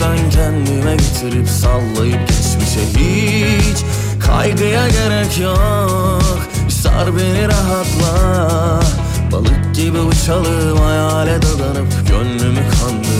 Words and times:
Çeksen 0.00 0.30
kendime 0.30 0.96
getirip 0.96 1.48
sallayıp 1.48 2.28
geçmişe 2.28 2.80
hiç 2.96 3.84
Kaygıya 4.26 4.88
gerek 4.88 5.38
yok. 5.38 6.48
Sar 6.68 7.16
beni 7.16 7.48
rahatla. 7.48 8.80
Balık 9.32 9.74
gibi 9.74 9.98
uçalım 9.98 10.78
hayale 10.78 11.42
dadanıp 11.42 12.08
gönlümü 12.08 12.60
kandırıp 12.70 13.19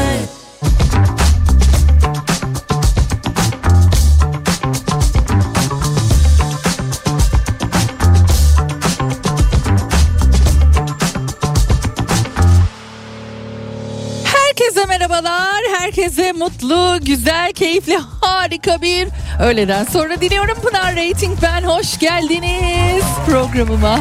Herkese 16.01 16.31
mutlu, 16.31 16.99
güzel, 17.01 17.53
keyifli, 17.53 17.99
harika 18.21 18.81
bir 18.81 19.07
öğleden 19.39 19.83
sonra 19.83 20.21
diliyorum. 20.21 20.57
Pınar 20.61 20.95
Rating 20.95 21.37
ben. 21.41 21.63
Hoş 21.63 21.99
geldiniz 21.99 23.03
programıma. 23.25 23.99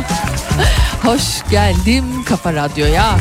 Hoş 1.02 1.22
geldim 1.50 2.04
Kafa 2.24 2.52
Radyo'ya. 2.52 3.16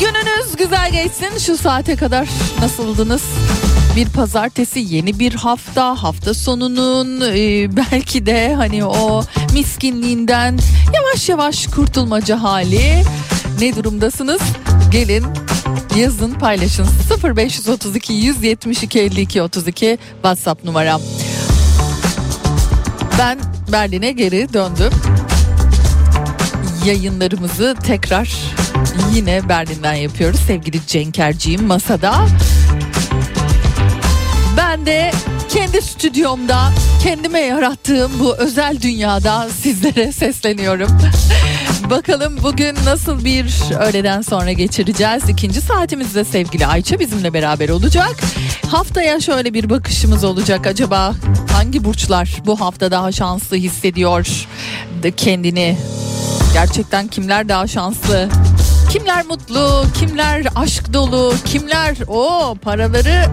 Gününüz 0.00 0.56
güzel 0.56 0.92
geçsin. 0.92 1.38
Şu 1.38 1.56
saate 1.56 1.96
kadar 1.96 2.28
nasıldınız? 2.60 3.22
Bir 3.96 4.08
pazartesi 4.08 4.80
yeni 4.80 5.18
bir 5.18 5.34
hafta 5.34 6.02
hafta 6.02 6.34
sonunun 6.34 7.20
e, 7.20 7.76
belki 7.76 8.26
de 8.26 8.54
hani 8.54 8.84
o 8.84 9.22
miskinliğinden 9.52 10.58
yavaş 10.94 11.28
yavaş 11.28 11.66
kurtulmaca 11.66 12.42
hali 12.42 13.04
ne 13.60 13.76
durumdasınız? 13.76 14.42
Gelin 14.90 15.24
yazın 15.96 16.32
paylaşın 16.32 16.86
0532 17.24 18.12
172 18.12 19.00
52 19.00 19.42
32 19.42 19.98
WhatsApp 20.12 20.64
numaram. 20.64 21.00
Ben 23.18 23.38
Berlin'e 23.72 24.12
geri 24.12 24.52
döndüm. 24.52 24.92
Yayınlarımızı 26.84 27.76
tekrar 27.86 28.36
yine 29.14 29.48
Berlin'den 29.48 29.94
yapıyoruz. 29.94 30.40
Sevgili 30.46 30.86
Cenkerciğim 30.86 31.64
masada. 31.64 32.26
Ben 34.56 34.86
de 34.86 35.12
kendi 35.48 35.82
stüdyomda 35.82 36.72
kendime 37.02 37.40
yarattığım 37.40 38.12
bu 38.20 38.36
özel 38.36 38.80
dünyada 38.80 39.48
sizlere 39.62 40.12
sesleniyorum. 40.12 40.90
Bakalım 41.90 42.38
bugün 42.42 42.74
nasıl 42.84 43.24
bir 43.24 43.74
öğleden 43.80 44.22
sonra 44.22 44.52
geçireceğiz. 44.52 45.28
İkinci 45.28 45.60
saatimizde 45.60 46.24
sevgili 46.24 46.66
Ayça 46.66 46.98
bizimle 46.98 47.32
beraber 47.32 47.68
olacak. 47.68 48.16
Haftaya 48.70 49.20
şöyle 49.20 49.54
bir 49.54 49.70
bakışımız 49.70 50.24
olacak. 50.24 50.66
Acaba 50.66 51.14
hangi 51.52 51.84
burçlar 51.84 52.36
bu 52.46 52.60
hafta 52.60 52.90
daha 52.90 53.12
şanslı 53.12 53.56
hissediyor 53.56 54.46
kendini? 55.16 55.78
Gerçekten 56.52 57.06
kimler 57.08 57.48
daha 57.48 57.66
şanslı? 57.66 58.28
Kimler 58.90 59.26
mutlu, 59.26 59.84
kimler 59.98 60.46
aşk 60.54 60.92
dolu, 60.92 61.34
kimler 61.44 61.96
o 62.08 62.54
paraları 62.62 63.24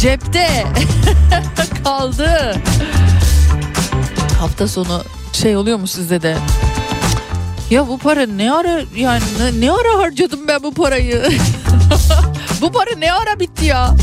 cepte 0.00 0.64
kaldı. 1.84 2.56
Hafta 4.40 4.68
sonu 4.68 5.02
şey 5.32 5.56
oluyor 5.56 5.78
mu 5.78 5.86
sizde 5.86 6.22
de? 6.22 6.36
Ya 7.70 7.88
bu 7.88 7.98
para 7.98 8.26
ne 8.26 8.52
ara 8.52 8.82
yani 8.96 9.22
ne, 9.40 9.66
ne 9.66 9.72
ara 9.72 9.98
harcadım 9.98 10.40
ben 10.48 10.62
bu 10.62 10.74
parayı? 10.74 11.22
bu 12.60 12.72
para 12.72 12.96
ne 12.98 13.12
ara 13.12 13.40
bitti 13.40 13.64
ya? 13.64 13.94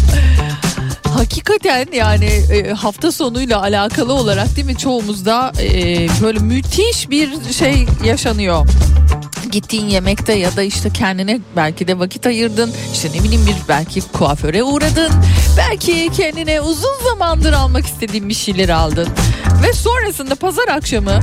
Hakikaten 1.18 1.88
yani 1.94 2.25
e, 2.25 2.74
hafta 2.74 3.12
sonuyla 3.12 3.62
alakalı 3.62 4.13
olarak 4.13 4.56
değil 4.56 4.68
mi 4.68 4.77
çoğumuzda 4.77 5.51
e, 5.62 6.07
böyle 6.21 6.39
müthiş 6.39 7.10
bir 7.10 7.54
şey 7.54 7.86
yaşanıyor 8.06 8.68
gittiğin 9.54 9.86
yemekte 9.86 10.33
ya 10.33 10.56
da 10.56 10.63
işte 10.63 10.89
kendine 10.89 11.39
belki 11.56 11.88
de 11.88 12.00
vakit 12.00 12.25
ayırdın. 12.25 12.71
İşte 12.94 13.10
ne 13.10 13.24
bileyim 13.24 13.45
bir 13.48 13.56
belki 13.69 14.01
kuaföre 14.01 14.63
uğradın. 14.63 15.12
Belki 15.57 16.10
kendine 16.18 16.62
uzun 16.62 17.04
zamandır 17.04 17.54
almak 17.54 17.86
istediğin 17.86 18.30
bir 18.30 18.33
şeyler 18.33 18.69
aldın. 18.69 19.07
Ve 19.63 19.74
sonrasında 19.74 20.36
pazar 20.36 20.68
akşamı 20.68 21.19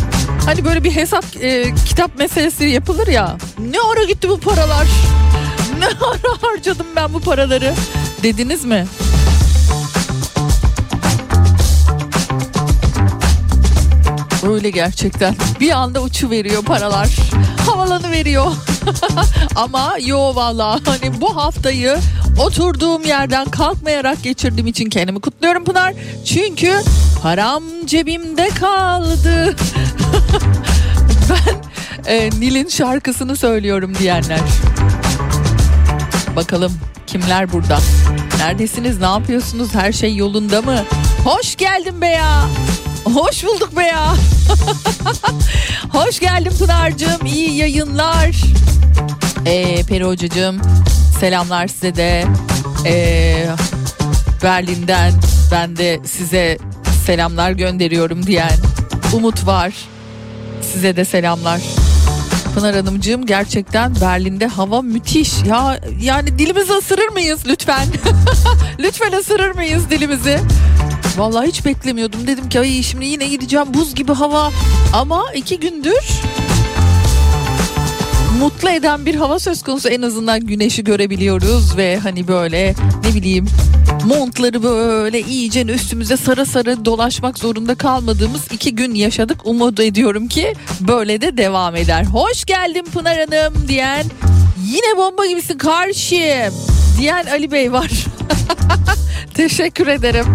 hani 0.46 0.64
böyle 0.64 0.84
bir 0.84 0.90
hesap 0.96 1.24
e, 1.40 1.74
kitap 1.86 2.18
meselesi 2.18 2.64
yapılır 2.64 3.06
ya. 3.06 3.36
Ne 3.58 3.76
ara 3.92 4.04
gitti 4.04 4.28
bu 4.28 4.40
paralar? 4.40 4.86
Ne 5.78 5.86
ara 5.86 6.42
harcadım 6.50 6.86
ben 6.96 7.12
bu 7.14 7.20
paraları? 7.20 7.74
Dediniz 8.22 8.64
mi? 8.64 8.86
Öyle 14.48 14.70
gerçekten. 14.70 15.34
Bir 15.60 15.70
anda 15.70 16.02
uçu 16.02 16.30
veriyor 16.30 16.62
paralar. 16.64 17.08
Havalanı 17.66 18.10
veriyor. 18.10 18.46
Ama 19.56 19.94
yo 20.00 20.34
valla 20.34 20.80
hani 20.84 21.20
bu 21.20 21.36
haftayı 21.36 21.98
oturduğum 22.38 23.04
yerden 23.04 23.44
kalkmayarak 23.44 24.22
geçirdiğim 24.22 24.66
için 24.66 24.90
kendimi 24.90 25.20
kutluyorum 25.20 25.64
Pınar. 25.64 25.94
Çünkü 26.24 26.80
param 27.22 27.62
cebimde 27.84 28.48
kaldı. 28.48 29.56
ben 31.30 31.54
e, 32.12 32.30
Nil'in 32.30 32.68
şarkısını 32.68 33.36
söylüyorum 33.36 33.94
diyenler. 33.98 34.40
Bakalım 36.36 36.72
kimler 37.06 37.52
burada? 37.52 37.78
Neredesiniz? 38.38 38.98
Ne 39.00 39.06
yapıyorsunuz? 39.06 39.74
Her 39.74 39.92
şey 39.92 40.16
yolunda 40.16 40.62
mı? 40.62 40.84
Hoş 41.24 41.56
geldin 41.56 42.00
be 42.00 42.06
ya. 42.06 42.46
Hoş 43.04 43.44
bulduk 43.44 43.76
be 43.76 43.82
ya. 43.82 44.14
Hoş 45.92 46.20
geldin 46.20 46.52
Pınar'cığım. 46.58 47.26
İyi 47.26 47.56
yayınlar. 47.56 48.30
Ee, 49.46 49.82
Peri 49.82 50.04
Hocacığım 50.04 50.60
selamlar 51.20 51.68
size 51.68 51.96
de. 51.96 52.24
Ee, 52.86 53.46
Berlin'den 54.42 55.12
ben 55.52 55.76
de 55.76 56.00
size 56.04 56.58
selamlar 57.06 57.50
gönderiyorum 57.50 58.26
diyen 58.26 58.58
Umut 59.12 59.46
var. 59.46 59.72
Size 60.72 60.96
de 60.96 61.04
selamlar. 61.04 61.60
Pınar 62.54 62.76
Hanımcığım 62.76 63.26
gerçekten 63.26 64.00
Berlin'de 64.00 64.46
hava 64.46 64.82
müthiş. 64.82 65.32
Ya 65.46 65.80
yani 66.02 66.38
dilimizi 66.38 66.72
ısırır 66.72 67.08
mıyız 67.08 67.40
lütfen? 67.46 67.86
lütfen 68.78 69.12
ısırır 69.12 69.54
mıyız 69.54 69.90
dilimizi? 69.90 70.40
Vallahi 71.16 71.48
hiç 71.48 71.64
beklemiyordum. 71.64 72.26
Dedim 72.26 72.48
ki 72.48 72.60
ay 72.60 72.82
şimdi 72.82 73.06
yine 73.06 73.28
gideceğim 73.28 73.66
buz 73.74 73.94
gibi 73.94 74.12
hava. 74.12 74.52
Ama 74.92 75.24
iki 75.34 75.60
gündür 75.60 76.20
mutlu 78.40 78.70
eden 78.70 79.06
bir 79.06 79.14
hava 79.14 79.38
söz 79.38 79.62
konusu. 79.62 79.88
En 79.88 80.02
azından 80.02 80.40
güneşi 80.40 80.84
görebiliyoruz 80.84 81.76
ve 81.76 81.98
hani 81.98 82.28
böyle 82.28 82.74
ne 83.04 83.14
bileyim 83.14 83.46
montları 84.04 84.62
böyle 84.62 85.20
iyice 85.20 85.62
üstümüze 85.62 86.16
sarı 86.16 86.46
sarı 86.46 86.84
dolaşmak 86.84 87.38
zorunda 87.38 87.74
kalmadığımız 87.74 88.52
iki 88.52 88.74
gün 88.74 88.94
yaşadık. 88.94 89.40
Umut 89.44 89.80
ediyorum 89.80 90.28
ki 90.28 90.54
böyle 90.80 91.20
de 91.20 91.36
devam 91.36 91.76
eder. 91.76 92.04
Hoş 92.04 92.44
geldin 92.44 92.84
Pınar 92.92 93.18
Hanım 93.18 93.68
diyen 93.68 94.04
yine 94.66 94.96
bomba 94.96 95.26
gibisin 95.26 95.58
karşıyım 95.58 96.54
diyen 96.98 97.26
Ali 97.26 97.52
Bey 97.52 97.72
var. 97.72 97.90
Teşekkür 99.34 99.86
ederim. 99.86 100.26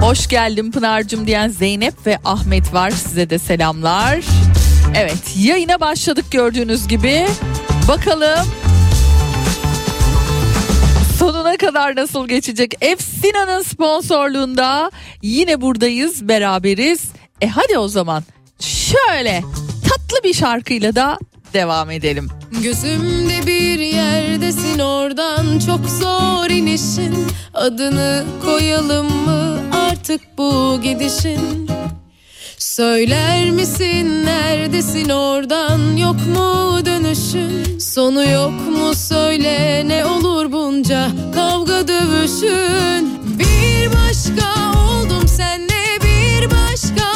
Hoş 0.00 0.26
geldin 0.26 0.70
Pınar'cığım 0.70 1.26
diyen 1.26 1.48
Zeynep 1.48 2.06
ve 2.06 2.18
Ahmet 2.24 2.74
var. 2.74 2.90
Size 2.90 3.30
de 3.30 3.38
selamlar. 3.38 4.20
Evet 4.94 5.34
yayına 5.38 5.80
başladık 5.80 6.24
gördüğünüz 6.30 6.88
gibi. 6.88 7.26
Bakalım 7.88 8.46
sonuna 11.18 11.56
kadar 11.56 11.96
nasıl 11.96 12.28
geçecek? 12.28 12.74
Efsina'nın 12.80 13.62
sponsorluğunda 13.62 14.90
yine 15.22 15.60
buradayız 15.60 16.28
beraberiz. 16.28 17.04
E 17.40 17.48
hadi 17.48 17.78
o 17.78 17.88
zaman 17.88 18.22
şöyle 18.60 19.42
tatlı 19.82 20.24
bir 20.24 20.34
şarkıyla 20.34 20.94
da 20.94 21.18
devam 21.52 21.90
edelim. 21.90 22.28
Gözümde 22.62 23.46
bir 23.46 23.78
yerdesin 23.80 24.78
oradan 24.78 25.58
çok 25.58 25.88
zor 25.90 26.50
inişin 26.50 27.26
Adını 27.56 28.24
koyalım 28.44 29.06
mı 29.06 29.55
artık 30.06 30.38
bu 30.38 30.80
gidişin. 30.82 31.70
Söyler 32.58 33.50
misin 33.50 34.24
neredesin 34.24 35.08
oradan 35.08 35.96
yok 35.96 36.16
mu 36.16 36.86
dönüşün? 36.86 37.78
Sonu 37.78 38.30
yok 38.30 38.50
mu 38.50 38.94
söyle 38.94 39.82
ne 39.88 40.04
olur 40.04 40.52
bunca 40.52 41.08
kavga 41.34 41.88
dövüşün? 41.88 43.18
Bir 43.38 43.90
başka 43.92 44.78
oldum 44.78 45.28
senle 45.28 45.98
bir 46.02 46.50
başka 46.50 47.15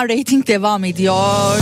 Pınar 0.00 0.18
Rating 0.18 0.46
devam 0.46 0.84
ediyor. 0.84 1.58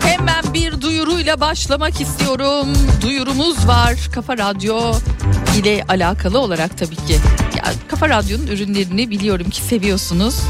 Hemen 0.00 0.54
bir 0.54 0.80
duyuruyla 0.80 1.40
başlamak 1.40 2.00
istiyorum. 2.00 2.68
Duyurumuz 3.02 3.68
var 3.68 3.96
Kafa 4.14 4.38
Radyo 4.38 4.94
ile 5.58 5.84
alakalı 5.88 6.38
olarak 6.38 6.78
tabii 6.78 6.96
ki. 6.96 7.18
Ya, 7.56 7.64
Kafa 7.88 8.08
Radyo'nun 8.08 8.46
ürünlerini 8.46 9.10
biliyorum 9.10 9.50
ki 9.50 9.62
seviyorsunuz. 9.62 10.40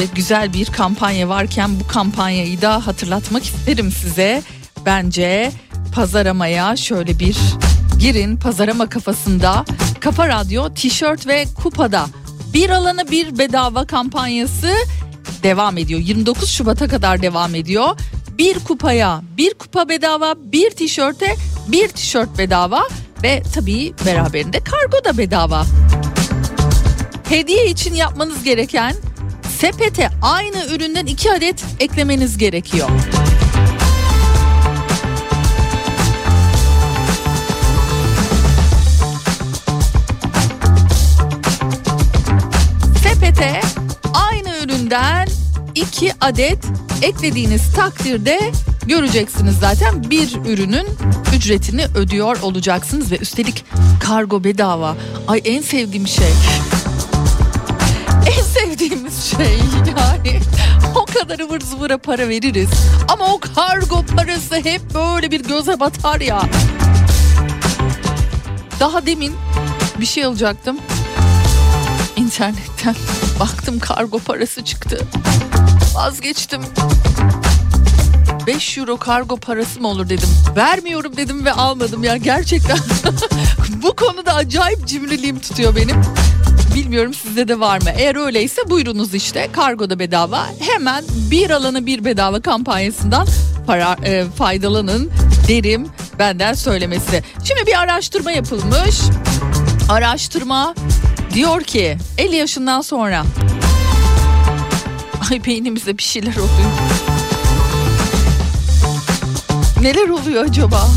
Ve 0.00 0.04
güzel 0.14 0.52
bir 0.52 0.66
kampanya 0.66 1.28
varken 1.28 1.80
bu 1.80 1.86
kampanyayı 1.86 2.62
da 2.62 2.86
hatırlatmak 2.86 3.44
isterim 3.44 3.90
size. 3.90 4.42
Bence 4.86 5.52
pazaramaya 5.94 6.76
şöyle 6.76 7.18
bir 7.18 7.36
girin 7.98 8.36
pazarama 8.36 8.88
kafasında 8.88 9.64
Kafa 10.00 10.28
Radyo 10.28 10.74
tişört 10.74 11.26
ve 11.26 11.44
kupada 11.62 12.06
bir 12.56 12.70
alana 12.70 13.10
bir 13.10 13.38
bedava 13.38 13.86
kampanyası 13.86 14.74
devam 15.42 15.78
ediyor. 15.78 16.00
29 16.00 16.50
Şubat'a 16.50 16.88
kadar 16.88 17.22
devam 17.22 17.54
ediyor. 17.54 18.00
Bir 18.38 18.58
kupaya 18.58 19.22
bir 19.36 19.54
kupa 19.54 19.88
bedava, 19.88 20.34
bir 20.38 20.70
tişörte 20.70 21.36
bir 21.68 21.88
tişört 21.88 22.38
bedava 22.38 22.88
ve 23.22 23.42
tabii 23.54 23.94
beraberinde 24.06 24.60
kargo 24.60 25.04
da 25.04 25.18
bedava. 25.18 25.64
Hediye 27.28 27.66
için 27.66 27.94
yapmanız 27.94 28.44
gereken 28.44 28.94
sepete 29.58 30.10
aynı 30.22 30.66
üründen 30.74 31.06
iki 31.06 31.32
adet 31.32 31.64
eklemeniz 31.80 32.38
gerekiyor. 32.38 32.88
Adet 46.26 46.58
eklediğiniz 47.02 47.72
takdirde 47.72 48.40
göreceksiniz 48.86 49.58
zaten 49.58 50.10
bir 50.10 50.36
ürünün 50.46 50.86
ücretini 51.36 51.84
ödüyor 51.94 52.40
olacaksınız 52.42 53.12
ve 53.12 53.18
üstelik 53.18 53.64
kargo 54.00 54.44
bedava. 54.44 54.96
Ay 55.28 55.42
en 55.44 55.62
sevdiğim 55.62 56.06
şey. 56.06 56.32
En 58.26 58.42
sevdiğimiz 58.42 59.24
şey 59.24 59.58
yani 59.98 60.40
o 60.94 61.04
kadar 61.04 61.38
ıvır 61.38 61.60
zıvıra 61.60 61.98
para 61.98 62.28
veririz 62.28 62.70
ama 63.08 63.34
o 63.34 63.40
kargo 63.40 64.02
parası 64.16 64.54
hep 64.54 64.94
böyle 64.94 65.30
bir 65.30 65.42
göze 65.42 65.80
batar 65.80 66.20
ya. 66.20 66.42
Daha 68.80 69.06
demin 69.06 69.34
bir 70.00 70.06
şey 70.06 70.24
alacaktım. 70.24 70.78
İnternetten 72.16 72.94
baktım 73.40 73.78
kargo 73.78 74.18
parası 74.18 74.64
çıktı. 74.64 75.06
Vazgeçtim. 75.96 76.62
5 78.46 78.78
euro 78.78 78.96
kargo 78.96 79.36
parası 79.36 79.80
mı 79.80 79.88
olur 79.88 80.08
dedim. 80.08 80.28
Vermiyorum 80.56 81.16
dedim 81.16 81.44
ve 81.44 81.52
almadım 81.52 82.04
ya 82.04 82.16
gerçekten. 82.16 82.78
Bu 83.82 83.96
konuda 83.96 84.34
acayip 84.34 84.86
cimriliğim 84.86 85.38
tutuyor 85.38 85.76
benim. 85.76 85.96
Bilmiyorum 86.74 87.14
sizde 87.14 87.48
de 87.48 87.60
var 87.60 87.82
mı? 87.82 87.90
Eğer 87.96 88.16
öyleyse 88.16 88.70
buyurunuz 88.70 89.14
işte 89.14 89.48
kargoda 89.52 89.98
bedava. 89.98 90.46
Hemen 90.60 91.04
bir 91.30 91.50
alanı 91.50 91.86
bir 91.86 92.04
bedava 92.04 92.40
kampanyasından 92.40 93.26
para 93.66 93.96
e, 94.04 94.24
faydalanın 94.38 95.10
derim 95.48 95.88
benden 96.18 96.54
söylemesi. 96.54 97.22
Şimdi 97.44 97.66
bir 97.66 97.80
araştırma 97.80 98.32
yapılmış. 98.32 99.00
Araştırma 99.88 100.74
diyor 101.34 101.62
ki 101.62 101.96
50 102.18 102.36
yaşından 102.36 102.80
sonra 102.80 103.24
ay 105.30 105.44
beynimizde 105.44 105.98
bir 105.98 106.02
şeyler 106.02 106.36
oluyor. 106.36 106.70
Neler 109.80 110.08
oluyor 110.08 110.44
acaba? 110.44 110.88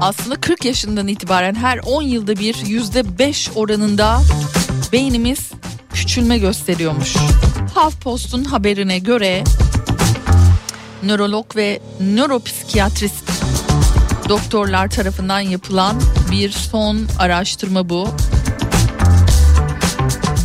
Aslında 0.00 0.40
40 0.40 0.64
yaşından 0.64 1.08
itibaren 1.08 1.54
her 1.54 1.78
10 1.78 2.02
yılda 2.02 2.36
bir 2.36 2.66
yüzde 2.66 3.18
5 3.18 3.50
oranında 3.54 4.20
beynimiz 4.92 5.50
küçülme 5.94 6.38
gösteriyormuş. 6.38 7.16
HuffPost'un 7.74 8.44
haberine 8.44 8.98
göre 8.98 9.44
nörolog 11.02 11.56
ve 11.56 11.80
nöropsikiyatrist 12.00 13.30
doktorlar 14.28 14.90
tarafından 14.90 15.40
yapılan 15.40 16.00
bir 16.30 16.50
son 16.50 17.06
araştırma 17.18 17.88
bu. 17.88 18.08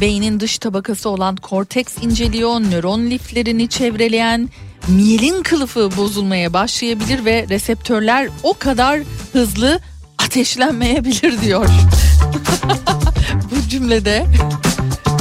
Beynin 0.01 0.39
dış 0.39 0.57
tabakası 0.57 1.09
olan 1.09 1.35
korteks 1.35 1.97
inceliyor, 2.01 2.59
nöron 2.59 3.09
liflerini 3.09 3.69
çevreleyen 3.69 4.49
miyelin 4.87 5.43
kılıfı 5.43 5.97
bozulmaya 5.97 6.53
başlayabilir 6.53 7.25
ve 7.25 7.45
reseptörler 7.49 8.29
o 8.43 8.53
kadar 8.53 8.99
hızlı 9.33 9.79
ateşlenmeyebilir 10.17 11.41
diyor. 11.41 11.69
Bu 13.51 13.69
cümlede 13.69 14.25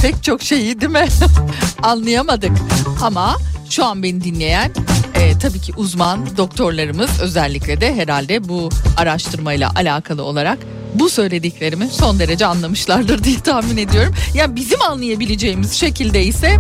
pek 0.03 0.23
çok 0.23 0.43
şeyi 0.43 0.81
değil 0.81 0.93
mi 0.93 1.07
anlayamadık 1.83 2.53
ama 3.03 3.37
şu 3.71 3.85
an 3.85 4.03
beni 4.03 4.25
dinleyen 4.25 4.71
e, 5.15 5.39
tabii 5.39 5.61
ki 5.61 5.73
uzman 5.77 6.37
doktorlarımız 6.37 7.21
özellikle 7.21 7.81
de 7.81 7.95
herhalde 7.95 8.49
bu 8.49 8.69
araştırmayla 8.97 9.71
alakalı 9.77 10.23
olarak 10.23 10.59
bu 10.95 11.11
söylediklerimi 11.11 11.89
son 11.91 12.19
derece 12.19 12.47
anlamışlardır 12.47 13.25
diye 13.25 13.41
tahmin 13.41 13.77
ediyorum. 13.77 14.15
Yani 14.35 14.57
bizim 14.57 14.83
anlayabileceğimiz 14.83 15.73
şekilde 15.73 16.25
ise 16.25 16.59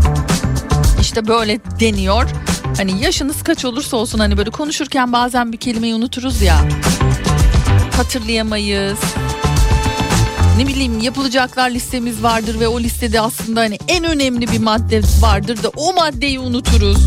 işte 1.00 1.28
böyle 1.28 1.60
deniyor. 1.80 2.30
Hani 2.76 3.02
yaşınız 3.02 3.42
kaç 3.42 3.64
olursa 3.64 3.96
olsun 3.96 4.18
hani 4.18 4.36
böyle 4.36 4.50
konuşurken 4.50 5.12
bazen 5.12 5.52
bir 5.52 5.56
kelimeyi 5.56 5.94
unuturuz 5.94 6.42
ya. 6.42 6.56
Hatırlayamayız. 7.96 8.98
Ne 10.58 10.66
bileyim 10.66 11.00
yapılacaklar 11.00 11.70
listemiz 11.70 12.22
vardır 12.22 12.60
ve 12.60 12.68
o 12.68 12.80
listede 12.80 13.20
aslında 13.20 13.60
hani 13.60 13.78
en 13.88 14.04
önemli 14.04 14.48
bir 14.48 14.58
madde 14.58 15.00
vardır 15.20 15.62
da 15.62 15.68
o 15.76 15.92
maddeyi 15.92 16.38
unuturuz. 16.38 16.98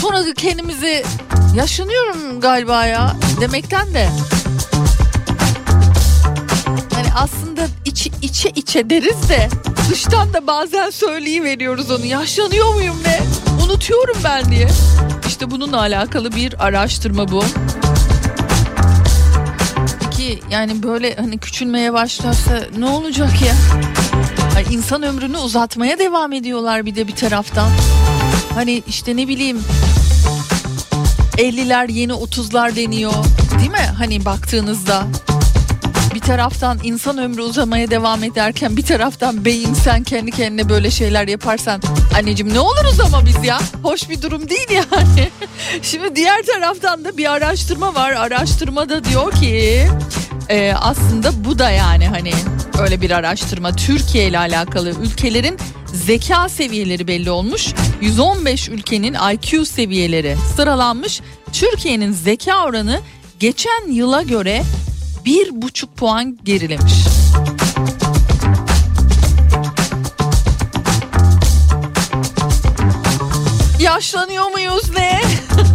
Sonra 0.00 0.34
kendimizi 0.36 1.04
yaşanıyorum 1.56 2.40
galiba 2.40 2.86
ya 2.86 3.16
demekten 3.40 3.94
de. 3.94 4.08
Aslında 7.14 7.66
içi, 7.84 8.10
içe 8.22 8.50
içe 8.50 8.90
deriz 8.90 9.28
de 9.28 9.48
dıştan 9.90 10.34
da 10.34 10.46
bazen 10.46 10.90
söyleyiveriyoruz 10.90 11.90
onu. 11.90 12.06
Yaşlanıyor 12.06 12.74
muyum 12.74 12.96
ne? 13.04 13.20
Unutuyorum 13.64 14.16
ben 14.24 14.50
diye. 14.50 14.68
İşte 15.26 15.50
bununla 15.50 15.78
alakalı 15.80 16.32
bir 16.32 16.66
araştırma 16.66 17.28
bu. 17.28 17.44
Peki 20.00 20.40
yani 20.50 20.82
böyle 20.82 21.16
hani 21.16 21.38
küçülmeye 21.38 21.92
başlarsa 21.92 22.62
ne 22.78 22.86
olacak 22.86 23.42
ya? 23.42 23.54
Ay 24.56 24.74
insan 24.74 25.02
ömrünü 25.02 25.36
uzatmaya 25.36 25.98
devam 25.98 26.32
ediyorlar 26.32 26.86
bir 26.86 26.94
de 26.94 27.08
bir 27.08 27.16
taraftan. 27.16 27.70
Hani 28.54 28.82
işte 28.88 29.16
ne 29.16 29.28
bileyim 29.28 29.62
50'ler 31.36 31.92
yeni 31.92 32.12
30'lar 32.12 32.76
deniyor. 32.76 33.12
Değil 33.58 33.70
mi? 33.70 33.90
Hani 33.98 34.24
baktığınızda 34.24 35.06
bir 36.14 36.20
taraftan 36.20 36.78
insan 36.82 37.18
ömrü 37.18 37.42
uzamaya 37.42 37.90
devam 37.90 38.24
ederken 38.24 38.76
bir 38.76 38.82
taraftan 38.82 39.44
beyin 39.44 39.74
sen 39.74 40.02
kendi 40.02 40.30
kendine 40.30 40.68
böyle 40.68 40.90
şeyler 40.90 41.28
yaparsan 41.28 41.82
anneciğim 42.18 42.54
ne 42.54 42.60
oluruz 42.60 43.00
ama 43.00 43.26
biz 43.26 43.44
ya. 43.44 43.60
Hoş 43.82 44.10
bir 44.10 44.22
durum 44.22 44.48
değil 44.48 44.68
yani. 44.70 45.30
Şimdi 45.82 46.16
diğer 46.16 46.42
taraftan 46.42 47.04
da 47.04 47.16
bir 47.16 47.32
araştırma 47.32 47.94
var. 47.94 48.12
Araştırmada 48.12 49.04
diyor 49.04 49.32
ki 49.32 49.86
e, 50.48 50.72
aslında 50.72 51.44
bu 51.44 51.58
da 51.58 51.70
yani 51.70 52.08
hani 52.08 52.32
öyle 52.80 53.00
bir 53.00 53.10
araştırma. 53.10 53.76
Türkiye 53.76 54.28
ile 54.28 54.38
alakalı 54.38 54.90
ülkelerin 54.90 55.58
zeka 55.86 56.48
seviyeleri 56.48 57.08
belli 57.08 57.30
olmuş. 57.30 57.74
115 58.00 58.68
ülkenin 58.68 59.16
IQ 59.32 59.66
seviyeleri 59.66 60.36
sıralanmış. 60.56 61.20
Türkiye'nin 61.52 62.12
zeka 62.12 62.64
oranı 62.64 63.00
geçen 63.40 63.90
yıla 63.90 64.22
göre 64.22 64.62
bir 65.24 65.62
buçuk 65.62 65.96
puan 65.96 66.38
gerilemiş. 66.44 66.94
Yaşlanıyor 73.80 74.50
muyuz 74.50 74.90
ne? 74.96 75.20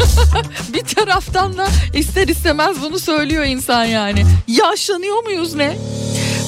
bir 0.73 0.81
taraftan 0.81 1.57
da 1.57 1.67
ister 1.93 2.27
istemez 2.27 2.81
bunu 2.81 2.99
söylüyor 2.99 3.43
insan 3.43 3.85
yani. 3.85 4.25
Yaşlanıyor 4.47 5.23
muyuz 5.23 5.55
ne? 5.55 5.77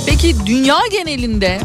Peki 0.05 0.35
dünya 0.45 0.79
genelinde 0.91 1.59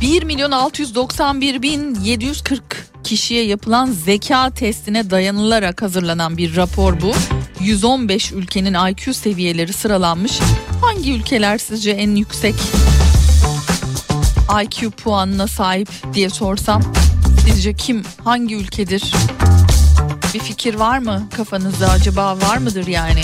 1 0.00 0.22
milyon 0.22 0.50
691 0.50 1.62
bin 1.62 1.94
740 1.94 2.79
kişiye 3.04 3.44
yapılan 3.44 3.86
zeka 3.86 4.50
testine 4.50 5.10
dayanılarak 5.10 5.82
hazırlanan 5.82 6.36
bir 6.36 6.56
rapor 6.56 7.00
bu. 7.00 7.12
115 7.60 8.32
ülkenin 8.32 8.76
IQ 8.90 9.14
seviyeleri 9.14 9.72
sıralanmış. 9.72 10.40
Hangi 10.80 11.12
ülkeler 11.12 11.58
sizce 11.58 11.90
en 11.90 12.14
yüksek 12.14 12.54
IQ 14.64 14.90
puanına 14.90 15.46
sahip 15.46 15.88
diye 16.14 16.30
sorsam 16.30 16.82
sizce 17.46 17.74
kim 17.74 18.02
hangi 18.24 18.56
ülkedir? 18.56 19.12
Bir 20.34 20.40
fikir 20.40 20.74
var 20.74 20.98
mı 20.98 21.28
kafanızda 21.36 21.90
acaba 21.90 22.36
var 22.40 22.58
mıdır 22.58 22.86
yani? 22.86 23.22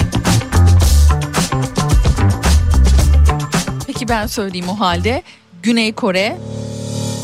Peki 3.86 4.08
ben 4.08 4.26
söyleyeyim 4.26 4.68
o 4.68 4.80
halde. 4.80 5.22
Güney 5.62 5.92
Kore, 5.92 6.38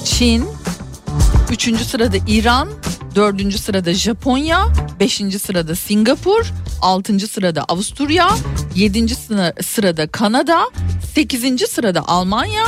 Çin, 0.05 0.45
üçüncü 1.53 1.85
sırada 1.85 2.17
İran, 2.27 2.69
dördüncü 3.15 3.59
sırada 3.59 3.95
Japonya, 3.95 4.69
beşinci 5.01 5.39
sırada 5.39 5.75
Singapur, 5.75 6.53
altıncı 6.83 7.27
sırada 7.27 7.65
Avusturya, 7.65 8.31
yedinci 8.75 9.15
sırada 9.63 10.07
Kanada, 10.07 10.71
sekizinci 11.15 11.67
sırada 11.67 12.03
Almanya, 12.07 12.65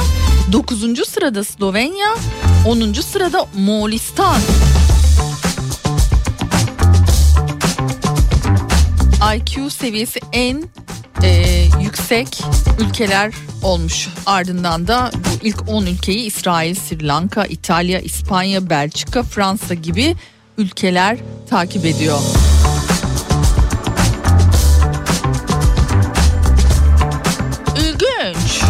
dokuzuncu 0.52 1.04
sırada 1.04 1.44
Slovenya, 1.44 2.14
onuncu 2.66 3.02
sırada 3.02 3.46
Moğolistan. 3.54 4.40
IQ 9.36 9.70
seviyesi 9.70 10.20
en 10.32 10.64
e, 11.24 11.68
yüksek 11.82 12.40
ülkeler 12.78 13.34
olmuş. 13.62 14.08
Ardından 14.26 14.86
da 14.86 15.10
bu 15.14 15.46
ilk 15.46 15.68
10 15.68 15.86
ülkeyi 15.86 16.18
İsrail, 16.18 16.74
Sri 16.74 17.06
Lanka, 17.06 17.44
İtalya, 17.44 18.00
İspanya, 18.00 18.70
Belçika, 18.70 19.22
Fransa 19.22 19.74
gibi 19.74 20.16
ülkeler 20.58 21.18
takip 21.50 21.84
ediyor. 21.84 22.18
İlginç. 27.76 28.62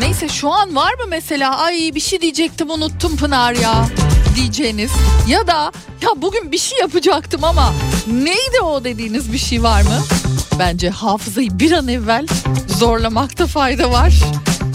Neyse 0.00 0.28
şu 0.28 0.50
an 0.52 0.76
var 0.76 0.94
mı 0.94 1.04
mesela 1.08 1.58
ay 1.58 1.90
bir 1.94 2.00
şey 2.00 2.20
diyecektim 2.20 2.70
unuttum 2.70 3.16
Pınar 3.16 3.54
ya 3.54 3.86
diyeceğiniz 4.34 4.90
ya 5.28 5.46
da 5.46 5.72
ya 6.02 6.08
bugün 6.16 6.52
bir 6.52 6.58
şey 6.58 6.78
yapacaktım 6.78 7.44
ama 7.44 7.72
neydi 8.06 8.60
o 8.64 8.84
dediğiniz 8.84 9.32
bir 9.32 9.38
şey 9.38 9.62
var 9.62 9.82
mı? 9.82 9.98
Bence 10.58 10.90
hafızayı 10.90 11.58
bir 11.58 11.72
an 11.72 11.88
evvel 11.88 12.26
zorlamakta 12.78 13.46
fayda 13.46 13.90
var. 13.90 14.12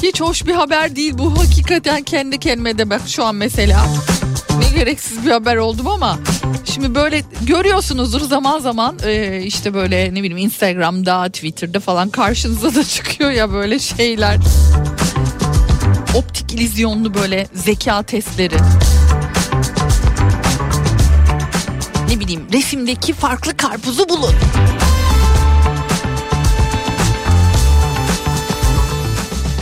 Hiç 0.03 0.21
hoş 0.21 0.45
bir 0.45 0.53
haber 0.53 0.95
değil 0.95 1.13
bu 1.17 1.39
hakikaten 1.39 2.03
kendi 2.03 2.39
kendime 2.39 2.77
de 2.77 2.89
bak 2.89 3.01
şu 3.07 3.25
an 3.25 3.35
mesela. 3.35 3.85
Ne 4.59 4.77
gereksiz 4.79 5.25
bir 5.25 5.31
haber 5.31 5.55
oldum 5.55 5.87
ama 5.87 6.19
şimdi 6.65 6.95
böyle 6.95 7.21
görüyorsunuzdur 7.41 8.21
zaman 8.21 8.59
zaman 8.59 8.97
işte 9.43 9.73
böyle 9.73 10.13
ne 10.13 10.23
bileyim 10.23 10.37
Instagram'da 10.37 11.25
Twitter'da 11.29 11.79
falan 11.79 12.09
karşınıza 12.09 12.75
da 12.75 12.83
çıkıyor 12.87 13.31
ya 13.31 13.53
böyle 13.53 13.79
şeyler. 13.79 14.37
Optik 16.15 16.53
ilizyonlu 16.53 17.13
böyle 17.13 17.47
zeka 17.53 18.03
testleri. 18.03 18.55
Ne 22.15 22.19
bileyim 22.21 22.47
resimdeki 22.53 23.13
farklı 23.13 23.57
karpuzu 23.57 24.09
bulun. 24.09 24.33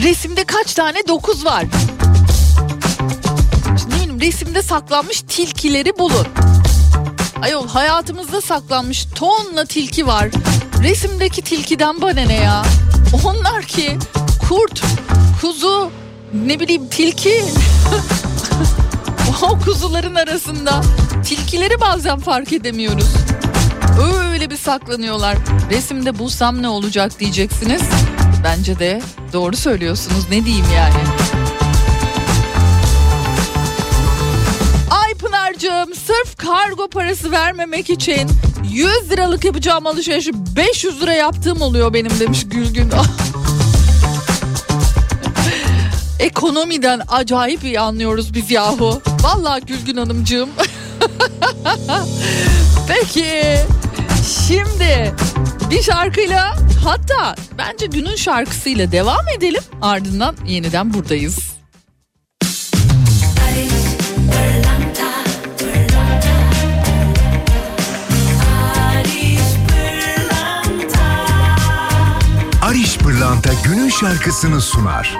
Resimde 0.03 0.43
kaç 0.43 0.73
tane 0.73 0.97
dokuz 1.07 1.45
var? 1.45 1.65
Şimdi 3.79 3.95
ne 3.95 3.95
bileyim 3.95 4.21
resimde 4.21 4.61
saklanmış 4.61 5.21
tilkileri 5.21 5.97
bulun. 5.99 6.27
Ayol 7.41 7.67
hayatımızda 7.67 8.41
saklanmış 8.41 9.07
tonla 9.15 9.65
tilki 9.65 10.07
var. 10.07 10.29
Resimdeki 10.83 11.41
tilkiden 11.41 12.01
bana 12.01 12.21
ne 12.21 12.35
ya? 12.35 12.63
Onlar 13.25 13.63
ki 13.63 13.97
kurt, 14.49 14.83
kuzu, 15.41 15.91
ne 16.33 16.59
bileyim 16.59 16.89
tilki. 16.89 17.43
o 19.43 19.59
kuzuların 19.59 20.15
arasında 20.15 20.81
tilkileri 21.23 21.81
bazen 21.81 22.19
fark 22.19 22.53
edemiyoruz. 22.53 23.09
Öyle 24.31 24.49
bir 24.49 24.57
saklanıyorlar. 24.57 25.37
Resimde 25.71 26.19
bulsam 26.19 26.61
ne 26.61 26.67
olacak 26.69 27.19
diyeceksiniz. 27.19 27.81
Bence 28.43 28.79
de 28.79 29.01
doğru 29.33 29.55
söylüyorsunuz 29.55 30.29
ne 30.29 30.45
diyeyim 30.45 30.65
yani. 30.75 30.93
Ay 34.89 35.13
Pınar'cığım 35.13 35.95
sırf 35.95 36.37
kargo 36.37 36.87
parası 36.87 37.31
vermemek 37.31 37.89
için 37.89 38.29
100 38.71 39.11
liralık 39.11 39.45
yapacağım 39.45 39.87
alışverişi 39.87 40.31
500 40.55 41.01
lira 41.01 41.13
yaptığım 41.13 41.61
oluyor 41.61 41.93
benim 41.93 42.19
demiş 42.19 42.45
Gülgün. 42.49 42.91
Ekonomiden 46.19 47.01
acayip 47.07 47.63
iyi 47.63 47.79
anlıyoruz 47.79 48.33
biz 48.33 48.51
yahu. 48.51 49.01
Vallahi 49.21 49.61
Gülgün 49.65 49.97
Hanımcığım. 49.97 50.49
Peki 52.87 53.57
şimdi 54.47 55.15
bir 55.69 55.81
şarkıyla 55.81 56.55
hatta 56.83 57.35
bence 57.57 57.85
günün 57.85 58.15
şarkısıyla 58.15 58.91
devam 58.91 59.27
edelim. 59.37 59.63
Ardından 59.81 60.35
yeniden 60.47 60.93
buradayız. 60.93 61.53
Ariş 72.61 72.97
Pırlanta 72.97 73.49
günün 73.65 73.89
şarkısını 73.89 74.61
sunar. 74.61 75.17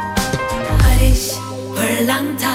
Barış 0.70 1.32
Pırlanta 1.76 2.53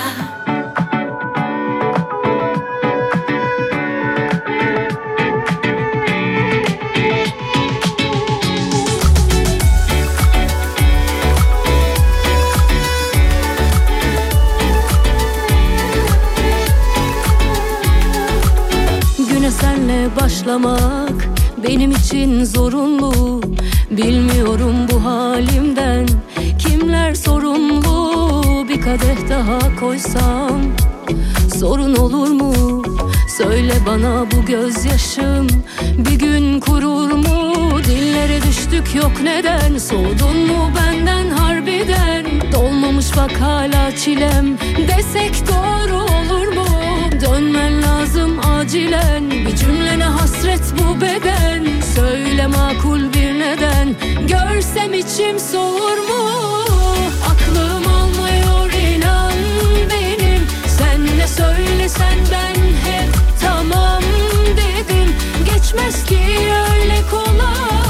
başlamak 20.29 21.29
benim 21.69 21.91
için 21.91 22.45
zorunlu 22.45 23.43
Bilmiyorum 23.91 24.75
bu 24.93 25.05
halimden 25.05 26.07
kimler 26.59 27.15
sorumlu 27.15 28.69
Bir 28.69 28.81
kadeh 28.81 29.29
daha 29.31 29.77
koysam 29.81 30.61
sorun 31.59 31.97
olur 31.97 32.29
mu? 32.29 32.83
Söyle 33.39 33.73
bana 33.87 34.27
bu 34.31 34.47
gözyaşım 34.47 35.47
bir 35.99 36.19
gün 36.19 36.61
kurur 36.61 37.13
mu? 37.13 37.55
Dillere 37.85 38.43
düştük 38.43 38.95
yok 38.95 39.13
neden 39.23 39.79
soğudun 39.79 40.47
mu 40.47 40.71
benden 40.77 41.31
harbiden? 41.31 42.27
Dolmamış 42.53 43.17
bak 43.17 43.33
hala 43.41 43.97
çilem 43.97 44.59
desek 44.89 45.43
doğru 45.49 45.97
olur 45.97 46.49
mu? 46.49 46.68
Dönmen 47.21 47.83
lazım 47.83 48.39
acilen. 48.45 49.31
Bir 49.31 49.57
cümlene 49.57 50.05
hasret 50.05 50.63
bu 50.79 51.01
beden. 51.01 51.67
Söyle 51.95 52.47
makul 52.47 53.01
bir 53.13 53.41
neden. 53.41 53.97
Görsem 54.29 54.95
içim 54.95 55.39
soğur 55.39 55.99
mu? 55.99 56.31
Aklım 57.25 57.87
almıyor 57.87 58.73
inan 58.73 59.33
benim. 59.91 60.43
Sen 60.79 61.19
ne 61.19 61.27
söylesen 61.27 62.19
ben 62.33 62.55
hep 62.91 63.11
tamam 63.43 64.03
dedim. 64.57 65.15
Geçmez 65.55 66.05
ki 66.05 66.19
öyle 66.71 67.01
kolay 67.11 67.88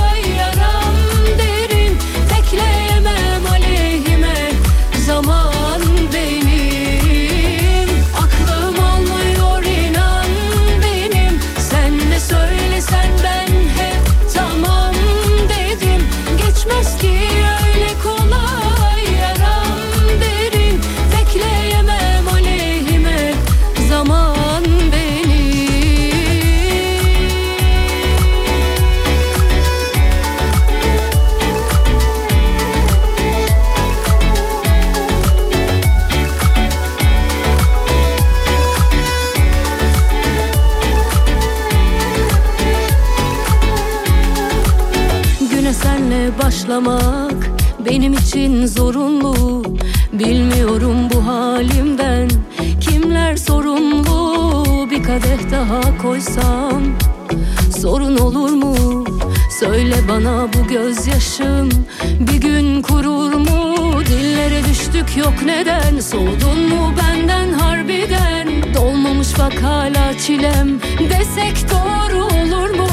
çilem 70.28 70.80
desek 71.10 71.56
doğru 71.70 72.24
olur 72.24 72.70
mu? 72.70 72.88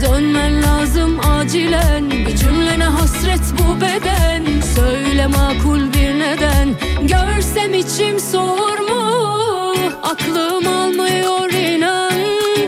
Dönmen 0.00 0.62
lazım 0.62 1.20
acilen. 1.20 2.10
Bir 2.10 2.36
cümlene 2.36 2.84
hasret 2.84 3.40
bu 3.58 3.80
beden. 3.80 4.60
Söyle 4.74 5.26
makul 5.26 5.80
bir 5.92 6.18
neden. 6.18 6.68
Görsem 7.02 7.74
içim 7.74 8.20
soğur 8.20 8.78
mu? 8.78 9.74
Aklım 10.02 10.66
almıyor 10.66 11.50
inan 11.50 12.12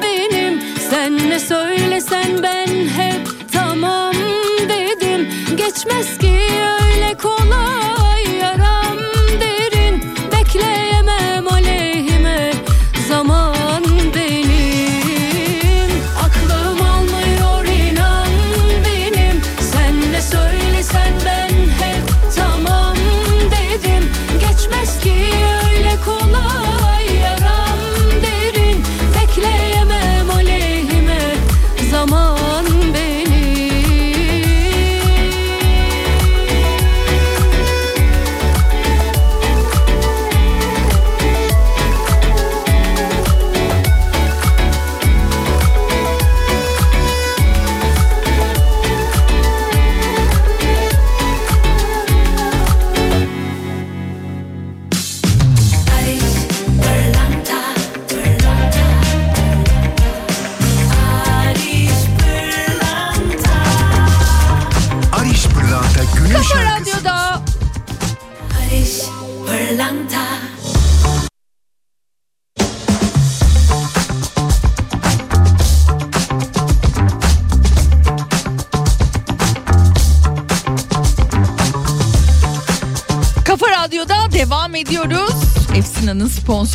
benim. 0.02 0.62
Sen 0.90 1.30
ne 1.30 1.40
söylesen 1.40 2.42
ben 2.42 2.68
hep 2.68 3.28
tamam 3.52 4.14
dedim. 4.68 5.28
Geçmez 5.56 6.18
ki 6.18 6.37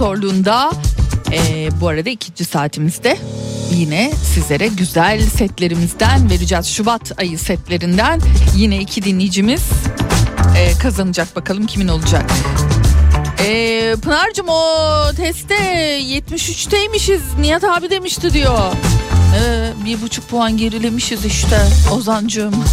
sponsorluğunda. 0.03 0.71
Ee, 1.31 1.69
bu 1.81 1.87
arada 1.87 2.09
ikinci 2.09 2.45
saatimizde 2.45 3.17
yine 3.71 4.11
sizlere 4.33 4.67
güzel 4.67 5.21
setlerimizden 5.21 6.29
vereceğiz. 6.29 6.67
Şubat 6.67 7.19
ayı 7.19 7.39
setlerinden 7.39 8.21
yine 8.55 8.77
iki 8.77 9.03
dinleyicimiz 9.03 9.61
e, 10.57 10.77
kazanacak 10.77 11.35
bakalım 11.35 11.65
kimin 11.65 11.87
olacak. 11.87 12.31
Ee, 13.39 13.95
Pınar'cığım 14.01 14.49
o 14.49 14.65
testte 15.17 15.55
73'teymişiz. 16.01 17.21
Nihat 17.39 17.63
abi 17.63 17.89
demişti 17.89 18.33
diyor. 18.33 18.71
Ee, 19.35 19.71
bir 19.85 20.01
buçuk 20.01 20.29
puan 20.29 20.57
gerilemişiz 20.57 21.25
işte 21.25 21.67
Ozancığım. 21.91 22.53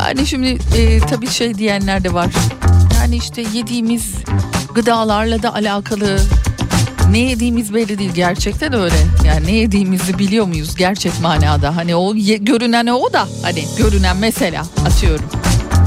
yani 0.00 0.26
şimdi 0.26 0.58
e, 0.76 0.98
tabii 0.98 1.28
şey 1.28 1.54
diyenler 1.54 2.04
de 2.04 2.12
var. 2.12 2.30
Yani 3.00 3.16
işte 3.16 3.44
yediğimiz 3.54 4.14
gıdalarla 4.74 5.42
da 5.42 5.54
alakalı 5.54 6.18
ne 7.10 7.18
yediğimiz 7.18 7.74
belli 7.74 7.98
değil 7.98 8.12
gerçekten 8.14 8.72
öyle. 8.72 8.94
Yani 9.24 9.46
ne 9.46 9.52
yediğimizi 9.52 10.18
biliyor 10.18 10.46
muyuz 10.46 10.74
gerçek 10.74 11.20
manada? 11.20 11.76
Hani 11.76 11.96
o 11.96 12.14
ye, 12.14 12.36
görünen 12.36 12.86
o 12.86 13.12
da 13.12 13.28
hani 13.42 13.64
görünen 13.78 14.16
mesela 14.16 14.62
atıyorum. 14.86 15.24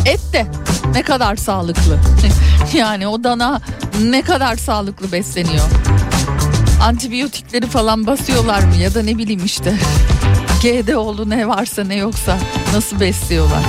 Et 0.06 0.20
de 0.34 0.46
ne 0.94 1.04
kadar 1.04 1.36
sağlıklı. 1.36 2.00
yani 2.74 3.08
o 3.08 3.24
dana 3.24 3.62
ne 4.04 4.22
kadar 4.22 4.56
sağlıklı 4.56 5.12
besleniyor. 5.12 5.66
Antibiyotikleri 6.84 7.68
falan 7.68 8.08
basıyorlar 8.08 8.64
mı 8.64 8.76
ya 8.76 8.94
da 8.94 9.02
ne 9.02 9.18
bileyim 9.18 9.46
işte. 9.46 9.74
GDO'lu 10.62 11.30
ne 11.30 11.48
varsa 11.48 11.84
ne 11.84 11.96
yoksa 11.96 12.38
nasıl 12.74 13.00
besliyorlar. 13.00 13.64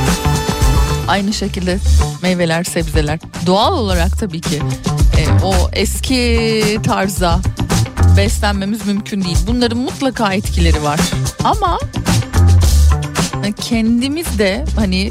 Aynı 1.09 1.33
şekilde 1.33 1.79
meyveler, 2.23 2.65
sebzeler. 2.65 3.19
Doğal 3.47 3.79
olarak 3.79 4.19
tabii 4.19 4.41
ki 4.41 4.63
e, 5.19 5.45
o 5.45 5.55
eski 5.73 6.63
tarza 6.85 7.41
beslenmemiz 8.17 8.87
mümkün 8.87 9.25
değil. 9.25 9.39
Bunların 9.47 9.79
mutlaka 9.79 10.33
etkileri 10.33 10.83
var. 10.83 11.01
Ama 11.45 11.79
e, 13.45 13.53
kendimiz 13.53 14.39
de 14.39 14.65
hani 14.77 15.11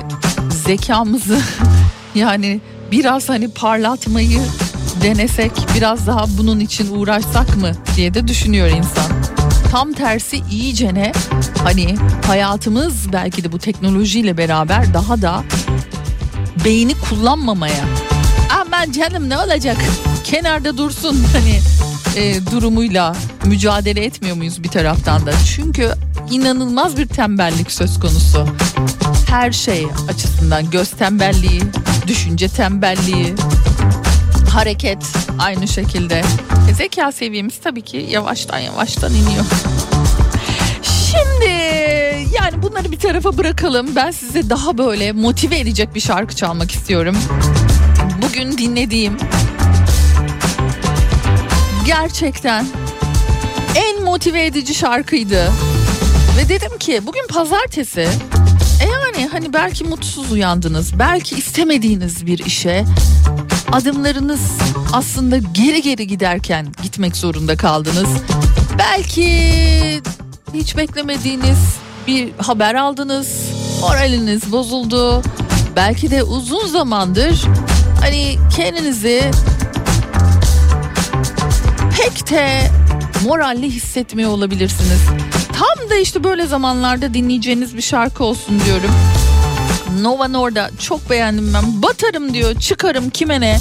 zekamızı 0.65 1.39
yani 2.15 2.62
biraz 2.91 3.29
hani 3.29 3.51
parlatmayı 3.51 4.41
denesek 5.01 5.51
biraz 5.75 6.08
daha 6.08 6.25
bunun 6.38 6.60
için 6.60 6.95
uğraşsak 6.95 7.58
mı 7.58 7.71
diye 7.95 8.13
de 8.13 8.27
düşünüyor 8.27 8.67
insan. 8.67 9.12
Tam 9.71 9.93
tersi 9.93 10.43
iyicene 10.51 11.12
hani 11.63 11.95
hayatımız 12.27 13.13
belki 13.13 13.43
de 13.43 13.51
bu 13.51 13.60
teknolojiyle 13.60 14.38
beraber 14.38 14.93
daha 14.93 15.21
da 15.21 15.43
beyni 16.65 16.93
kullanmamaya. 17.10 17.86
Aman 18.62 18.91
canım 18.91 19.30
ne 19.30 19.38
olacak 19.38 19.78
kenarda 20.23 20.78
dursun 20.78 21.23
hani 21.34 21.60
e, 22.15 22.45
durumuyla 22.51 23.15
mücadele 23.45 24.06
etmiyor 24.06 24.36
muyuz 24.36 24.63
bir 24.63 24.69
taraftan 24.69 25.25
da? 25.25 25.32
Çünkü 25.56 25.91
inanılmaz 26.32 26.97
bir 26.97 27.08
tembellik 27.08 27.71
söz 27.71 27.99
konusu. 27.99 28.47
Her 29.30 29.51
şey 29.51 29.88
açısından 30.10 30.69
göz 30.69 30.89
tembelliği, 30.89 31.62
düşünce 32.08 32.47
tembelliği, 32.47 33.36
hareket 34.49 35.04
aynı 35.39 35.67
şekilde. 35.67 36.21
E, 36.71 36.73
zeka 36.73 37.12
seviyemiz 37.12 37.58
tabii 37.63 37.82
ki 37.82 38.08
yavaştan 38.10 38.60
yavaştan 38.60 39.13
iniyor. 39.13 39.45
Yani 42.15 42.62
bunları 42.62 42.91
bir 42.91 42.99
tarafa 42.99 43.38
bırakalım. 43.38 43.95
Ben 43.95 44.12
size 44.12 44.49
daha 44.49 44.78
böyle 44.78 45.12
motive 45.12 45.60
edecek 45.60 45.95
bir 45.95 45.99
şarkı 45.99 46.36
çalmak 46.36 46.71
istiyorum. 46.71 47.17
Bugün 48.21 48.58
dinlediğim 48.58 49.17
gerçekten 51.86 52.65
en 53.75 54.04
motive 54.04 54.45
edici 54.45 54.73
şarkıydı. 54.73 55.51
Ve 56.38 56.49
dedim 56.49 56.78
ki 56.80 57.01
bugün 57.06 57.28
pazartesi. 57.28 58.10
E 58.82 58.86
yani 58.86 59.28
hani 59.32 59.54
belki 59.54 59.84
mutsuz 59.84 60.32
uyandınız, 60.32 60.99
belki 60.99 61.36
istemediğiniz 61.36 62.25
bir 62.25 62.39
işe 62.39 62.86
adımlarınız 63.71 64.41
aslında 64.93 65.38
geri 65.38 65.82
geri 65.82 66.08
giderken 66.08 66.67
gitmek 66.84 67.15
zorunda 67.15 67.58
kaldınız. 67.58 68.10
Belki 68.80 69.28
hiç 70.54 70.78
beklemediğiniz 70.78 71.85
bir 72.08 72.32
haber 72.38 72.76
aldınız, 72.76 73.28
moraliniz 73.82 74.52
bozuldu. 74.52 75.22
Belki 75.76 76.12
de 76.12 76.24
uzun 76.24 76.68
zamandır 76.68 77.46
hani 78.02 78.38
kendinizi 78.56 79.32
pek 81.98 82.30
de 82.32 82.72
moralli 83.26 83.70
hissetmiyor 83.72 84.32
olabilirsiniz. 84.32 85.02
Tam 85.54 85.89
da 85.89 85.96
işte 85.96 86.24
böyle 86.24 86.46
zamanlarda 86.46 87.13
dinleyeceğiniz 87.13 87.78
bir 87.78 87.82
şarkı 87.82 88.24
olsun 88.24 88.60
diyorum. 88.65 88.91
Nova 90.02 90.28
Norda 90.28 90.70
çok 90.80 91.10
beğendim 91.10 91.54
ben. 91.54 91.82
Batarım 91.82 92.34
diyor, 92.34 92.60
çıkarım 92.60 93.10
kime 93.10 93.41
ne. 93.41 93.60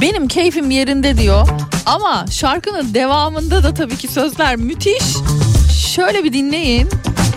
Benim 0.00 0.28
keyfim 0.28 0.70
yerinde 0.70 1.18
diyor. 1.18 1.48
Ama 1.86 2.26
şarkının 2.30 2.94
devamında 2.94 3.62
da 3.62 3.74
tabii 3.74 3.96
ki 3.96 4.08
sözler 4.08 4.56
müthiş. 4.56 5.04
Şöyle 5.94 6.24
bir 6.24 6.32
dinleyin. 6.32 6.88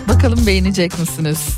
Bakalım 0.08 0.46
beğenecek 0.46 0.98
misiniz? 0.98 1.57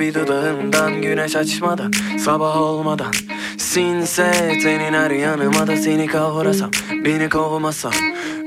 Bir 0.00 0.14
dudağından 0.14 1.02
Güneş 1.02 1.36
açmadan 1.36 1.92
sabah 2.18 2.56
olmadan. 2.56 3.12
Sinse 3.58 4.32
tenin 4.62 4.92
her 4.92 5.10
yanıma 5.10 5.66
da 5.66 5.76
seni 5.76 6.06
kavrasam 6.06 6.70
Beni 7.04 7.28
kovmasam. 7.28 7.92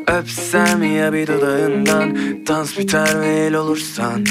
Öpsem 0.08 0.96
ya 0.96 1.14
bir 1.14 1.28
dudağından 1.28 2.18
Dans 2.48 2.78
biter 2.78 3.22
ve 3.22 3.28
el 3.28 3.54
olursan. 3.54 4.26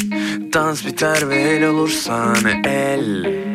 Dans 0.53 0.87
biter 0.87 1.29
ve 1.29 1.37
el 1.37 1.69
olursan 1.69 2.37
El 2.65 3.52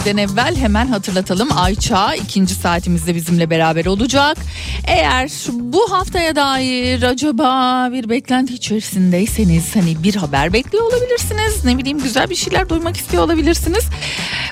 bitirmeden 0.00 0.28
evvel 0.28 0.56
hemen 0.56 0.86
hatırlatalım. 0.86 1.48
Ayça 1.56 2.14
ikinci 2.14 2.54
saatimizde 2.54 3.14
bizimle 3.14 3.50
beraber 3.50 3.86
olacak. 3.86 4.38
Eğer 4.84 5.30
bu 5.52 5.92
haftaya 5.92 6.36
dair 6.36 7.02
acaba 7.02 7.88
bir 7.92 8.08
beklenti 8.08 8.54
içerisindeyseniz 8.54 9.76
hani 9.76 10.02
bir 10.02 10.14
haber 10.14 10.52
bekliyor 10.52 10.84
olabilirsiniz. 10.84 11.64
Ne 11.64 11.78
bileyim 11.78 11.98
güzel 12.02 12.30
bir 12.30 12.34
şeyler 12.34 12.68
duymak 12.68 12.96
istiyor 12.96 13.22
olabilirsiniz. 13.22 13.84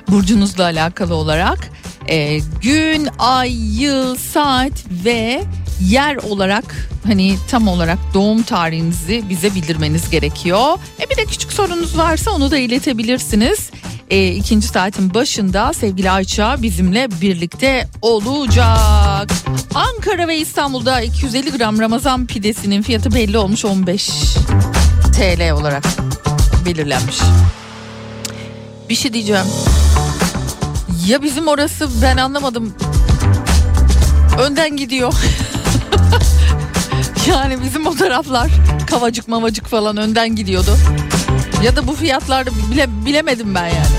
Burcunuzla 0.08 0.64
alakalı 0.64 1.14
olarak 1.14 1.70
e, 2.08 2.38
gün, 2.62 3.08
ay, 3.18 3.82
yıl, 3.82 4.16
saat 4.16 4.72
ve 5.04 5.42
yer 5.80 6.16
olarak 6.16 6.88
hani 7.06 7.36
tam 7.50 7.68
olarak 7.68 7.98
doğum 8.14 8.42
tarihinizi 8.42 9.24
bize 9.28 9.54
bildirmeniz 9.54 10.10
gerekiyor. 10.10 10.78
E 11.00 11.10
bir 11.10 11.16
de 11.16 11.24
küçük 11.24 11.52
sorunuz 11.52 11.98
varsa 11.98 12.30
onu 12.30 12.50
da 12.50 12.58
iletebilirsiniz. 12.58 13.70
E, 14.10 14.28
ikinci 14.28 14.68
saatin 14.68 15.14
başında 15.14 15.72
sevgili 15.72 16.10
Ayça 16.10 16.62
bizimle 16.62 17.08
birlikte 17.20 17.88
olacak. 18.02 19.30
Ankara 19.74 20.28
ve 20.28 20.36
İstanbul'da 20.36 21.00
250 21.00 21.58
gram 21.58 21.80
Ramazan 21.80 22.26
pidesinin 22.26 22.82
fiyatı 22.82 23.14
belli 23.14 23.38
olmuş 23.38 23.64
15 23.64 24.10
TL 25.16 25.50
olarak 25.50 25.84
belirlenmiş. 26.66 27.18
Bir 28.88 28.94
şey 28.94 29.12
diyeceğim. 29.12 29.46
Ya 31.06 31.22
bizim 31.22 31.48
orası 31.48 32.02
ben 32.02 32.16
anlamadım. 32.16 32.74
Önden 34.40 34.76
gidiyor. 34.76 35.12
yani 37.28 37.56
bizim 37.64 37.86
o 37.86 37.94
taraflar 37.94 38.50
kavacık 38.86 39.28
mavacık 39.28 39.66
falan 39.66 39.96
önden 39.96 40.36
gidiyordu. 40.36 40.76
Ya 41.64 41.76
da 41.76 41.86
bu 41.86 41.94
fiyatlarda 41.94 42.50
bile, 42.72 42.86
bilemedim 43.06 43.54
ben 43.54 43.66
yani. 43.66 43.97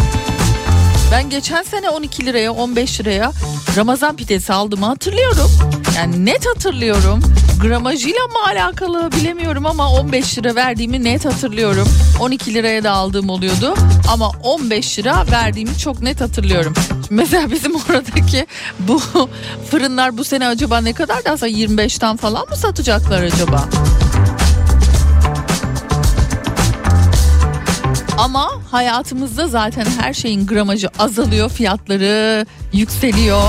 Ben 1.11 1.29
geçen 1.29 1.63
sene 1.63 1.89
12 1.89 2.25
liraya 2.25 2.51
15 2.51 2.99
liraya 2.99 3.31
Ramazan 3.77 4.15
pidesi 4.15 4.53
aldığımı 4.53 4.85
hatırlıyorum. 4.85 5.51
Yani 5.97 6.25
net 6.25 6.45
hatırlıyorum. 6.55 7.19
gramajıyla 7.61 8.27
mı 8.27 8.39
alakalı 8.47 9.11
bilemiyorum 9.11 9.65
ama 9.65 9.91
15 9.91 10.37
lira 10.37 10.55
verdiğimi 10.55 11.03
net 11.03 11.25
hatırlıyorum. 11.25 11.87
12 12.19 12.53
liraya 12.53 12.83
da 12.83 12.91
aldığım 12.91 13.29
oluyordu 13.29 13.73
ama 14.11 14.31
15 14.43 14.99
lira 14.99 15.25
verdiğimi 15.31 15.77
çok 15.77 16.01
net 16.01 16.21
hatırlıyorum. 16.21 16.73
Mesela 17.09 17.51
bizim 17.51 17.75
oradaki 17.89 18.47
bu 18.79 19.01
fırınlar 19.71 20.17
bu 20.17 20.23
sene 20.23 20.47
acaba 20.47 20.81
ne 20.81 20.93
kadar 20.93 21.25
da 21.25 21.31
aslında 21.31 21.51
25'ten 21.51 22.17
falan 22.17 22.49
mı 22.49 22.55
satacaklar 22.55 23.23
acaba? 23.23 23.65
Ama 28.19 28.49
hayatımızda 28.71 29.47
zaten 29.47 29.85
her 30.01 30.13
şeyin 30.13 30.47
gramajı 30.47 30.89
azalıyor, 30.99 31.49
fiyatları 31.49 32.45
yükseliyor. 32.73 33.41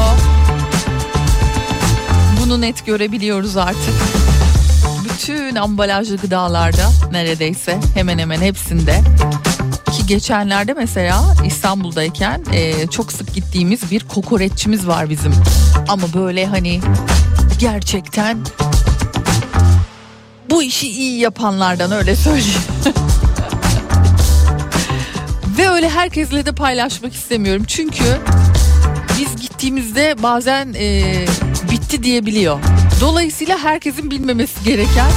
Bunu 2.41 2.61
net 2.61 2.87
görebiliyoruz 2.87 3.57
artık. 3.57 3.95
Bütün 5.05 5.57
ambalajlı 5.57 6.17
gıdalarda 6.17 6.91
neredeyse 7.13 7.79
hemen 7.95 8.19
hemen 8.19 8.41
hepsinde. 8.41 9.01
Ki 9.93 10.07
geçenlerde 10.07 10.75
mesela 10.75 11.35
İstanbul'dayken 11.47 12.43
e, 12.53 12.87
çok 12.87 13.13
sık 13.13 13.35
gittiğimiz 13.35 13.91
bir 13.91 14.01
kokoreççimiz 14.01 14.87
var 14.87 15.11
bizim. 15.11 15.33
Ama 15.89 16.13
böyle 16.15 16.47
hani 16.47 16.81
gerçekten 17.59 18.39
bu 20.51 20.63
işi 20.63 20.89
iyi 20.89 21.19
yapanlardan 21.19 21.93
öyle 21.93 22.17
söyleyeyim. 22.17 22.70
Öyle 25.71 25.89
herkesle 25.89 26.47
de 26.47 26.53
paylaşmak 26.53 27.15
istemiyorum. 27.15 27.65
Çünkü 27.67 28.05
biz 29.19 29.43
gittiğimizde 29.43 30.23
bazen 30.23 30.75
e, 30.79 31.03
bitti 31.71 32.03
diyebiliyor. 32.03 32.59
Dolayısıyla 33.01 33.59
herkesin 33.59 34.11
bilmemesi 34.11 34.65
gereken 34.65 35.11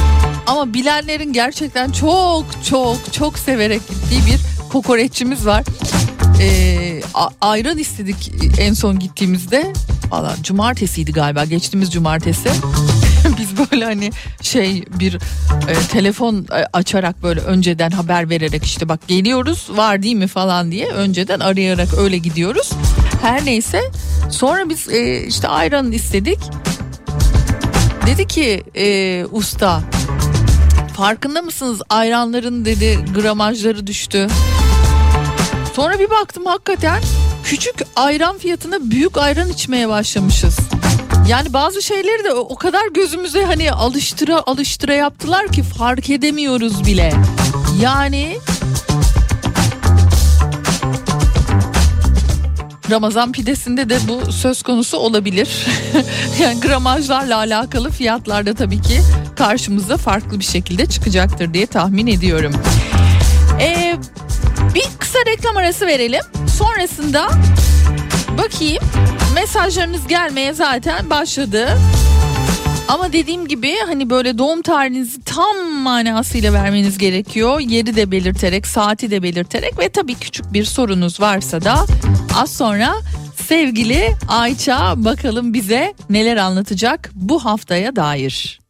ama 0.48 0.74
bilenlerin 0.74 1.34
gerçekten 1.34 1.92
çok 1.92 2.46
çok 2.70 3.14
çok 3.14 3.40
severek 3.40 3.82
gittiği 3.88 4.26
bir 4.26 4.40
kokoreççimiz 4.72 5.46
var. 5.46 5.64
E, 6.42 7.02
ayran 7.42 7.78
istedik 7.78 8.32
en 8.60 8.74
son 8.74 9.00
gittiğimizde. 9.00 9.74
Valla 10.12 10.36
cumartesiydi 10.44 11.12
galiba 11.14 11.46
geçtiğimiz 11.46 11.92
cumartesi. 11.94 12.50
Biz 13.44 13.72
böyle 13.72 13.86
hani 13.86 14.12
şey 14.42 14.84
bir 15.00 15.14
e, 15.68 15.74
telefon 15.92 16.36
e, 16.52 16.66
açarak 16.74 17.24
böyle 17.24 17.40
önceden 17.40 17.92
haber 17.92 18.30
vererek 18.30 18.64
işte 18.64 18.90
bak 18.90 19.08
geliyoruz 19.08 19.68
var 19.70 20.04
değil 20.04 20.16
mi 20.16 20.28
falan 20.28 20.72
diye 20.72 20.88
önceden 20.88 21.40
arayarak 21.40 21.94
öyle 21.98 22.18
gidiyoruz. 22.18 22.70
Her 23.22 23.46
neyse 23.46 23.82
sonra 24.30 24.70
biz 24.70 24.90
e, 24.90 25.28
işte 25.28 25.48
ayran 25.48 25.92
istedik. 25.92 26.40
Dedi 28.08 28.28
ki 28.28 28.64
e, 28.76 29.26
usta 29.32 29.82
farkında 30.98 31.42
mısınız 31.42 31.82
ayranların 31.90 32.66
dedi 32.66 33.00
gramajları 33.16 33.88
düştü. 33.88 34.28
Sonra 35.74 36.00
bir 36.00 36.10
baktım 36.10 36.46
hakikaten 36.46 37.04
küçük 37.44 37.76
ayran 37.96 38.38
fiyatına 38.38 38.92
büyük 38.92 39.18
ayran 39.18 39.50
içmeye 39.50 39.90
başlamışız. 39.90 40.58
Yani 41.28 41.54
bazı 41.54 41.82
şeyleri 41.82 42.24
de 42.24 42.34
o 42.34 42.56
kadar 42.56 42.88
gözümüze 42.94 43.44
hani 43.44 43.72
alıştıra 43.72 44.44
alıştıra 44.46 44.94
yaptılar 44.94 45.48
ki 45.48 45.64
fark 45.64 46.10
edemiyoruz 46.10 46.86
bile. 46.86 47.14
Yani 47.82 48.38
Ramazan 52.92 53.32
pidesinde 53.32 53.90
de 53.90 53.98
bu 54.08 54.32
söz 54.32 54.64
konusu 54.64 54.98
olabilir. 54.98 55.66
yani 56.42 56.60
gramajlarla 56.60 57.38
alakalı 57.38 57.92
fiyatlarda 57.92 58.54
tabii 58.54 58.82
ki 58.82 59.02
karşımıza 59.36 59.98
farklı 59.98 60.40
bir 60.40 60.46
şekilde 60.46 60.86
çıkacaktır 60.86 61.54
diye 61.54 61.66
tahmin 61.66 62.08
ediyorum. 62.08 62.54
Ee, 63.60 63.96
bir 64.76 64.86
kısa 65.00 65.20
reklam 65.26 65.58
arası 65.58 65.88
verelim. 65.88 66.22
Sonrasında 66.58 67.28
bakayım 68.38 68.84
mesajlarınız 69.36 70.08
gelmeye 70.08 70.54
zaten 70.54 71.10
başladı. 71.10 71.78
Ama 72.88 73.14
dediğim 73.14 73.48
gibi 73.48 73.76
hani 73.86 74.10
böyle 74.10 74.38
doğum 74.38 74.62
tarihinizi 74.62 75.24
tam 75.24 75.70
manasıyla 75.72 76.54
vermeniz 76.54 76.98
gerekiyor. 76.98 77.60
Yeri 77.60 77.96
de 77.96 78.12
belirterek, 78.12 78.68
saati 78.68 79.12
de 79.12 79.24
belirterek 79.24 79.80
ve 79.80 79.90
tabii 79.90 80.16
küçük 80.16 80.54
bir 80.54 80.66
sorunuz 80.66 81.20
varsa 81.20 81.62
da 81.62 81.86
az 82.38 82.54
sonra 82.54 82.94
sevgili 83.48 84.16
Ayça 84.28 84.94
bakalım 84.98 85.54
bize 85.54 85.94
neler 86.10 86.38
anlatacak 86.38 87.12
bu 87.16 87.46
haftaya 87.46 87.96
dair. 87.96 88.63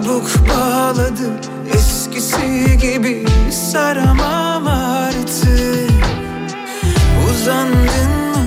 Kabuk 0.00 0.30
bağladı. 0.48 1.30
Eskisi 1.74 2.78
gibi 2.80 3.26
saramam 3.50 4.66
artık. 4.66 5.90
Uzandın 7.30 8.10
mı? 8.32 8.46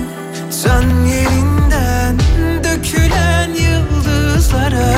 Sen 0.50 0.82
yerinden 1.06 2.18
dökülen 2.64 3.50
yıldızlara. 3.50 4.96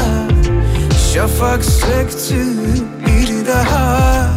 Şafak 1.15 1.65
söktü 1.65 2.45
bir 3.07 3.47
daha. 3.47 4.29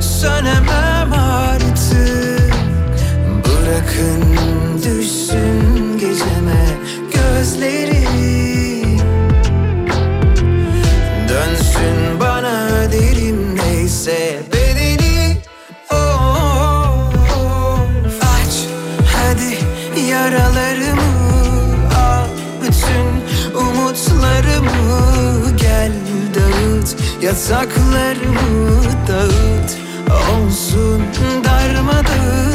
Sönemem 0.00 1.12
artık. 1.12 2.52
Bırakın 3.44 4.22
düşsün 4.84 5.98
geceme. 5.98 6.66
Gözleri 7.14 7.91
dağıt 27.42 27.52
yataklarımı 27.52 28.82
dağıt 29.08 29.78
olsun 30.34 31.02
darmadağın 31.44 32.51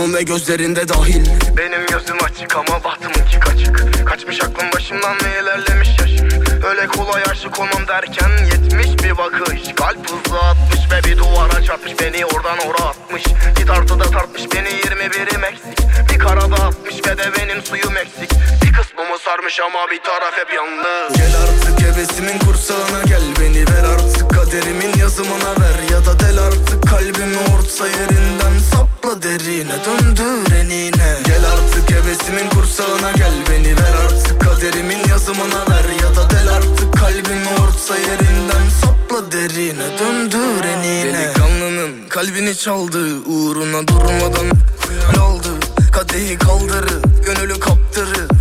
kıvrımım 0.00 0.14
ve 0.14 0.22
gözlerinde 0.22 0.88
dahil. 0.88 1.26
Benim 1.56 1.86
gözüm 1.86 2.16
açık 2.24 2.56
ama 2.56 2.84
bahtımınki 2.84 3.40
kaçık. 3.40 4.06
Kaçmış 4.06 4.40
aklım 4.42 4.72
başımdan 4.74 5.16
ve 5.24 5.42
ilerlemiş 5.42 5.88
yaşım 6.00 6.28
Öyle 6.64 6.86
kolay 6.86 7.22
aşık 7.30 7.60
olmam 7.60 7.88
derken 7.88 8.30
yetmiş 8.44 9.04
bir 9.04 9.18
bakış. 9.18 9.62
Kalp 9.76 10.10
hızlı 10.10 10.38
atmış 10.38 10.80
ve 10.92 11.04
bir 11.04 11.18
duvara 11.18 11.62
çarpmış. 11.62 11.92
Beni 12.00 12.26
oradan 12.26 12.58
ora 12.58 12.88
atmış. 12.88 13.22
Bir 13.60 13.66
tartıda 13.66 14.04
tartmış 14.04 14.42
beni 14.54 14.68
21'im 14.68 15.44
eksik. 15.44 15.78
Bir 16.12 16.18
karada 16.18 16.54
atmış 16.54 16.94
ve 17.06 17.18
de 17.18 17.24
benim 17.38 17.62
suyum 17.62 17.96
eksik. 17.96 18.30
Bir 18.62 18.72
kısmımı 18.72 19.18
sarmış 19.24 19.60
ama 19.60 19.90
bir 19.90 20.02
taraf 20.02 20.34
hep 20.36 20.54
yalnız. 20.54 21.12
Gel 21.16 21.34
artık 21.42 21.86
hevesimin 21.86 22.38
kursağına 22.38 23.02
gel. 23.06 23.22
Beni 23.40 23.60
ver 23.60 23.84
artık 23.94 24.30
kaderimin 24.30 24.98
yazımına 24.98 25.50
ver. 25.60 25.92
Ya 25.92 26.06
da 26.06 26.20
del 26.20 26.38
artık 26.38 26.88
kalbimi 26.90 27.36
orta 27.36 27.86
yerinden 27.86 28.58
Sapla 29.02 29.22
derine 29.22 29.72
döndür 29.86 30.52
enine. 30.54 31.18
Gel 31.24 31.44
artık 31.52 31.90
hevesimin 31.90 32.50
kursağına 32.50 33.12
gel 33.12 33.32
Beni 33.50 33.76
ver 33.76 33.94
artık. 34.04 34.40
Kaderimin 34.40 35.08
yazımına 35.08 35.66
ver 35.70 35.84
Ya 36.02 36.16
da 36.16 36.30
del 36.30 36.48
artık. 36.48 36.92
Kalbimi 36.92 37.48
orta 37.48 37.96
yerinden 37.96 38.68
Sapla 38.80 39.32
derine 39.32 39.98
döndür 39.98 40.64
enine. 40.64 41.14
Delikanlının 41.14 42.08
kalbini 42.08 42.56
çaldı 42.56 43.18
Uğruna 43.26 43.88
durmadan 43.88 44.50
aldı. 45.20 45.48
Kadehi 45.92 46.38
kaldırıp 46.38 47.26
gönülü 47.26 47.60
kaptırıp 47.60 48.32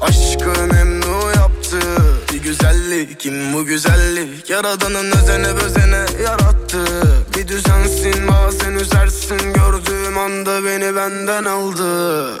Aşkı 0.00 0.62
memnu 0.74 1.30
yaptı. 1.36 1.78
Bir 2.32 2.42
güzellik 2.42 3.20
kim 3.20 3.54
bu 3.54 3.64
güzellik 3.64 4.50
Yaradanın 4.50 5.10
özene 5.10 5.56
bözene 5.56 6.22
yarattı 6.24 7.04
Bir 7.44 7.48
düzensin 7.48 8.28
bazen 8.28 8.72
üzersin. 8.72 9.52
Gördüğüm 9.52 10.18
anda 10.18 10.64
beni 10.64 10.96
benden 10.96 11.44
aldı. 11.44 12.40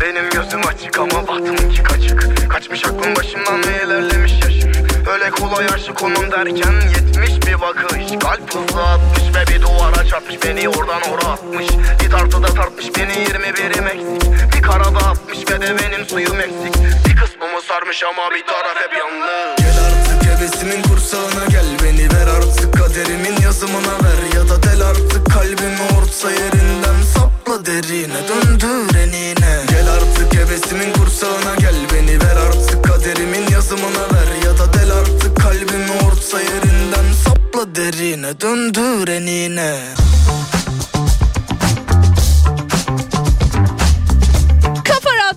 Benim 0.00 0.30
gözüm 0.30 0.60
açık 0.66 0.98
ama 0.98 1.28
bahtımınki 1.28 1.82
kaçık 1.82 2.50
Kaçmış 2.50 2.84
aklım 2.84 3.16
başımdan 3.16 3.58
ve 3.58 3.84
ilerlemiş 3.84 4.32
yaşım 4.32 4.72
Öyle 5.12 5.30
kolay 5.30 5.66
aşık 5.74 6.02
olmam 6.02 6.30
derken 6.30 6.72
yetmiş 6.72 7.46
bir 7.46 7.60
bakış. 7.60 8.18
Kalp 8.22 8.54
hızlı 8.54 8.82
atmış 8.82 9.22
ve 9.36 9.54
bir 9.54 9.62
duvara 9.62 10.06
çarpmış. 10.06 10.44
Beni 10.44 10.68
oradan 10.68 11.02
ora 11.10 11.26
atmış. 11.32 11.68
Bir 12.04 12.10
tartıda 12.10 12.46
tartmış 12.46 12.86
beni 12.98 13.12
21'im 13.12 13.86
eksik 13.86 14.30
Bir 14.56 14.62
karada 14.62 14.98
atmış 14.98 15.38
ve 15.38 15.60
de 15.60 15.76
benim 15.78 16.06
suyum 16.06 16.40
eksik. 16.40 16.74
Bir 17.08 17.16
kısmımı 17.16 17.62
sarmış 17.62 18.02
ama 18.04 18.30
bir 18.30 18.46
taraf 18.46 18.76
hep 18.76 18.90
artık 18.92 20.09
hevesimin 20.40 20.82
kursağına 20.82 21.46
gel 21.50 21.66
Beni 21.82 22.12
ver 22.12 22.26
artık 22.26 22.72
kaderimin 22.72 23.42
yazımına 23.42 23.94
ver 24.04 24.36
Ya 24.36 24.48
da 24.48 24.62
del 24.62 24.82
artık 24.82 25.30
kalbimi 25.30 25.82
orta 25.98 26.30
yerinden 26.30 27.02
Sapla 27.14 27.66
derine 27.66 28.28
döndür 28.28 28.94
enine. 28.98 29.64
Gel 29.68 29.88
artık 29.88 30.34
hevesimin 30.34 30.92
kursağına 30.92 31.54
gel 31.58 31.74
Beni 31.94 32.20
ver 32.20 32.36
artık 32.36 32.84
kaderimin 32.84 33.50
yazımına 33.52 34.04
ver 34.14 34.44
Ya 34.44 34.58
da 34.58 34.72
del 34.72 34.92
artık 34.92 35.36
kalbimi 35.36 35.92
orta 36.06 36.40
yerinden 36.40 37.12
Sapla 37.24 37.74
derine 37.74 38.40
döndür 38.40 39.08
enine 39.08 39.80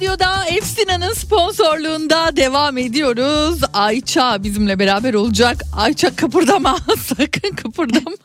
Radyo'da 0.03 0.45
Efsina'nın 0.45 1.13
sponsorluğunda 1.13 2.35
devam 2.35 2.77
ediyoruz. 2.77 3.59
Ayça 3.73 4.43
bizimle 4.43 4.79
beraber 4.79 5.13
olacak. 5.13 5.57
Ayça 5.77 6.15
kıpırdama 6.15 6.77
sakın 6.97 7.55
kıpırdama. 7.55 8.15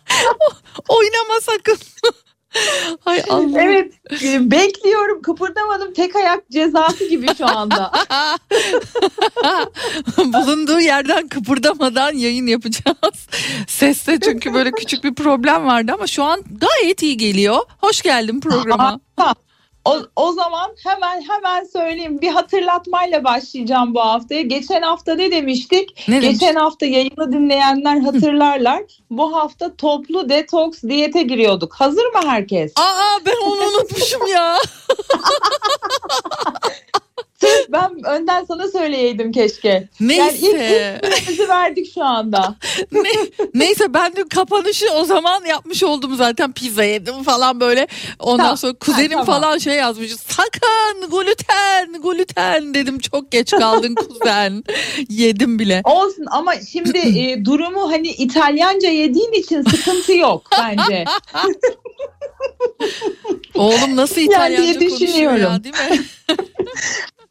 Oynama 0.88 1.40
sakın. 1.42 1.76
Hay 3.04 3.22
Allah. 3.30 3.62
Evet 3.62 3.92
e, 4.22 4.50
bekliyorum 4.50 5.22
kıpırdamadım 5.22 5.92
tek 5.92 6.16
ayak 6.16 6.50
cezası 6.50 7.04
gibi 7.04 7.26
şu 7.38 7.46
anda. 7.46 7.92
Bulunduğu 10.18 10.80
yerden 10.80 11.28
kıpırdamadan 11.28 12.12
yayın 12.12 12.46
yapacağız. 12.46 13.28
Seste 13.68 14.18
çünkü 14.20 14.54
böyle 14.54 14.70
küçük 14.70 15.04
bir 15.04 15.14
problem 15.14 15.66
vardı 15.66 15.92
ama 15.94 16.06
şu 16.06 16.22
an 16.24 16.44
gayet 16.50 17.02
iyi 17.02 17.16
geliyor. 17.16 17.58
Hoş 17.80 18.02
geldin 18.02 18.40
programa. 18.40 19.00
O, 19.84 19.98
o 20.16 20.32
zaman 20.32 20.70
hemen 20.84 21.22
hemen 21.28 21.64
söyleyeyim 21.64 22.20
bir 22.20 22.28
hatırlatmayla 22.28 23.24
başlayacağım 23.24 23.94
bu 23.94 24.00
haftaya. 24.00 24.42
Geçen 24.42 24.82
hafta 24.82 25.14
ne 25.14 25.30
demiştik? 25.30 26.08
Ne 26.08 26.18
Geçen 26.18 26.48
demiş? 26.48 26.62
hafta 26.62 26.86
yayını 26.86 27.32
dinleyenler 27.32 28.00
hatırlarlar. 28.00 28.82
bu 29.10 29.36
hafta 29.36 29.76
toplu 29.76 30.28
detoks 30.28 30.82
diyete 30.82 31.22
giriyorduk. 31.22 31.74
Hazır 31.74 32.04
mı 32.06 32.20
herkes? 32.26 32.72
Aa 32.76 33.18
ben 33.26 33.36
onu 33.46 33.60
unutmuşum 33.68 34.26
ya. 34.26 34.56
Ben 37.72 37.90
önden 38.06 38.44
sana 38.44 38.68
söyleyeydim 38.68 39.32
keşke. 39.32 39.68
Yani 39.68 39.88
Neyse. 40.00 40.36
ilk 40.38 41.30
ilk 41.30 41.48
verdik 41.48 41.94
şu 41.94 42.04
anda. 42.04 42.54
Ne- 42.92 43.48
neyse 43.54 43.94
ben 43.94 44.16
de 44.16 44.28
kapanışı 44.28 44.86
o 44.92 45.04
zaman 45.04 45.44
yapmış 45.44 45.82
oldum 45.82 46.16
zaten 46.16 46.52
pizza 46.52 46.84
yedim 46.84 47.22
falan 47.22 47.60
böyle. 47.60 47.86
Ondan 48.18 48.38
Tamam, 48.44 48.56
sonra 48.56 48.72
kuzenim 48.72 49.18
ha, 49.18 49.24
tamam. 49.24 49.40
falan 49.42 49.58
şey 49.58 49.74
yazmış. 49.74 50.12
Sakın 50.12 51.10
gluten 51.10 52.02
gluten 52.02 52.74
dedim 52.74 52.98
çok 52.98 53.30
geç 53.32 53.50
kaldın 53.50 53.94
kuzen. 54.08 54.64
Yedim 55.08 55.58
bile. 55.58 55.82
Olsun 55.84 56.24
ama 56.30 56.52
şimdi 56.72 56.98
e, 57.18 57.44
durumu 57.44 57.90
hani 57.92 58.08
İtalyanca 58.08 58.88
yediğin 58.88 59.32
için 59.32 59.62
sıkıntı 59.62 60.12
yok 60.12 60.50
bence. 60.58 61.04
Oğlum 63.54 63.96
nasıl 63.96 64.20
Yani 64.20 64.26
İtalyanca 64.54 64.80
diye 64.80 64.90
konuşuyor 64.90 65.34
ya 65.36 65.64
değil 65.64 65.74
mi? 65.74 66.04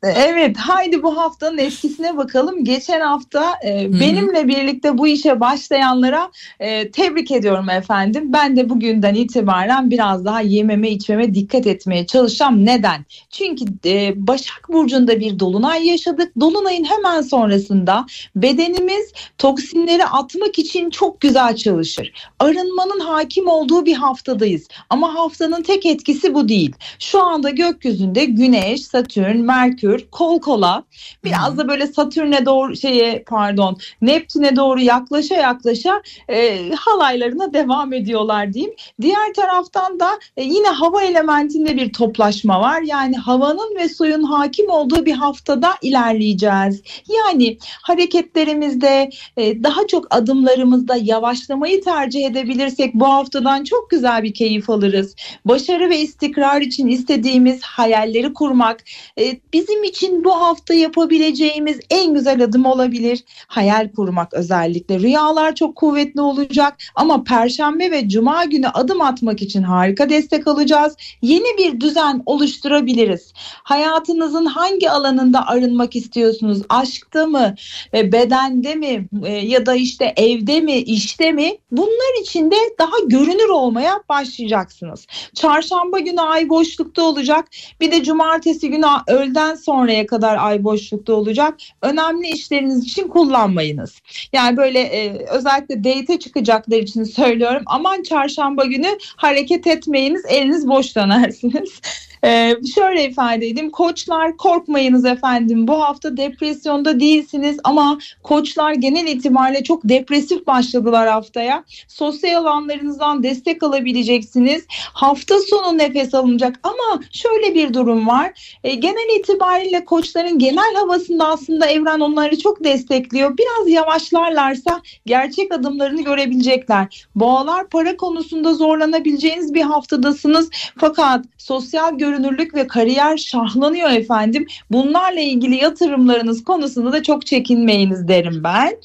Evet 0.03 0.57
haydi 0.57 1.03
bu 1.03 1.17
haftanın 1.17 1.57
etkisine 1.57 2.17
bakalım. 2.17 2.65
Geçen 2.65 3.01
hafta 3.01 3.53
e, 3.65 3.93
benimle 3.99 4.47
birlikte 4.47 4.97
bu 4.97 5.07
işe 5.07 5.39
başlayanlara 5.39 6.31
e, 6.59 6.91
tebrik 6.91 7.31
ediyorum 7.31 7.69
efendim. 7.69 8.33
Ben 8.33 8.57
de 8.57 8.69
bugünden 8.69 9.15
itibaren 9.15 9.91
biraz 9.91 10.25
daha 10.25 10.41
yememe 10.41 10.89
içmeme 10.89 11.33
dikkat 11.33 11.67
etmeye 11.67 12.05
çalışacağım. 12.05 12.65
Neden? 12.65 13.05
Çünkü 13.29 13.65
e, 13.85 14.27
Başak 14.27 14.69
Burcu'nda 14.69 15.19
bir 15.19 15.39
dolunay 15.39 15.87
yaşadık. 15.87 16.31
Dolunayın 16.39 16.83
hemen 16.83 17.21
sonrasında 17.21 18.05
bedenimiz 18.35 19.13
toksinleri 19.37 20.05
atmak 20.05 20.59
için 20.59 20.89
çok 20.89 21.21
güzel 21.21 21.55
çalışır. 21.55 22.13
Arınmanın 22.39 22.99
hakim 22.99 23.47
olduğu 23.47 23.85
bir 23.85 23.95
haftadayız. 23.95 24.67
Ama 24.89 25.15
haftanın 25.15 25.63
tek 25.63 25.85
etkisi 25.85 26.33
bu 26.33 26.49
değil. 26.49 26.75
Şu 26.99 27.23
anda 27.23 27.49
gökyüzünde 27.49 28.25
Güneş, 28.25 28.81
Satürn, 28.81 29.37
Merkür 29.37 29.90
kol 30.11 30.39
kola 30.41 30.83
biraz 31.23 31.57
da 31.57 31.67
böyle 31.67 31.87
Satürn'e 31.87 32.45
doğru 32.45 32.75
şeye 32.75 33.23
pardon 33.27 33.77
Neptün'e 34.01 34.55
doğru 34.55 34.79
yaklaşa 34.79 35.35
yaklaşa 35.35 36.01
e, 36.29 36.71
halaylarına 36.71 37.53
devam 37.53 37.93
ediyorlar 37.93 38.53
diyeyim. 38.53 38.75
Diğer 39.01 39.33
taraftan 39.33 39.99
da 39.99 40.19
e, 40.37 40.43
yine 40.43 40.67
hava 40.67 41.03
elementinde 41.03 41.75
bir 41.75 41.93
toplaşma 41.93 42.61
var. 42.61 42.81
Yani 42.81 43.17
havanın 43.17 43.75
ve 43.75 43.89
suyun 43.89 44.23
hakim 44.23 44.69
olduğu 44.69 45.05
bir 45.05 45.13
haftada 45.13 45.73
ilerleyeceğiz. 45.81 46.81
Yani 47.09 47.57
hareketlerimizde 47.81 49.09
e, 49.37 49.63
daha 49.63 49.87
çok 49.87 50.15
adımlarımızda 50.15 50.95
yavaşlamayı 50.95 51.83
tercih 51.83 52.25
edebilirsek 52.25 52.93
bu 52.93 53.05
haftadan 53.05 53.63
çok 53.63 53.89
güzel 53.89 54.23
bir 54.23 54.33
keyif 54.33 54.69
alırız. 54.69 55.15
Başarı 55.45 55.89
ve 55.89 55.99
istikrar 55.99 56.61
için 56.61 56.87
istediğimiz 56.87 57.61
hayalleri 57.61 58.33
kurmak 58.33 58.83
e, 59.19 59.39
bizim 59.53 59.80
için 59.83 60.23
bu 60.23 60.31
hafta 60.41 60.73
yapabileceğimiz 60.73 61.79
en 61.89 62.13
güzel 62.13 62.43
adım 62.43 62.65
olabilir. 62.65 63.23
Hayal 63.47 63.91
kurmak 63.95 64.33
özellikle. 64.33 64.99
Rüyalar 64.99 65.55
çok 65.55 65.75
kuvvetli 65.75 66.21
olacak 66.21 66.77
ama 66.95 67.23
perşembe 67.23 67.91
ve 67.91 68.09
cuma 68.09 68.45
günü 68.45 68.67
adım 68.67 69.01
atmak 69.01 69.41
için 69.41 69.63
harika 69.63 70.09
destek 70.09 70.47
alacağız. 70.47 70.95
Yeni 71.21 71.57
bir 71.57 71.79
düzen 71.79 72.23
oluşturabiliriz. 72.25 73.33
Hayatınızın 73.63 74.45
hangi 74.45 74.89
alanında 74.89 75.47
arınmak 75.47 75.95
istiyorsunuz? 75.95 76.61
Aşkta 76.69 77.25
mı? 77.25 77.55
E, 77.93 78.11
bedende 78.11 78.75
mi? 78.75 79.07
E, 79.25 79.31
ya 79.31 79.65
da 79.65 79.75
işte 79.75 80.13
evde 80.17 80.61
mi? 80.61 80.77
işte 80.77 81.31
mi? 81.31 81.57
Bunlar 81.71 82.21
için 82.21 82.51
de 82.51 82.55
daha 82.79 82.99
görünür 83.05 83.49
olmaya 83.49 84.03
başlayacaksınız. 84.09 85.07
Çarşamba 85.35 85.99
günü 85.99 86.21
ay 86.21 86.49
boşlukta 86.49 87.03
olacak. 87.03 87.47
Bir 87.81 87.91
de 87.91 88.03
cumartesi 88.03 88.69
günü 88.69 88.85
öğleden 89.07 89.55
sonraya 89.71 90.07
kadar 90.07 90.37
ay 90.39 90.63
boşlukta 90.63 91.13
olacak. 91.13 91.57
Önemli 91.81 92.27
işleriniz 92.29 92.83
için 92.83 93.07
kullanmayınız. 93.07 94.01
Yani 94.33 94.57
böyle 94.57 94.79
e, 94.79 95.25
özellikle 95.25 95.83
date 95.83 96.19
çıkacaklar 96.19 96.77
için 96.77 97.03
söylüyorum. 97.03 97.63
Aman 97.65 98.03
çarşamba 98.03 98.65
günü 98.65 98.97
hareket 99.15 99.67
etmeyiniz, 99.67 100.25
eliniz 100.29 100.67
boş 100.67 100.95
dönersiniz. 100.95 101.81
Ee, 102.23 102.55
şöyle 102.75 103.05
ifade 103.05 103.47
edeyim. 103.47 103.69
Koçlar 103.69 104.37
korkmayınız 104.37 105.05
efendim. 105.05 105.67
Bu 105.67 105.81
hafta 105.81 106.17
depresyonda 106.17 106.99
değilsiniz 106.99 107.57
ama 107.63 107.97
koçlar 108.23 108.73
genel 108.73 109.07
itibariyle 109.07 109.63
çok 109.63 109.81
depresif 109.83 110.47
başladılar 110.47 111.07
haftaya. 111.07 111.63
Sosyal 111.87 112.45
alanlarınızdan 112.45 113.23
destek 113.23 113.63
alabileceksiniz. 113.63 114.65
Hafta 114.93 115.39
sonu 115.39 115.77
nefes 115.77 116.13
alınacak 116.13 116.59
ama 116.63 117.01
şöyle 117.11 117.55
bir 117.55 117.73
durum 117.73 118.07
var. 118.07 118.57
Ee, 118.63 118.75
genel 118.75 119.19
itibariyle 119.19 119.85
koçların 119.85 120.39
genel 120.39 120.75
havasında 120.75 121.27
aslında 121.27 121.65
evren 121.65 121.99
onları 121.99 122.39
çok 122.39 122.63
destekliyor. 122.63 123.37
Biraz 123.37 123.69
yavaşlarlarsa 123.69 124.81
gerçek 125.05 125.53
adımlarını 125.53 126.01
görebilecekler. 126.01 127.07
Boğalar 127.15 127.69
para 127.69 127.97
konusunda 127.97 128.53
zorlanabileceğiniz 128.53 129.53
bir 129.53 129.61
haftadasınız. 129.61 130.49
Fakat 130.77 131.25
sosyal 131.37 131.97
görünürlük 132.11 132.55
ve 132.55 132.67
kariyer 132.67 133.17
şahlanıyor 133.17 133.91
efendim. 133.91 134.47
Bunlarla 134.71 135.19
ilgili 135.19 135.55
yatırımlarınız 135.55 136.43
konusunda 136.43 136.93
da 136.93 137.03
çok 137.03 137.25
çekinmeyiniz 137.25 138.07
derim 138.07 138.41
ben. 138.43 138.77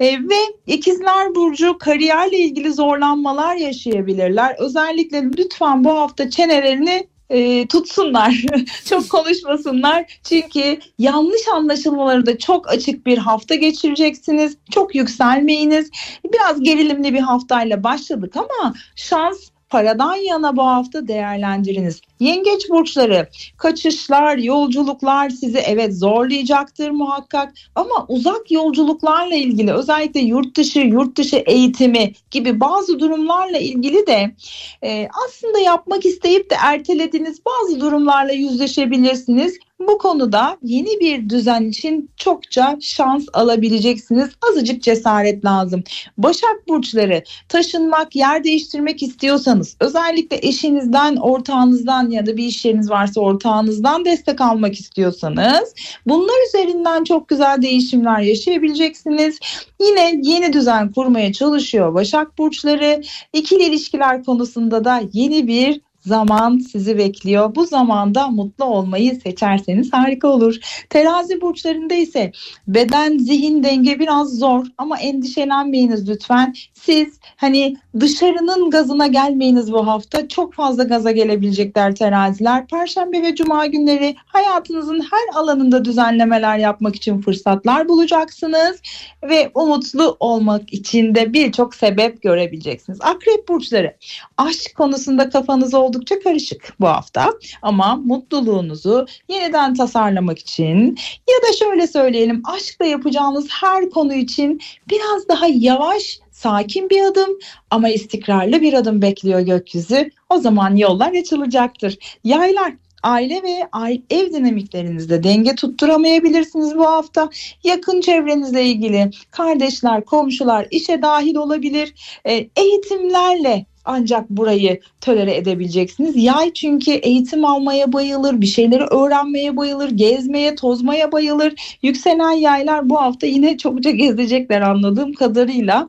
E, 0.00 0.12
ve 0.12 0.38
ikizler 0.66 1.34
burcu 1.34 1.78
kariyerle 1.78 2.38
ilgili 2.38 2.72
zorlanmalar 2.72 3.56
yaşayabilirler. 3.56 4.56
Özellikle 4.58 5.22
lütfen 5.22 5.84
bu 5.84 5.90
hafta 5.90 6.30
çenelerini 6.30 7.06
e, 7.30 7.66
tutsunlar. 7.66 8.44
çok 8.84 9.10
konuşmasınlar. 9.10 10.20
Çünkü 10.22 10.78
yanlış 10.98 11.48
anlaşılmaları 11.54 12.26
da 12.26 12.38
çok 12.38 12.68
açık 12.68 13.06
bir 13.06 13.18
hafta 13.18 13.54
geçireceksiniz. 13.54 14.56
Çok 14.70 14.94
yükselmeyiniz. 14.94 15.90
Biraz 16.32 16.62
gerilimli 16.62 17.14
bir 17.14 17.20
haftayla 17.20 17.84
başladık 17.84 18.36
ama 18.36 18.74
şans 18.96 19.36
paradan 19.70 20.14
yana 20.16 20.56
bu 20.56 20.62
hafta 20.62 21.08
değerlendiriniz. 21.08 22.00
Yengeç 22.20 22.70
burçları 22.70 23.28
kaçışlar, 23.56 24.36
yolculuklar 24.36 25.30
sizi 25.30 25.58
evet 25.58 25.94
zorlayacaktır 25.94 26.90
muhakkak 26.90 27.54
ama 27.74 28.06
uzak 28.08 28.50
yolculuklarla 28.50 29.34
ilgili 29.34 29.72
özellikle 29.72 30.20
yurt 30.20 30.56
dışı, 30.56 30.80
yurt 30.80 31.18
dışı 31.18 31.36
eğitimi 31.36 32.12
gibi 32.30 32.60
bazı 32.60 33.00
durumlarla 33.00 33.58
ilgili 33.58 34.06
de 34.06 34.34
e, 34.82 35.08
aslında 35.26 35.58
yapmak 35.58 36.06
isteyip 36.06 36.50
de 36.50 36.54
ertelediğiniz 36.62 37.40
bazı 37.44 37.80
durumlarla 37.80 38.32
yüzleşebilirsiniz. 38.32 39.58
Bu 39.80 39.98
konuda 39.98 40.58
yeni 40.62 41.00
bir 41.00 41.28
düzen 41.28 41.64
için 41.64 42.10
çokça 42.16 42.76
şans 42.80 43.26
alabileceksiniz. 43.32 44.28
Azıcık 44.50 44.82
cesaret 44.82 45.44
lazım. 45.44 45.84
Başak 46.18 46.68
burçları 46.68 47.22
taşınmak, 47.48 48.16
yer 48.16 48.44
değiştirmek 48.44 49.02
istiyorsanız 49.02 49.76
özellikle 49.80 50.38
eşinizden, 50.42 51.16
ortağınızdan 51.16 52.10
ya 52.10 52.26
da 52.26 52.36
bir 52.36 52.44
iş 52.44 52.64
yeriniz 52.64 52.90
varsa 52.90 53.20
ortağınızdan 53.20 54.04
destek 54.04 54.40
almak 54.40 54.80
istiyorsanız 54.80 55.74
bunlar 56.06 56.48
üzerinden 56.48 57.04
çok 57.04 57.28
güzel 57.28 57.62
değişimler 57.62 58.20
yaşayabileceksiniz. 58.20 59.38
Yine 59.80 60.20
yeni 60.22 60.52
düzen 60.52 60.92
kurmaya 60.92 61.32
çalışıyor 61.32 61.94
Başak 61.94 62.38
burçları. 62.38 63.02
İkili 63.32 63.62
ilişkiler 63.64 64.24
konusunda 64.24 64.84
da 64.84 65.02
yeni 65.12 65.46
bir 65.46 65.80
zaman 66.08 66.58
sizi 66.58 66.98
bekliyor. 66.98 67.54
Bu 67.54 67.66
zamanda 67.66 68.28
mutlu 68.28 68.64
olmayı 68.64 69.20
seçerseniz 69.20 69.92
harika 69.92 70.28
olur. 70.28 70.56
Terazi 70.90 71.40
burçlarında 71.40 71.94
ise 71.94 72.32
beden, 72.68 73.18
zihin 73.18 73.62
denge 73.62 73.98
biraz 73.98 74.38
zor 74.38 74.66
ama 74.78 74.98
endişelenmeyiniz 74.98 76.08
lütfen. 76.08 76.54
Siz 76.74 77.20
hani 77.36 77.76
dışarının 78.00 78.70
gazına 78.70 79.06
gelmeyiniz 79.06 79.72
bu 79.72 79.86
hafta. 79.86 80.28
Çok 80.28 80.54
fazla 80.54 80.84
gaza 80.84 81.10
gelebilecekler 81.10 81.94
teraziler. 81.94 82.66
Perşembe 82.66 83.22
ve 83.22 83.34
cuma 83.34 83.66
günleri 83.66 84.16
hayatınızın 84.26 85.00
her 85.00 85.40
alanında 85.40 85.84
düzenlemeler 85.84 86.58
yapmak 86.58 86.96
için 86.96 87.20
fırsatlar 87.20 87.88
bulacaksınız 87.88 88.76
ve 89.22 89.50
umutlu 89.54 90.16
olmak 90.20 90.72
için 90.72 91.14
de 91.14 91.32
birçok 91.32 91.74
sebep 91.74 92.22
görebileceksiniz. 92.22 92.98
Akrep 93.00 93.48
burçları 93.48 93.96
aşk 94.36 94.74
konusunda 94.76 95.30
kafanız 95.30 95.74
oldukça 95.98 96.20
karışık 96.20 96.74
bu 96.80 96.86
hafta 96.86 97.34
ama 97.62 97.96
mutluluğunuzu 97.96 99.06
yeniden 99.28 99.74
tasarlamak 99.74 100.38
için 100.38 100.98
ya 101.30 101.48
da 101.48 101.52
şöyle 101.58 101.86
söyleyelim 101.86 102.42
aşkla 102.44 102.86
yapacağınız 102.86 103.46
her 103.50 103.90
konu 103.90 104.14
için 104.14 104.60
biraz 104.90 105.28
daha 105.28 105.46
yavaş 105.46 106.18
sakin 106.32 106.90
bir 106.90 107.02
adım 107.02 107.38
ama 107.70 107.88
istikrarlı 107.88 108.60
bir 108.60 108.72
adım 108.72 109.02
bekliyor 109.02 109.40
gökyüzü. 109.40 110.10
O 110.30 110.38
zaman 110.38 110.76
yollar 110.76 111.12
açılacaktır. 111.12 111.98
Yaylar 112.24 112.72
aile 113.02 113.42
ve 113.42 113.68
ev 114.10 114.32
dinamiklerinizde 114.32 115.22
denge 115.22 115.54
tutturamayabilirsiniz 115.54 116.76
bu 116.76 116.86
hafta. 116.86 117.30
Yakın 117.64 118.00
çevrenizle 118.00 118.64
ilgili 118.64 119.10
kardeşler, 119.30 120.04
komşular 120.04 120.66
işe 120.70 121.02
dahil 121.02 121.34
olabilir. 121.34 121.94
E, 122.24 122.48
eğitimlerle 122.56 123.66
ancak 123.88 124.30
burayı 124.30 124.80
tölere 125.00 125.36
edebileceksiniz. 125.36 126.16
Yay 126.16 126.52
çünkü 126.52 126.90
eğitim 126.90 127.44
almaya 127.44 127.92
bayılır, 127.92 128.40
bir 128.40 128.46
şeyleri 128.46 128.84
öğrenmeye 128.84 129.56
bayılır, 129.56 129.90
gezmeye, 129.90 130.54
tozmaya 130.54 131.12
bayılır. 131.12 131.78
Yükselen 131.82 132.30
yaylar 132.30 132.90
bu 132.90 133.00
hafta 133.00 133.26
yine 133.26 133.58
çokça 133.58 133.90
gezecekler 133.90 134.60
anladığım 134.60 135.12
kadarıyla. 135.12 135.88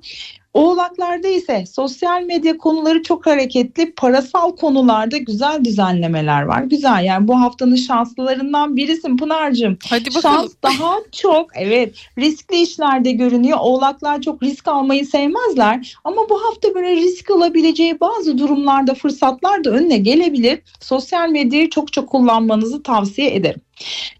Oğlaklarda 0.54 1.28
ise 1.28 1.66
sosyal 1.66 2.22
medya 2.22 2.58
konuları 2.58 3.04
çok 3.04 3.26
hareketli. 3.26 3.92
Parasal 3.92 4.56
konularda 4.56 5.18
güzel 5.18 5.66
düzenlemeler 5.66 6.42
var. 6.42 6.64
Güzel 6.64 7.04
yani 7.04 7.28
bu 7.28 7.42
haftanın 7.42 7.76
şanslılarından 7.76 8.78
birisin 8.78 9.18
Pınar'cığım. 9.18 9.78
Hadi 9.90 10.16
bakalım. 10.16 10.40
Şans 10.40 10.54
daha 10.64 10.96
çok 11.12 11.50
evet 11.56 11.96
riskli 12.18 12.62
işlerde 12.62 13.12
görünüyor. 13.12 13.58
Oğlaklar 13.62 14.22
çok 14.22 14.44
risk 14.44 14.68
almayı 14.68 15.06
sevmezler. 15.06 15.96
Ama 16.04 16.30
bu 16.30 16.44
hafta 16.44 16.76
böyle 16.76 16.96
risk 16.96 17.32
alabileceği 17.32 18.00
bazı 18.00 18.38
durumlarda 18.38 18.94
fırsatlar 18.94 19.64
da 19.64 19.70
önüne 19.70 19.98
gelebilir. 19.98 20.60
Sosyal 20.80 21.30
medyayı 21.30 21.70
çok 21.70 21.94
çok 21.94 22.10
kullanmanızı 22.10 22.84
tavsiye 22.84 23.36
ederim. 23.36 23.62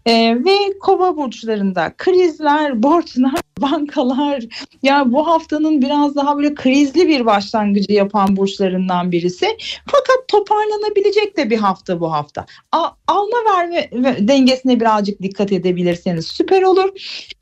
Ee, 0.06 0.36
ve 0.44 0.78
kova 0.80 1.16
burçlarında 1.16 1.92
krizler, 1.96 2.82
borçlar, 2.82 3.32
bankalar 3.60 4.44
ya 4.82 5.12
bu 5.12 5.26
haftanın 5.26 5.82
biraz 5.82 6.16
daha 6.16 6.36
böyle 6.38 6.54
krizli 6.54 7.08
bir 7.08 7.26
başlangıcı 7.26 7.92
yapan 7.92 8.36
burçlarından 8.36 9.12
birisi. 9.12 9.46
Fakat 9.86 10.28
toparlanabilecek 10.28 11.36
de 11.36 11.50
bir 11.50 11.58
hafta 11.58 12.00
bu 12.00 12.12
hafta. 12.12 12.46
A- 12.72 12.90
alma 13.06 13.36
verme 13.54 13.90
ve- 13.92 14.28
dengesine 14.28 14.80
birazcık 14.80 15.22
dikkat 15.22 15.52
edebilirseniz 15.52 16.26
süper 16.26 16.62
olur. 16.62 16.88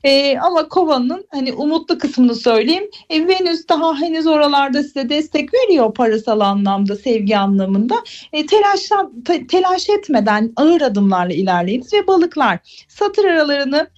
Ee, 0.04 0.38
ama 0.38 0.68
kovanın 0.68 1.26
hani 1.30 1.52
umutlu 1.52 1.98
kısmını 1.98 2.34
söyleyeyim. 2.34 2.90
E, 3.10 3.28
Venüs 3.28 3.68
daha 3.68 3.94
henüz 4.00 4.26
oralarda 4.26 4.82
size 4.82 5.08
destek 5.08 5.54
veriyor 5.54 5.94
parasal 5.94 6.40
anlamda, 6.40 6.96
sevgi 6.96 7.38
anlamında. 7.38 7.94
E, 8.32 8.46
telaşla, 8.46 9.10
te- 9.24 9.46
telaş 9.46 9.88
etmeden 9.90 10.52
ağır 10.56 10.80
adımlarla 10.80 11.32
ilerleyiniz 11.32 11.92
ve 11.92 12.06
balıklar. 12.08 12.84
Satır 12.88 13.24
aralarını 13.24 13.90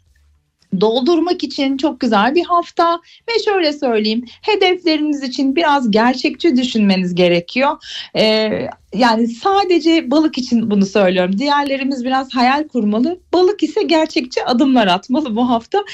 doldurmak 0.81 1.45
için 1.45 1.77
çok 1.77 2.01
güzel 2.01 2.35
bir 2.35 2.45
hafta 2.45 3.01
ve 3.29 3.43
şöyle 3.45 3.73
söyleyeyim 3.73 4.25
hedefleriniz 4.43 5.23
için 5.23 5.57
biraz 5.57 5.91
gerçekçi 5.91 6.57
düşünmeniz 6.57 7.15
gerekiyor. 7.15 7.77
Ee, 8.17 8.69
yani 8.95 9.29
sadece 9.29 10.11
balık 10.11 10.39
için 10.39 10.71
bunu 10.71 10.87
söylüyorum. 10.87 11.39
Diğerlerimiz 11.39 12.05
biraz 12.05 12.35
hayal 12.35 12.69
kurmalı. 12.69 13.21
Balık 13.33 13.63
ise 13.63 13.83
gerçekçi 13.83 14.45
adımlar 14.45 14.87
atmalı 14.87 15.37
bu 15.37 15.49
hafta. 15.51 15.85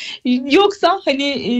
Yoksa 0.50 1.00
hani 1.04 1.22
e, 1.22 1.52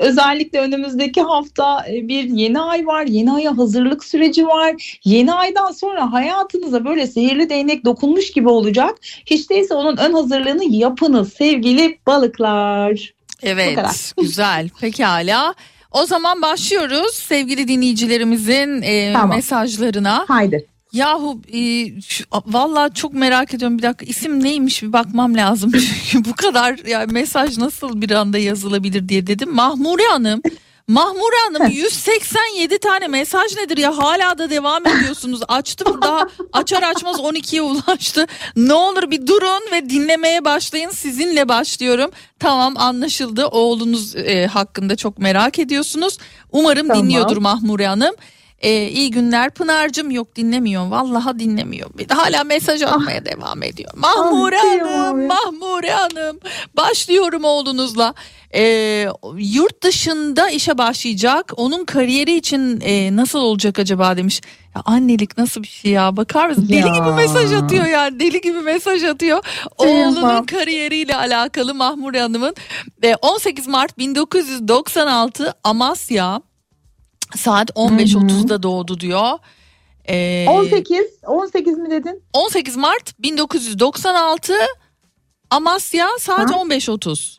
özellikle 0.00 0.60
önümüzdeki 0.60 1.22
hafta 1.22 1.86
e, 1.90 2.08
bir 2.08 2.24
yeni 2.24 2.60
ay 2.60 2.86
var. 2.86 3.06
Yeni 3.06 3.32
aya 3.32 3.58
hazırlık 3.58 4.04
süreci 4.04 4.46
var. 4.46 4.98
Yeni 5.04 5.32
aydan 5.32 5.72
sonra 5.72 6.12
hayatınıza 6.12 6.84
böyle 6.84 7.06
sihirli 7.06 7.50
değnek 7.50 7.84
dokunmuş 7.84 8.30
gibi 8.30 8.48
olacak. 8.48 8.98
Hiç 9.26 9.50
değilse 9.50 9.74
onun 9.74 9.96
ön 9.96 10.12
hazırlığını 10.12 10.64
yapınız 10.64 11.32
sevgili 11.32 11.98
balıklar. 12.06 12.47
Kadar. 12.52 13.12
Evet 13.42 14.12
güzel 14.20 14.68
pekala. 14.80 15.54
O 15.90 16.06
zaman 16.06 16.42
başlıyoruz 16.42 17.14
sevgili 17.14 17.68
dinleyicilerimizin 17.68 18.82
e, 18.82 19.12
Tamam. 19.12 19.36
mesajlarına. 19.36 20.24
Haydi. 20.28 20.66
Yahu 20.92 21.40
e, 21.52 21.86
şu- 22.00 22.24
vallahi 22.46 22.94
çok 22.94 23.14
merak 23.14 23.54
ediyorum 23.54 23.78
bir 23.78 23.82
dakika 23.82 24.06
isim 24.06 24.44
neymiş 24.44 24.82
bir 24.82 24.92
bakmam 24.92 25.34
lazım. 25.34 25.72
Çünkü 26.10 26.30
bu 26.30 26.34
kadar 26.36 26.78
yani 26.86 27.12
mesaj 27.12 27.58
nasıl 27.58 28.00
bir 28.00 28.10
anda 28.10 28.38
yazılabilir 28.38 29.08
diye 29.08 29.26
dedim. 29.26 29.54
Mahmure 29.54 30.02
Hanım 30.10 30.42
Mahmure 30.88 31.36
Hanım 31.46 31.70
187 31.70 32.78
tane 32.78 33.08
mesaj 33.08 33.56
nedir 33.56 33.78
ya 33.78 33.98
hala 33.98 34.38
da 34.38 34.50
devam 34.50 34.86
ediyorsunuz. 34.86 35.40
Açtım 35.48 36.02
daha 36.02 36.28
açar 36.52 36.82
açmaz 36.82 37.16
12'ye 37.16 37.62
ulaştı. 37.62 38.26
Ne 38.56 38.74
olur 38.74 39.10
bir 39.10 39.26
durun 39.26 39.72
ve 39.72 39.90
dinlemeye 39.90 40.44
başlayın 40.44 40.90
sizinle 40.90 41.48
başlıyorum. 41.48 42.10
Tamam 42.38 42.74
anlaşıldı 42.76 43.46
oğlunuz 43.46 44.16
e, 44.16 44.46
hakkında 44.46 44.96
çok 44.96 45.18
merak 45.18 45.58
ediyorsunuz. 45.58 46.18
Umarım 46.52 46.88
Tamam. 46.88 47.04
dinliyordur 47.04 47.36
Mahmure 47.36 47.86
Hanım. 47.86 48.14
E, 48.60 48.88
iyi 48.88 49.10
günler 49.10 49.50
Pınar'cığım 49.50 50.10
yok 50.10 50.36
dinlemiyor 50.36 50.86
vallahi 50.86 51.38
dinlemiyor. 51.38 51.90
Bir 51.98 52.08
de 52.08 52.14
hala 52.14 52.44
mesaj 52.44 52.82
atmaya 52.82 53.24
devam 53.26 53.62
ediyor. 53.62 53.90
Mahmure 53.96 54.58
Ah, 54.58 54.62
Hanım. 54.64 55.26
Mahmure 55.26 55.90
Hanım 55.90 56.40
başlıyorum 56.76 57.44
oğlunuzla. 57.44 58.14
E, 58.54 58.62
yurt 59.36 59.82
dışında 59.82 60.50
işe 60.50 60.78
başlayacak 60.78 61.52
onun 61.56 61.84
kariyeri 61.84 62.34
için 62.36 62.80
e, 62.80 63.16
nasıl 63.16 63.38
olacak 63.38 63.78
acaba 63.78 64.16
demiş. 64.16 64.40
Ya 64.76 64.82
annelik 64.84 65.38
nasıl 65.38 65.62
bir 65.62 65.68
şey 65.68 65.90
ya 65.92 66.16
bakar 66.16 66.48
mısın? 66.48 66.66
Deli 66.68 66.76
Ya. 66.88 66.94
gibi 66.94 67.10
mesaj 67.16 67.52
atıyor 67.52 67.86
yani 67.86 68.20
deli 68.20 68.40
gibi 68.40 68.60
mesaj 68.60 69.04
atıyor. 69.04 69.44
Oğlunun 69.78 70.44
kariyeriyle 70.44 71.16
alakalı 71.16 71.74
Mahmure 71.74 72.20
Hanım'ın 72.20 72.54
e, 73.02 73.14
18 73.14 73.66
Mart 73.66 73.98
1996 73.98 75.54
Amasya 75.64 76.40
saat 77.36 77.70
15.30'da 77.70 78.62
doğdu 78.62 79.00
diyor. 79.00 79.38
E, 80.08 80.46
18 80.48 81.06
18 81.26 81.78
mi 81.78 81.90
dedin? 81.90 82.22
18 82.32 82.76
Mart 82.76 83.22
1996 83.22 84.54
Amasya 85.50 86.08
saat 86.18 86.50
Ha? 86.50 86.54
15.30. 86.54 87.38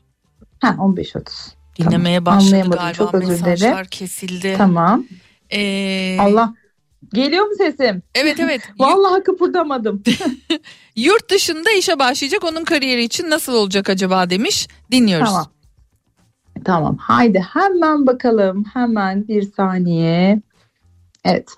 Ha 0.61 0.75
15 0.79 1.15
30. 1.15 1.35
Dinlemeye 1.79 2.23
Tamam, 2.23 2.37
başladı 2.39 2.55
anlayamadım. 2.55 2.79
galiba 2.79 2.93
Çok 2.97 3.13
özür 3.13 3.27
mesajlar 3.27 3.87
kesildi. 3.87 4.55
Tamam. 4.57 5.05
Ee, 5.51 6.17
Allah. 6.19 6.53
Geliyor 7.13 7.45
mu 7.45 7.53
sesim? 7.57 8.03
Evet 8.15 8.39
evet. 8.39 8.61
Vallahi 8.79 9.23
kıpırdamadım. 9.23 10.03
yurt 10.95 11.29
dışında 11.31 11.71
işe 11.71 11.99
başlayacak 11.99 12.43
onun 12.43 12.63
kariyeri 12.63 13.03
için 13.03 13.29
nasıl 13.29 13.53
olacak 13.53 13.89
acaba 13.89 14.29
demiş. 14.29 14.67
Dinliyoruz. 14.91 15.27
tamam. 15.27 15.47
Tamam. 16.65 16.97
Haydi 16.97 17.39
hemen 17.39 18.07
bakalım. 18.07 18.63
Hemen 18.73 19.27
bir 19.27 19.51
saniye. 19.51 20.41
Evet. 21.25 21.49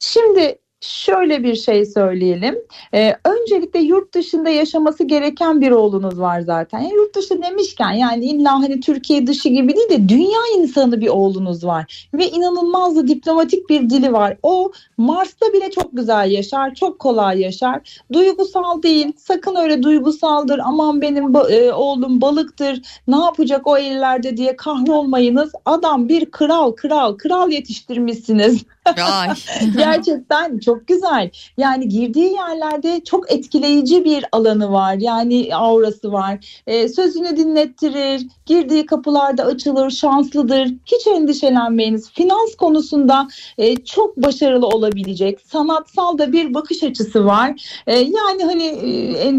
Şimdi 0.00 0.58
şöyle 0.80 1.44
bir 1.44 1.54
şey 1.54 1.86
söyleyelim. 1.86 2.58
Ee, 2.94 3.14
öncelikle 3.24 3.80
yurt 3.80 4.14
dışında 4.14 4.48
yaşaması 4.48 5.04
gereken 5.04 5.60
bir 5.60 5.70
oğlunuz 5.70 6.20
var 6.20 6.40
zaten. 6.40 6.80
Yani 6.80 6.94
yurt 6.94 7.16
dışı 7.16 7.42
demişken 7.42 7.90
yani 7.90 8.24
illa 8.24 8.52
hani 8.52 8.80
Türkiye 8.80 9.26
dışı 9.26 9.48
gibi 9.48 9.76
değil 9.76 9.90
de 9.90 10.08
dünya 10.08 10.40
insanı 10.56 11.00
bir 11.00 11.08
oğlunuz 11.08 11.64
var. 11.64 12.08
Ve 12.14 12.28
inanılmaz 12.28 12.96
da 12.96 13.08
diplomatik 13.08 13.70
bir 13.70 13.90
dili 13.90 14.12
var. 14.12 14.36
O 14.42 14.72
Mars'ta 14.98 15.52
bile 15.52 15.70
çok 15.70 15.88
güzel 15.92 16.30
yaşar, 16.30 16.74
çok 16.74 16.98
kolay 16.98 17.40
yaşar. 17.40 18.00
Duygusal 18.12 18.82
değil, 18.82 19.12
sakın 19.16 19.56
öyle 19.56 19.82
duygusaldır, 19.82 20.58
aman 20.64 21.02
benim 21.02 21.36
e, 21.36 21.72
oğlum 21.72 22.20
balıktır, 22.20 22.82
ne 23.08 23.16
yapacak 23.16 23.66
o 23.66 23.78
ellerde 23.78 24.36
diye 24.36 24.56
kahrolmayınız. 24.56 25.52
Adam 25.64 26.08
bir 26.08 26.30
kral, 26.30 26.72
kral, 26.72 27.16
kral 27.16 27.50
yetiştirmişsiniz. 27.50 28.64
Gerçekten 29.76 30.58
çok 30.58 30.86
güzel. 30.86 31.30
Yani 31.58 31.88
girdiği 31.88 32.32
yerlerde 32.32 33.04
çok 33.04 33.32
etkileyici 33.32 34.04
bir 34.04 34.24
alanı 34.32 34.72
var. 34.72 34.94
Yani 34.94 35.56
aurası 35.56 36.12
var. 36.12 36.60
Ee, 36.66 36.88
sözünü 36.88 37.36
dinlettirir. 37.36 38.26
Girdiği 38.46 38.86
kapılarda 38.86 39.44
açılır. 39.44 39.90
Şanslıdır. 39.90 40.74
Hiç 40.86 41.06
endişelenmeyiniz. 41.06 42.10
Finans 42.10 42.54
konusunda 42.58 43.28
e, 43.58 43.76
çok 43.76 44.16
başarılı 44.16 44.66
olabilecek. 44.88 45.40
Sanatsal 45.40 46.18
da 46.18 46.32
bir 46.32 46.54
bakış 46.54 46.82
açısı 46.82 47.24
var. 47.24 47.80
E, 47.86 47.98
yani 47.98 48.44
hani 48.44 48.64
e, 48.64 49.32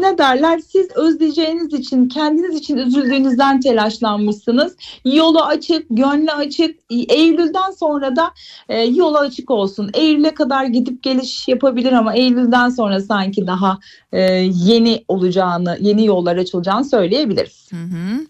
ne- 0.00 0.18
derler? 0.18 0.60
Siz 0.68 0.90
özleyeceğiniz 0.90 1.74
için, 1.74 2.08
kendiniz 2.08 2.56
için 2.56 2.76
üzüldüğünüzden 2.76 3.60
telaşlanmışsınız. 3.60 4.76
Yolu 5.04 5.42
açık, 5.42 5.86
gönlü 5.90 6.30
açık. 6.30 6.76
Eylül'den 6.90 7.70
sonra 7.70 8.16
da 8.16 8.30
e, 8.68 8.82
yolu 8.82 9.18
açık 9.18 9.50
olsun. 9.50 9.90
Eylül'e 9.94 10.34
kadar 10.34 10.64
gidip 10.64 11.02
geliş 11.02 11.48
yapabilir 11.48 11.92
ama 11.92 12.14
Eylül'den 12.14 12.68
sonra 12.68 13.00
sanki 13.00 13.46
daha 13.46 13.78
e, 14.12 14.20
yeni 14.64 15.04
olacağını, 15.08 15.78
yeni 15.80 16.06
yollar 16.06 16.36
açılacağını 16.36 16.84
söyleyebiliriz. 16.84 17.68
Hı 17.70 17.76
hı. 17.76 18.26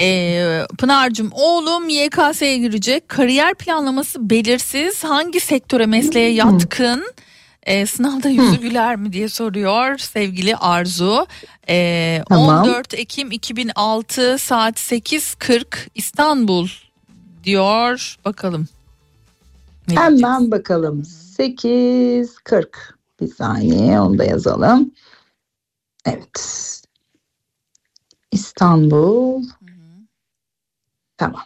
Ee, 0.00 0.62
Pınar'cığım 0.78 1.30
oğlum 1.32 1.88
YKS'ye 1.88 2.58
girecek. 2.58 3.08
Kariyer 3.08 3.54
planlaması 3.54 4.30
belirsiz. 4.30 5.04
Hangi 5.04 5.40
sektöre 5.40 5.86
mesleğe 5.86 6.32
yatkın? 6.32 7.04
Ee, 7.62 7.86
sınavda 7.86 8.28
yüzü 8.28 8.60
güler 8.60 8.96
mi 8.96 9.12
diye 9.12 9.28
soruyor 9.28 9.98
sevgili 9.98 10.56
Arzu. 10.56 11.26
Ee, 11.68 12.22
Tamam. 12.28 12.62
14 12.62 12.94
Ekim 12.94 13.30
2006 13.30 14.38
saat 14.38 14.76
8.40 14.76 15.64
İstanbul 15.94 16.68
diyor. 17.44 18.16
Bakalım. 18.24 18.68
Ne 19.88 19.96
diyeceğiz? 19.96 20.22
Hemen 20.22 20.50
bakalım. 20.50 21.02
8.40 21.38 22.66
bir 23.20 23.34
saniye 23.34 24.00
onu 24.00 24.18
da 24.18 24.24
yazalım. 24.24 24.90
Evet. 26.06 26.82
İstanbul. 28.32 29.42
Tamam. 31.18 31.42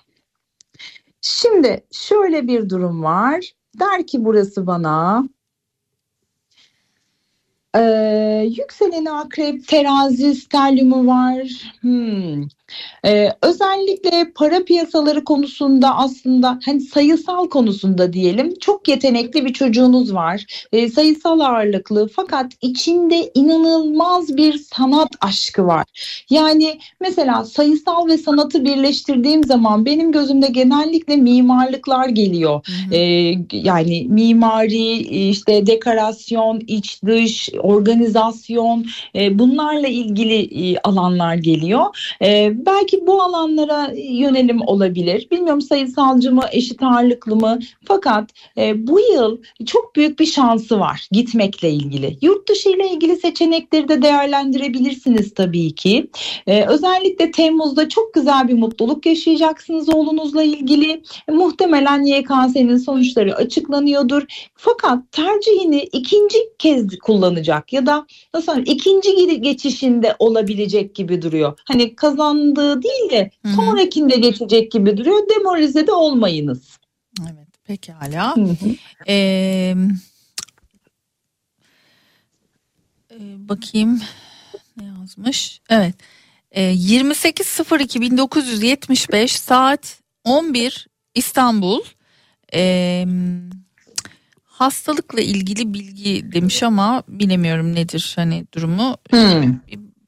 Şimdi 1.20 1.86
şöyle 1.92 2.48
bir 2.48 2.68
durum 2.68 3.02
var. 3.02 3.52
Der 3.80 4.06
ki 4.06 4.24
burası 4.24 4.66
bana 4.66 5.24
ee, 7.76 8.48
yükseleni 8.58 9.10
akrep 9.10 9.68
terazi 9.68 10.34
stelyumu 10.34 11.06
var. 11.06 11.74
Hmm. 11.80 12.48
Ee, 13.04 13.28
özellikle 13.42 14.32
para 14.34 14.64
piyasaları 14.64 15.24
konusunda 15.24 15.96
aslında 15.96 16.58
hani 16.64 16.80
sayısal 16.80 17.48
konusunda 17.48 18.12
diyelim 18.12 18.54
çok 18.60 18.88
yetenekli 18.88 19.44
bir 19.44 19.52
çocuğunuz 19.52 20.14
var. 20.14 20.66
Ee, 20.72 20.88
sayısal 20.88 21.40
ağırlıklı 21.40 22.08
fakat 22.16 22.52
içinde 22.60 23.30
inanılmaz 23.34 24.36
bir 24.36 24.58
sanat 24.58 25.08
aşkı 25.20 25.66
var. 25.66 25.84
Yani 26.30 26.78
mesela 27.00 27.44
sayısal 27.44 28.08
ve 28.08 28.18
sanatı 28.18 28.64
birleştirdiğim 28.64 29.44
zaman 29.44 29.84
benim 29.86 30.12
gözümde 30.12 30.46
genellikle 30.46 31.16
mimarlıklar 31.16 32.08
geliyor. 32.08 32.60
Hı 32.66 32.72
hı. 32.72 32.94
Ee, 32.94 33.34
yani 33.52 34.06
mimari, 34.08 34.92
işte 35.30 35.66
dekorasyon, 35.66 36.60
iç 36.66 37.02
dış, 37.06 37.48
organizasyon 37.58 38.86
e, 39.14 39.38
bunlarla 39.38 39.88
ilgili 39.88 40.70
e, 40.70 40.78
alanlar 40.78 41.34
geliyor. 41.34 42.14
E, 42.22 42.52
belki 42.66 43.06
bu 43.06 43.22
alanlara 43.22 43.92
yönelim 43.96 44.60
olabilir. 44.66 45.28
Bilmiyorum 45.30 45.60
sayısalcı 45.60 46.32
mı, 46.32 46.42
eşit 46.52 46.82
ağırlıklı 46.82 47.36
mı? 47.36 47.58
Fakat 47.84 48.30
e, 48.56 48.86
bu 48.86 49.00
yıl 49.00 49.38
çok 49.66 49.96
büyük 49.96 50.18
bir 50.18 50.26
şansı 50.26 50.80
var 50.80 51.08
gitmekle 51.12 51.70
ilgili. 51.70 52.16
Yurt 52.22 52.48
dışı 52.48 52.68
ile 52.68 52.90
ilgili 52.90 53.16
seçenekleri 53.16 53.88
de 53.88 54.02
değerlendirebilirsiniz 54.02 55.34
tabii 55.34 55.74
ki. 55.74 56.10
E, 56.46 56.64
özellikle 56.64 57.30
Temmuz'da 57.30 57.88
çok 57.88 58.14
güzel 58.14 58.48
bir 58.48 58.54
mutluluk 58.54 59.06
yaşayacaksınız 59.06 59.88
oğlunuzla 59.88 60.42
ilgili. 60.42 61.02
E, 61.28 61.32
muhtemelen 61.32 62.02
YKS'nin 62.02 62.76
sonuçları 62.76 63.36
açıklanıyordur. 63.36 64.22
Fakat 64.54 65.12
tercihini 65.12 65.82
ikinci 65.82 66.38
kez 66.58 66.98
kullanacak 66.98 67.72
ya 67.72 67.86
da 67.86 68.06
nasıl 68.34 68.58
ikinci 68.66 69.40
geçişinde 69.40 70.16
olabilecek 70.18 70.94
gibi 70.94 71.22
duruyor. 71.22 71.58
Hani 71.64 71.94
kazandığı 72.54 72.82
değil 72.82 73.10
de 73.10 73.30
Hı 73.42 73.48
hı. 73.48 73.54
sonrakinde 73.54 74.16
geçecek 74.16 74.72
gibi 74.72 74.96
duruyor. 74.96 75.28
Demoralize 75.28 75.86
de 75.86 75.92
olmayınız. 75.92 76.78
Evet 77.22 77.64
pekala. 77.64 78.36
Hı 78.36 78.40
hı. 78.40 78.56
Ee, 79.08 79.74
e, 83.10 83.18
bakayım 83.48 84.00
ne 84.76 84.84
yazmış. 84.84 85.60
Evet. 85.70 85.94
Ee, 86.52 86.74
28.02.1975 86.74 89.28
saat 89.28 89.98
11 90.24 90.86
İstanbul. 91.14 91.80
Ee, 92.54 93.06
hastalıkla 94.44 95.20
ilgili 95.20 95.74
bilgi 95.74 96.32
demiş 96.32 96.62
ama 96.62 97.02
bilemiyorum 97.08 97.74
nedir 97.74 98.12
hani 98.16 98.44
durumu. 98.54 98.96
Hmm. 99.10 99.54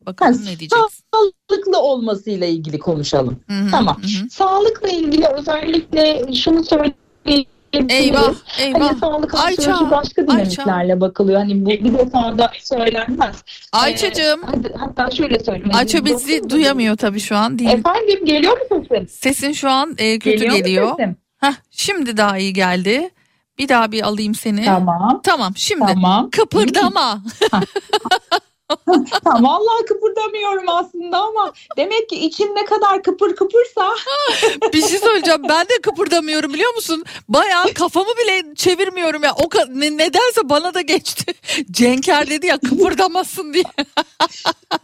Bakalım 0.07 0.33
Ha, 0.35 0.41
ne 0.41 0.47
diyeceksin. 0.59 0.89
Sağlıklı 1.15 1.81
olmasıyla 1.81 2.47
ilgili 2.47 2.79
konuşalım. 2.79 3.41
Hı 3.49 3.55
hı, 3.55 3.71
Tamam. 3.71 3.97
hı 4.03 4.25
hı. 4.25 4.31
Sağlıkla 4.31 4.89
ilgili 4.89 5.27
özellikle 5.27 6.35
şunu 6.35 6.65
söyleyebiliriz. 6.65 7.47
Eyvah 7.89 8.35
eyvah. 8.59 8.81
Hani 8.81 8.99
sağlık 8.99 9.35
Ayça, 9.35 9.91
başka 9.91 10.23
Ayça. 10.23 10.33
dinamiklerle 10.33 11.01
bakılıyor. 11.01 11.39
Hani 11.41 11.65
bu 11.65 11.69
bir 11.71 11.99
defada 11.99 12.51
söylenmez. 12.61 13.37
Ayça'cığım. 13.73 14.41
Ee, 14.45 14.77
hatta 14.79 15.11
şöyle 15.11 15.39
söyleyeyim. 15.39 15.71
Ayça 15.75 16.05
bizi 16.05 16.51
duyamıyor 16.51 16.97
tabii 16.97 17.21
şu 17.21 17.37
an. 17.37 17.59
Değil. 17.59 17.71
Efendim 17.71 18.25
geliyor 18.25 18.53
mu 18.71 18.85
sesim? 18.89 19.09
Sesin 19.09 19.53
şu 19.53 19.71
an 19.71 19.95
e, 19.99 20.19
kötü 20.19 20.37
Geliyor, 20.37 20.57
geliyor. 20.57 20.99
Heh, 21.39 21.53
şimdi 21.71 22.17
daha 22.17 22.39
iyi 22.39 22.53
geldi. 22.53 23.11
Bir 23.59 23.69
daha 23.69 23.93
bir 23.93 24.03
alayım 24.03 24.35
seni. 24.35 24.65
Tamam. 24.65 25.21
Tamam 25.25 25.53
şimdi 25.57 25.87
Tamam. 25.87 26.31
kıpırdama. 26.31 27.23
Vallahi 29.27 29.85
kıpırdamıyorum 29.89 30.69
aslında 30.69 31.19
ama 31.19 31.53
demek 31.77 32.09
ki 32.09 32.17
içim 32.17 32.55
ne 32.55 32.65
kadar 32.65 33.03
kıpır 33.03 33.37
kıpırsa 33.37 33.91
bir 34.73 34.83
şey 34.83 34.99
söyleyeceğim 34.99 35.43
ben 35.49 35.65
de 35.65 35.81
kıpırdamıyorum 35.83 36.53
biliyor 36.55 36.75
musun? 36.75 37.05
Bayağı 37.29 37.75
kafamı 37.75 38.09
bile 38.25 38.55
çevirmiyorum 38.55 39.23
ya. 39.23 39.33
O 39.35 39.43
ka- 39.43 39.81
ne- 39.81 39.97
nedense 39.97 40.41
bana 40.49 40.75
da 40.75 40.81
geçti. 40.81 41.35
Cenker 41.71 42.31
dedi 42.31 42.47
ya 42.47 42.59
kıpırdamasın 42.59 43.53
diye. 43.53 43.65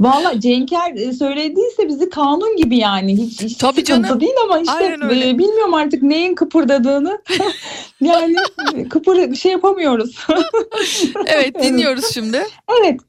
Valla 0.00 0.40
Cenker 0.40 0.94
e, 0.94 1.12
söylediyse 1.12 1.88
bizi 1.88 2.10
kanun 2.10 2.56
gibi 2.56 2.78
yani 2.78 3.16
hiç, 3.16 3.42
hiç 3.42 3.56
Tabii 3.56 3.84
canım. 3.84 4.20
değil 4.20 4.34
ama 4.44 4.58
işte 4.58 4.98
e, 5.02 5.38
bilmiyorum 5.38 5.74
artık 5.74 6.02
neyin 6.02 6.34
kıpırdadığını 6.34 7.22
yani 8.00 8.34
kıpır 8.90 9.30
bir 9.30 9.36
şey 9.36 9.52
yapamıyoruz. 9.52 10.26
Evet 11.26 11.62
dinliyoruz 11.62 12.04
şimdi. 12.14 12.46
Evet. 12.80 13.00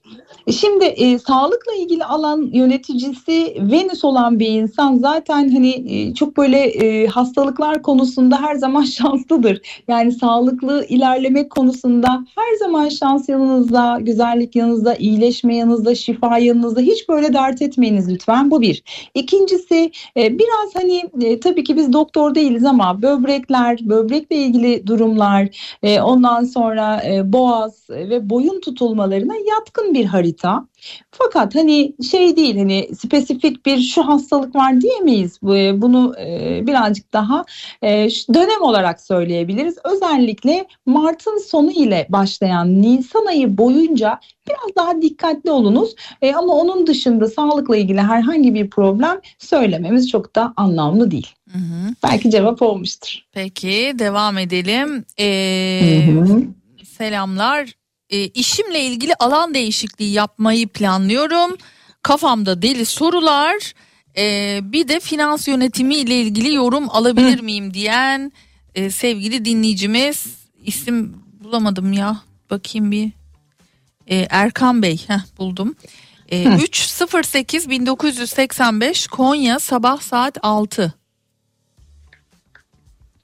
Şimdi 0.51 0.85
e, 0.85 1.19
sağlıkla 1.19 1.73
ilgili 1.73 2.05
alan 2.05 2.49
yöneticisi 2.53 3.57
Venüs 3.71 4.03
olan 4.03 4.39
bir 4.39 4.47
insan 4.47 4.95
zaten 4.95 5.49
hani 5.49 5.85
e, 5.89 6.13
çok 6.13 6.37
böyle 6.37 6.57
e, 6.57 7.07
hastalıklar 7.07 7.81
konusunda 7.81 8.41
her 8.41 8.55
zaman 8.55 8.83
şanslıdır. 8.83 9.61
Yani 9.87 10.11
sağlıklı 10.11 10.85
ilerlemek 10.89 11.49
konusunda 11.49 12.25
her 12.35 12.57
zaman 12.59 12.89
şans 12.89 13.29
yanınızda, 13.29 13.97
güzellik 14.01 14.55
yanınızda, 14.55 14.95
iyileşme 14.95 15.55
yanınızda, 15.55 15.95
şifa 15.95 16.37
yanınızda. 16.37 16.81
Hiç 16.81 17.09
böyle 17.09 17.33
dert 17.33 17.61
etmeyiniz 17.61 18.09
lütfen. 18.09 18.51
Bu 18.51 18.61
bir. 18.61 18.83
İkincisi 19.13 19.91
e, 20.17 20.39
biraz 20.39 20.75
hani 20.75 21.03
e, 21.21 21.39
tabii 21.39 21.63
ki 21.63 21.77
biz 21.77 21.93
doktor 21.93 22.35
değiliz 22.35 22.65
ama 22.65 23.01
böbrekler, 23.01 23.79
böbrekle 23.81 24.35
ilgili 24.35 24.87
durumlar, 24.87 25.47
e, 25.83 26.01
ondan 26.01 26.43
sonra 26.43 27.01
e, 27.05 27.33
boğaz 27.33 27.89
ve 27.89 28.29
boyun 28.29 28.59
tutulmalarına 28.59 29.35
yatkın 29.35 29.93
bir 29.93 30.05
harita. 30.05 30.28
Fakat 31.11 31.55
hani 31.55 31.93
şey 32.11 32.35
değil 32.35 32.57
hani 32.57 32.89
spesifik 32.99 33.65
bir 33.65 33.79
şu 33.81 34.07
hastalık 34.07 34.55
var 34.55 34.81
diyemeyiz. 34.81 35.37
E, 35.43 35.81
Bunu 35.81 36.15
e, 36.19 36.59
birazcık 36.67 37.13
daha 37.13 37.45
e, 37.83 37.89
dönem 38.33 38.61
olarak 38.61 39.01
söyleyebiliriz. 39.01 39.77
Özellikle 39.83 40.65
Mart'ın 40.85 41.37
sonu 41.37 41.71
ile 41.71 42.07
başlayan 42.09 42.81
Nisan 42.81 43.25
ayı 43.25 43.57
boyunca 43.57 44.19
biraz 44.47 44.75
daha 44.75 45.01
dikkatli 45.01 45.51
olunuz. 45.51 45.95
E, 46.21 46.33
ama 46.33 46.53
onun 46.53 46.87
dışında 46.87 47.27
sağlıkla 47.27 47.77
ilgili 47.77 48.01
herhangi 48.01 48.53
bir 48.53 48.69
problem 48.69 49.21
söylememiz 49.39 50.09
çok 50.09 50.35
da 50.35 50.53
anlamlı 50.57 51.11
değil. 51.11 51.27
Hı 51.51 51.57
hı. 51.57 51.93
Belki 52.03 52.31
cevap 52.31 52.61
olmuştur. 52.61 53.19
Peki 53.31 53.93
devam 53.99 54.37
edelim. 54.37 55.05
Ee, 55.19 56.01
Hı 56.07 56.21
hı. 56.21 56.41
selamlar. 56.85 57.78
Ee, 58.09 58.27
işimle 58.27 58.79
ilgili 58.83 59.15
alan 59.15 59.53
değişikliği 59.53 60.11
yapmayı 60.11 60.67
planlıyorum. 60.67 61.57
Kafamda 62.03 62.61
deli 62.61 62.85
sorular. 62.85 63.73
Ee, 64.17 64.59
bir 64.63 64.87
de 64.87 64.99
finans 64.99 65.47
yönetimi 65.47 65.95
ile 65.95 66.21
ilgili 66.21 66.53
yorum 66.53 66.89
alabilir 66.89 67.39
miyim 67.41 67.73
diyen 67.73 68.31
e, 68.75 68.91
sevgili 68.91 69.45
dinleyicimiz 69.45 70.25
isim 70.63 71.23
bulamadım 71.43 71.93
ya. 71.93 72.21
Bakayım 72.49 72.91
bir. 72.91 73.11
Ee, 74.07 74.27
Erkan 74.29 74.81
Bey 74.81 75.05
Heh, 75.07 75.37
buldum. 75.37 75.75
Ee, 76.29 76.43
3.08 76.43 77.69
1985 77.69 79.07
Konya 79.07 79.59
sabah 79.59 80.01
saat 80.01 80.37
6. 80.41 80.93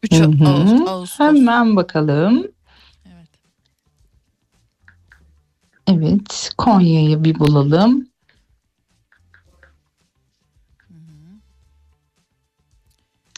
3 0.03 0.13
Hı 0.13 0.23
hı. 0.23 0.47
Ağustos. 0.47 0.87
Ağustos. 0.87 1.19
Hemen 1.19 1.75
bakalım. 1.75 2.47
Evet, 5.87 6.49
Konya'yı 6.57 7.23
bir 7.23 7.39
bulalım. 7.39 8.07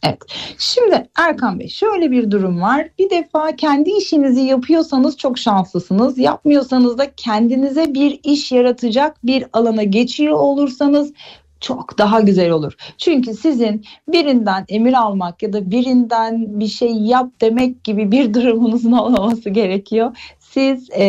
Evet. 0.04 0.18
Şimdi 0.58 1.10
Erkan 1.18 1.60
Bey 1.60 1.70
şöyle 1.70 2.12
bir 2.12 2.32
durum 2.32 2.62
var. 2.62 2.90
Bir 3.00 3.10
defa 3.10 3.56
kendi 3.56 3.90
işinizi 3.90 4.42
yapıyorsanız 4.42 5.18
çok 5.18 5.40
şanslısınız. 5.40 6.18
Yapmıyorsanız 6.18 6.98
da 6.98 7.12
kendinize 7.16 7.94
bir 7.94 8.20
iş 8.24 8.52
yaratacak 8.52 9.26
bir 9.26 9.46
alana 9.54 9.84
geçiyor 9.84 10.34
olursanız 10.34 11.14
çok 11.60 11.98
daha 11.98 12.20
güzel 12.22 12.50
olur. 12.50 12.76
Çünkü 12.98 13.34
sizin 13.34 13.86
birinden 14.08 14.66
emir 14.70 14.94
almak 14.94 15.44
ya 15.44 15.54
da 15.54 15.72
birinden 15.72 16.60
bir 16.60 16.68
şey 16.68 16.94
yap 16.94 17.32
demek 17.42 17.84
gibi 17.84 18.12
bir 18.12 18.34
durumunuzun 18.34 18.92
olmaması 18.92 19.50
gerekiyor. 19.50 20.18
Siz 20.58 20.90
e, 20.92 21.08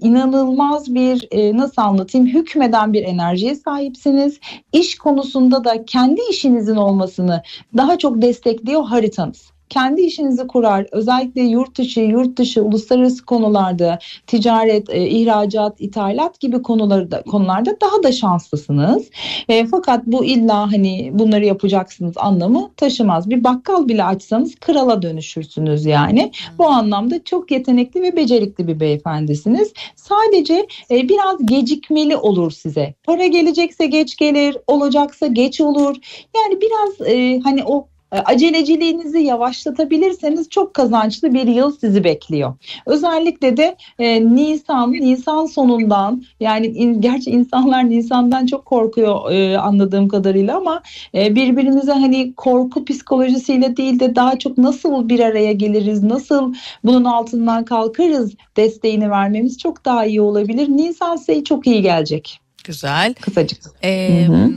inanılmaz 0.00 0.94
bir 0.94 1.28
e, 1.30 1.56
nasıl 1.56 1.82
anlatayım 1.82 2.26
hükmeden 2.26 2.92
bir 2.92 3.02
enerjiye 3.02 3.54
sahipsiniz. 3.54 4.40
İş 4.72 4.98
konusunda 4.98 5.64
da 5.64 5.84
kendi 5.84 6.20
işinizin 6.30 6.76
olmasını 6.76 7.42
daha 7.76 7.98
çok 7.98 8.22
destekliyor 8.22 8.84
haritanız. 8.84 9.51
Kendi 9.72 10.00
işinizi 10.02 10.46
kurar. 10.46 10.86
Özellikle 10.92 11.42
yurt 11.42 11.78
dışı, 11.78 12.00
yurt 12.00 12.38
dışı, 12.38 12.62
uluslararası 12.62 13.24
konularda 13.24 13.98
ticaret, 14.26 14.90
e, 14.90 15.08
ihracat, 15.08 15.80
ithalat 15.80 16.40
gibi 16.40 16.62
konularda 16.62 17.22
konularda 17.22 17.76
daha 17.80 18.02
da 18.02 18.12
şanslısınız. 18.12 19.10
E, 19.48 19.66
fakat 19.66 20.06
bu 20.06 20.24
illa 20.24 20.72
hani 20.72 21.10
bunları 21.14 21.44
yapacaksınız 21.44 22.14
anlamı 22.16 22.70
taşımaz. 22.76 23.30
Bir 23.30 23.44
bakkal 23.44 23.88
bile 23.88 24.04
açsanız 24.04 24.54
krala 24.54 25.02
dönüşürsünüz 25.02 25.86
yani. 25.86 26.32
Bu 26.58 26.66
anlamda 26.66 27.24
çok 27.24 27.50
yetenekli 27.50 28.02
ve 28.02 28.16
becerikli 28.16 28.68
bir 28.68 28.80
beyefendisiniz. 28.80 29.72
Sadece 29.96 30.66
e, 30.90 31.08
biraz 31.08 31.46
gecikmeli 31.46 32.16
olur 32.16 32.50
size. 32.50 32.94
Para 33.04 33.26
gelecekse 33.26 33.86
geç 33.86 34.16
gelir, 34.16 34.56
olacaksa 34.66 35.26
geç 35.26 35.60
olur. 35.60 35.96
Yani 36.36 36.60
biraz 36.60 37.08
e, 37.08 37.40
hani 37.40 37.64
o 37.64 37.86
aceleciliğinizi 38.18 39.18
yavaşlatabilirseniz 39.18 40.48
çok 40.48 40.74
kazançlı 40.74 41.34
bir 41.34 41.46
yıl 41.46 41.76
sizi 41.80 42.04
bekliyor. 42.04 42.54
Özellikle 42.86 43.56
de 43.56 43.76
e, 43.98 44.34
Nisan, 44.34 44.92
Nisan 44.92 45.46
sonundan 45.46 46.22
yani 46.40 46.66
in, 46.66 47.00
gerçi 47.00 47.30
insanlar 47.30 47.90
Nisan'dan 47.90 48.46
çok 48.46 48.64
korkuyor 48.64 49.30
e, 49.30 49.58
anladığım 49.58 50.08
kadarıyla 50.08 50.56
ama 50.56 50.82
e, 51.14 51.34
birbirimize 51.34 51.92
hani 51.92 52.34
korku 52.34 52.84
psikolojisiyle 52.84 53.76
değil 53.76 54.00
de 54.00 54.16
daha 54.16 54.38
çok 54.38 54.58
nasıl 54.58 55.08
bir 55.08 55.20
araya 55.20 55.52
geliriz, 55.52 56.02
nasıl 56.02 56.54
bunun 56.84 57.04
altından 57.04 57.64
kalkarız 57.64 58.34
desteğini 58.56 59.10
vermemiz 59.10 59.58
çok 59.58 59.84
daha 59.84 60.06
iyi 60.06 60.20
olabilir. 60.20 60.68
Nisan 60.68 61.16
size 61.16 61.44
çok 61.44 61.66
iyi 61.66 61.82
gelecek. 61.82 62.40
Güzel. 62.64 63.14
Kısacık. 63.14 63.58
Ee, 63.82 64.24
Hı 64.26 64.32
hı. 64.32 64.50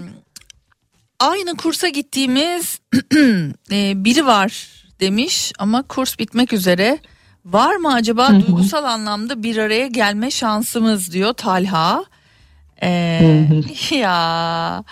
Aynı 1.19 1.57
kursa 1.57 1.87
gittiğimiz 1.87 2.79
e, 3.71 4.03
biri 4.03 4.25
var 4.25 4.67
demiş 4.99 5.53
ama 5.59 5.83
kurs 5.83 6.19
bitmek 6.19 6.53
üzere. 6.53 6.99
Var 7.45 7.75
mı 7.75 7.93
acaba 7.93 8.29
duygusal 8.31 8.83
anlamda 8.83 9.43
bir 9.43 9.57
araya 9.57 9.87
gelme 9.87 10.31
şansımız 10.31 11.13
diyor 11.13 11.33
Talha. 11.33 12.05
Ee, 12.83 13.47
ya 13.91 14.83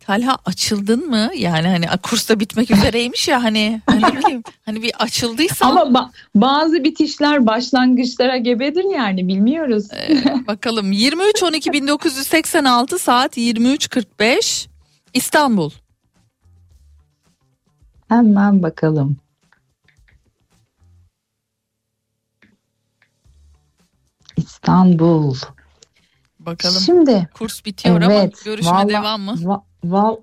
Talha 0.00 0.38
açıldın 0.44 1.08
mı? 1.10 1.30
Yani 1.36 1.68
hani 1.68 1.90
a, 1.90 1.96
kurs 1.96 2.28
da 2.28 2.40
bitmek 2.40 2.70
üzereymiş 2.70 3.28
ya 3.28 3.42
hani 3.42 3.82
hani 3.86 4.02
bileyim 4.16 4.42
hani 4.66 4.82
bir 4.82 4.92
açıldıysa 4.98 5.66
Ama 5.66 5.80
ba- 5.80 6.10
bazı 6.34 6.84
bitişler 6.84 7.46
başlangıçlara 7.46 8.36
gebedir 8.36 8.84
yani 8.94 9.28
bilmiyoruz. 9.28 9.88
Ee, 9.92 10.24
bakalım 10.46 10.92
23 10.92 11.42
12 11.42 11.72
1986 11.72 12.98
saat 12.98 13.36
23.45 13.36 14.71
İstanbul. 15.14 15.70
Hemen 18.08 18.62
bakalım. 18.62 19.16
İstanbul. 24.36 25.34
Bakalım 26.38 26.80
Şimdi 26.80 27.28
kurs 27.34 27.64
bitiyor 27.64 28.00
ama 28.02 28.12
evet, 28.12 28.44
görüşme 28.44 28.72
vallahi- 28.72 28.88
devam 28.88 29.20
mı? 29.20 29.30
va- 29.32 29.62
hı, 29.84 30.22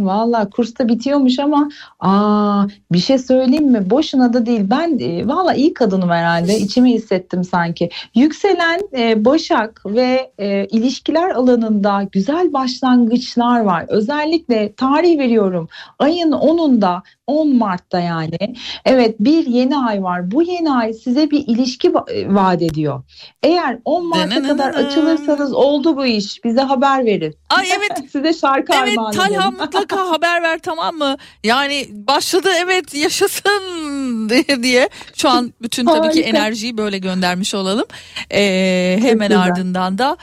Valla 0.00 0.50
kursta 0.50 0.88
bitiyormuş 0.88 1.38
ama 1.38 1.68
aa 2.00 2.66
bir 2.92 2.98
şey 2.98 3.18
söyleyeyim 3.18 3.70
mi? 3.70 3.90
Boşuna 3.90 4.32
da 4.32 4.46
değil. 4.46 4.60
Ben 4.64 4.98
e, 4.98 5.28
valla 5.28 5.54
iyi 5.54 5.74
kadınım 5.74 6.10
herhalde. 6.10 6.58
İçimi 6.58 6.92
hissettim 6.92 7.44
sanki. 7.44 7.90
Yükselen 8.14 8.80
e, 8.98 9.24
Başak 9.24 9.82
ve 9.86 10.32
e, 10.38 10.66
ilişkiler 10.66 11.30
alanında 11.30 12.08
güzel 12.12 12.52
başlangıçlar 12.52 13.60
var. 13.60 13.84
Özellikle 13.88 14.72
tarih 14.72 15.18
veriyorum. 15.18 15.68
Ayın 15.98 16.32
10'unda 16.32 17.00
10 17.30 17.56
Mart'ta 17.56 18.00
yani. 18.00 18.38
Evet 18.84 19.16
bir 19.20 19.46
yeni 19.46 19.76
ay 19.78 20.02
var. 20.02 20.30
Bu 20.30 20.42
yeni 20.42 20.72
ay 20.72 20.92
size 20.92 21.30
bir 21.30 21.44
ilişki 21.48 21.88
va- 21.88 22.12
e, 22.12 22.34
vaat 22.34 22.62
ediyor. 22.62 23.02
Eğer 23.42 23.78
10 23.84 24.06
Mart'a 24.08 24.42
kadar 24.42 24.74
açılırsanız 24.74 25.52
oldu 25.52 25.96
bu 25.96 26.06
iş. 26.06 26.44
Bize 26.44 26.60
haber 26.60 27.04
verin. 27.06 27.34
Ay 27.50 27.66
evet 27.76 28.10
Size 28.12 28.32
şarkı 28.32 28.72
evet 28.82 28.98
armağan 28.98 29.12
Talha 29.12 29.28
edelim. 29.28 29.60
mutlaka 29.60 30.10
haber 30.10 30.42
ver 30.42 30.58
tamam 30.58 30.94
mı? 30.96 31.16
Yani 31.44 31.86
başladı 31.92 32.48
evet 32.64 32.94
yaşasın 32.94 34.30
diye. 34.62 34.88
Şu 35.16 35.28
an 35.28 35.52
bütün 35.62 35.86
tabii 35.86 36.10
ki 36.10 36.22
enerjiyi 36.22 36.76
böyle 36.76 36.98
göndermiş 36.98 37.54
olalım. 37.54 37.86
Ee, 38.32 38.98
hemen 39.02 39.28
güzel. 39.28 39.42
ardından 39.42 39.98
da 39.98 40.16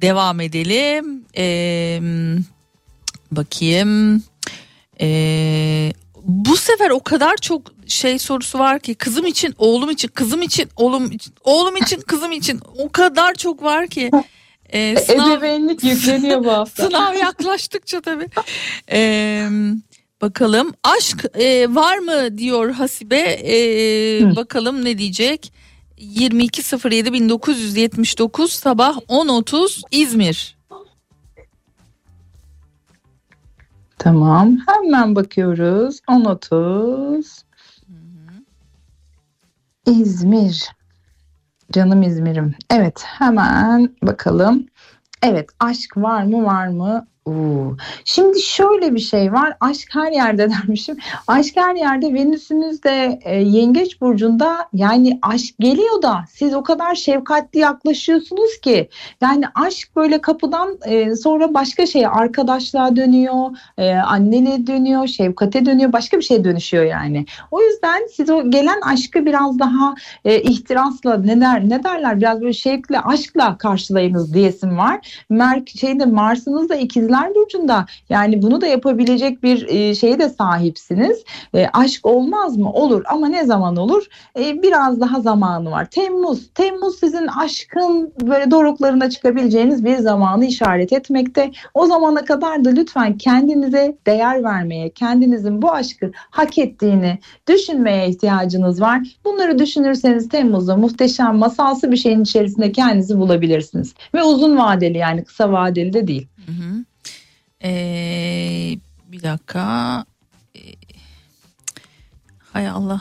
devam 0.00 0.40
edelim. 0.40 1.24
Ee, 1.36 2.00
bakayım. 3.32 4.22
Ee, 5.00 5.06
sefer 6.78 6.90
o 6.90 7.00
kadar 7.00 7.36
çok 7.36 7.62
şey 7.86 8.18
sorusu 8.18 8.58
var 8.58 8.80
ki 8.80 8.94
kızım 8.94 9.26
için, 9.26 9.54
oğlum 9.58 9.90
için, 9.90 10.08
kızım 10.08 10.42
için, 10.42 10.68
oğlum 10.76 11.12
için, 11.12 11.34
oğlum 11.44 11.76
için, 11.76 12.00
kızım 12.00 12.32
için 12.32 12.60
o 12.78 12.92
kadar 12.92 13.34
çok 13.34 13.62
var 13.62 13.88
ki. 13.88 14.10
Ee, 14.72 14.96
sınav, 15.06 15.30
Ebeveynlik 15.30 15.84
yükleniyor 15.84 16.44
bu 16.44 16.52
hafta. 16.52 16.86
sınav 16.86 17.14
yaklaştıkça 17.14 18.00
tabii. 18.00 18.26
Ee, 18.92 19.48
bakalım 20.22 20.72
aşk 20.84 21.24
e, 21.34 21.74
var 21.74 21.98
mı 21.98 22.38
diyor 22.38 22.70
Hasibe. 22.70 23.38
Hı. 24.20 24.36
bakalım 24.36 24.84
ne 24.84 24.98
diyecek. 24.98 25.52
22.07 25.98 27.12
1979 27.12 28.52
sabah 28.52 28.96
10.30 28.96 29.82
İzmir. 29.90 30.57
Tamam. 33.98 34.58
Hemen 34.66 35.16
bakıyoruz. 35.16 36.00
10.30. 36.08 37.42
İzmir. 39.86 40.72
Canım 41.72 42.02
İzmir'im. 42.02 42.54
Evet 42.70 43.02
hemen 43.04 43.96
bakalım. 44.02 44.66
Evet 45.22 45.50
aşk 45.60 45.96
var 45.96 46.22
mı 46.22 46.44
var 46.44 46.68
mı? 46.68 47.06
Oo. 47.28 47.76
Şimdi 48.04 48.40
şöyle 48.40 48.94
bir 48.94 49.00
şey 49.00 49.32
var. 49.32 49.56
Aşk 49.60 49.88
her 49.94 50.12
yerde 50.12 50.50
dermişim. 50.50 50.96
Aşk 51.26 51.56
her 51.56 51.74
yerde. 51.74 52.14
Venüs'ünüz 52.14 52.82
de 52.82 53.18
e, 53.22 53.36
Yengeç 53.42 54.00
burcunda. 54.00 54.68
Yani 54.72 55.18
aşk 55.22 55.54
geliyor 55.60 56.02
da 56.02 56.24
siz 56.30 56.54
o 56.54 56.62
kadar 56.62 56.94
şefkatli 56.94 57.58
yaklaşıyorsunuz 57.58 58.60
ki. 58.60 58.88
Yani 59.20 59.44
aşk 59.54 59.96
böyle 59.96 60.20
kapıdan 60.20 60.78
e, 60.86 61.16
sonra 61.16 61.54
başka 61.54 61.86
şeye 61.86 62.08
arkadaşlığa 62.08 62.96
dönüyor, 62.96 63.56
e, 63.78 63.94
anneliğe 63.94 64.66
dönüyor, 64.66 65.06
şefkate 65.06 65.66
dönüyor, 65.66 65.92
başka 65.92 66.16
bir 66.16 66.22
şeye 66.22 66.44
dönüşüyor 66.44 66.84
yani. 66.84 67.26
O 67.50 67.62
yüzden 67.62 68.06
siz 68.16 68.30
o 68.30 68.50
gelen 68.50 68.80
aşkı 68.80 69.26
biraz 69.26 69.58
daha 69.58 69.94
e, 70.24 70.42
ihtirasla 70.42 71.16
ne 71.16 71.40
der 71.40 71.68
ne 71.68 71.84
derler 71.84 72.16
biraz 72.16 72.40
böyle 72.40 72.52
şevkle 72.52 73.00
aşkla 73.00 73.58
karşılayınız 73.58 74.34
diyesim 74.34 74.78
var. 74.78 75.24
Merk 75.30 75.68
şeyde 75.68 76.04
Mars'ınız 76.04 76.68
da 76.68 76.74
ikizler 76.76 77.17
burcunda 77.34 77.86
yani 78.08 78.42
bunu 78.42 78.60
da 78.60 78.66
yapabilecek 78.66 79.42
bir 79.42 79.68
e, 79.68 79.94
şeye 79.94 80.18
de 80.18 80.28
sahipsiniz. 80.28 81.24
E, 81.54 81.66
aşk 81.72 82.06
olmaz 82.06 82.56
mı? 82.56 82.72
Olur 82.72 83.02
ama 83.10 83.28
ne 83.28 83.44
zaman 83.44 83.76
olur? 83.76 84.06
E, 84.38 84.62
biraz 84.62 85.00
daha 85.00 85.20
zamanı 85.20 85.70
var. 85.70 85.90
Temmuz. 85.90 86.50
Temmuz 86.54 86.98
sizin 86.98 87.26
aşkın 87.26 88.12
böyle 88.22 88.50
doruklarına 88.50 89.10
çıkabileceğiniz 89.10 89.84
bir 89.84 89.96
zamanı 89.96 90.44
işaret 90.44 90.92
etmekte. 90.92 91.50
O 91.74 91.86
zamana 91.86 92.24
kadar 92.24 92.64
da 92.64 92.70
lütfen 92.70 93.18
kendinize 93.18 93.96
değer 94.06 94.44
vermeye, 94.44 94.90
kendinizin 94.90 95.62
bu 95.62 95.72
aşkı 95.72 96.10
hak 96.30 96.58
ettiğini 96.58 97.18
düşünmeye 97.48 98.08
ihtiyacınız 98.08 98.80
var. 98.80 99.00
Bunları 99.24 99.58
düşünürseniz 99.58 100.28
Temmuz'da 100.28 100.76
muhteşem 100.76 101.36
masalsı 101.36 101.92
bir 101.92 101.96
şeyin 101.96 102.22
içerisinde 102.22 102.72
kendinizi 102.72 103.18
bulabilirsiniz. 103.18 103.94
Ve 104.14 104.22
uzun 104.22 104.58
vadeli 104.58 104.98
yani 104.98 105.24
kısa 105.24 105.52
vadeli 105.52 105.92
de 105.92 106.06
değil. 106.06 106.28
Hı 106.46 106.52
hı. 106.52 106.84
Ee, 107.64 108.74
bir 109.08 109.22
dakika. 109.22 110.04
Ee, 110.56 110.60
hay 112.52 112.68
Allah. 112.68 113.00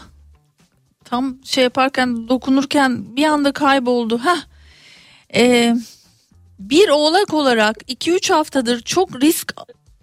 Tam 1.06 1.38
şey 1.44 1.64
yaparken 1.64 2.30
dokunurken 2.30 3.16
bir 3.16 3.24
anda 3.26 3.52
kayboldu. 3.52 4.18
Heh. 4.20 4.38
Ee, 5.36 5.76
bir 6.60 6.90
oğlak 6.90 7.34
olarak 7.34 7.78
2-3 7.92 8.34
haftadır 8.34 8.82
çok 8.82 9.22
risk 9.24 9.54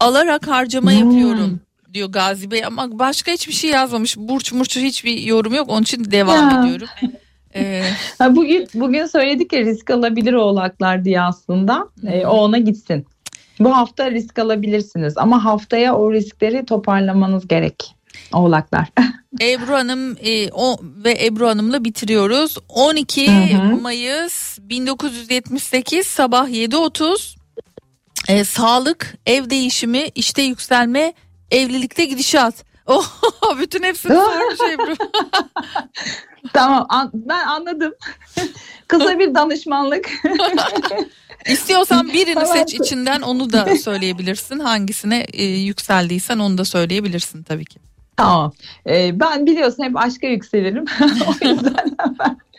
alarak 0.01 0.49
harcama 0.49 0.91
Hmm. 0.93 0.99
yapıyorum 0.99 1.61
diyor 1.95 2.09
Gazi 2.09 2.51
Bey 2.51 2.65
ama 2.65 2.99
başka 2.99 3.33
hiçbir 3.33 3.53
şey 3.53 3.71
yazmamış. 3.71 4.17
Burç 4.17 4.53
murç 4.53 4.77
hiçbir 4.77 5.19
yorum 5.19 5.55
yok 5.55 5.69
onun 5.71 5.83
için 5.83 6.11
devam 6.11 6.51
Ya. 6.51 6.61
ediyorum. 6.65 6.89
Ee, 7.57 7.85
bugün 8.31 8.69
bugün 8.75 9.07
söyledik 9.07 9.53
ya 9.53 9.61
risk 9.61 9.91
alabilir 9.91 10.33
oğlaklar 10.33 11.05
diye 11.05 11.21
aslında. 11.21 11.89
E, 12.07 12.27
o 12.27 12.31
ona 12.37 12.59
gitsin. 12.59 13.07
Bu 13.61 13.77
hafta 13.77 14.11
risk 14.11 14.39
alabilirsiniz 14.39 15.19
ama 15.19 15.45
haftaya 15.45 15.95
o 15.97 16.13
riskleri 16.13 16.65
toparlamanız 16.65 17.49
gerek. 17.49 17.95
Oğlaklar. 18.33 18.89
Ebru 19.41 19.75
Hanım 19.75 20.17
e, 20.21 20.51
o 20.51 20.77
ve 20.83 21.27
Ebru 21.27 21.49
Hanım'la 21.49 21.85
bitiriyoruz. 21.85 22.59
12 22.69 23.33
Hı 23.33 23.57
hı. 23.57 23.81
Mayıs 23.81 24.59
1978 24.61 26.07
sabah 26.07 26.49
7.30 26.49 27.37
e, 28.29 28.45
sağlık, 28.45 29.15
ev 29.27 29.51
değişimi, 29.51 30.09
işte 30.15 30.43
yükselme, 30.43 31.13
evlilikte 31.51 32.05
gidişat. 32.05 32.55
Oha, 32.87 33.59
bütün 33.59 33.83
hepsini 33.83 34.13
sormuş 34.17 34.61
Ebru. 34.73 34.95
Tamam 36.53 36.87
an- 36.89 37.11
ben 37.15 37.47
anladım. 37.47 37.93
Kısa 38.89 39.18
bir 39.18 39.35
danışmanlık. 39.35 40.11
İstiyorsan 41.47 42.09
birini 42.09 42.47
seç 42.47 42.74
içinden 42.74 43.20
onu 43.20 43.53
da 43.53 43.76
söyleyebilirsin. 43.76 44.59
Hangisine 44.59 45.26
e, 45.32 45.45
yükseldiysen 45.45 46.39
onu 46.39 46.59
da 46.59 46.64
söyleyebilirsin 46.64 47.43
tabii 47.43 47.64
ki. 47.64 47.78
Tamam. 48.16 48.53
Ee, 48.89 49.20
ben 49.20 49.47
biliyorsun 49.47 49.82
hep 49.85 49.97
aşka 49.97 50.26
yükselirim. 50.26 50.85
o 51.01 51.47
yüzden 51.49 51.97
ben- 52.18 52.37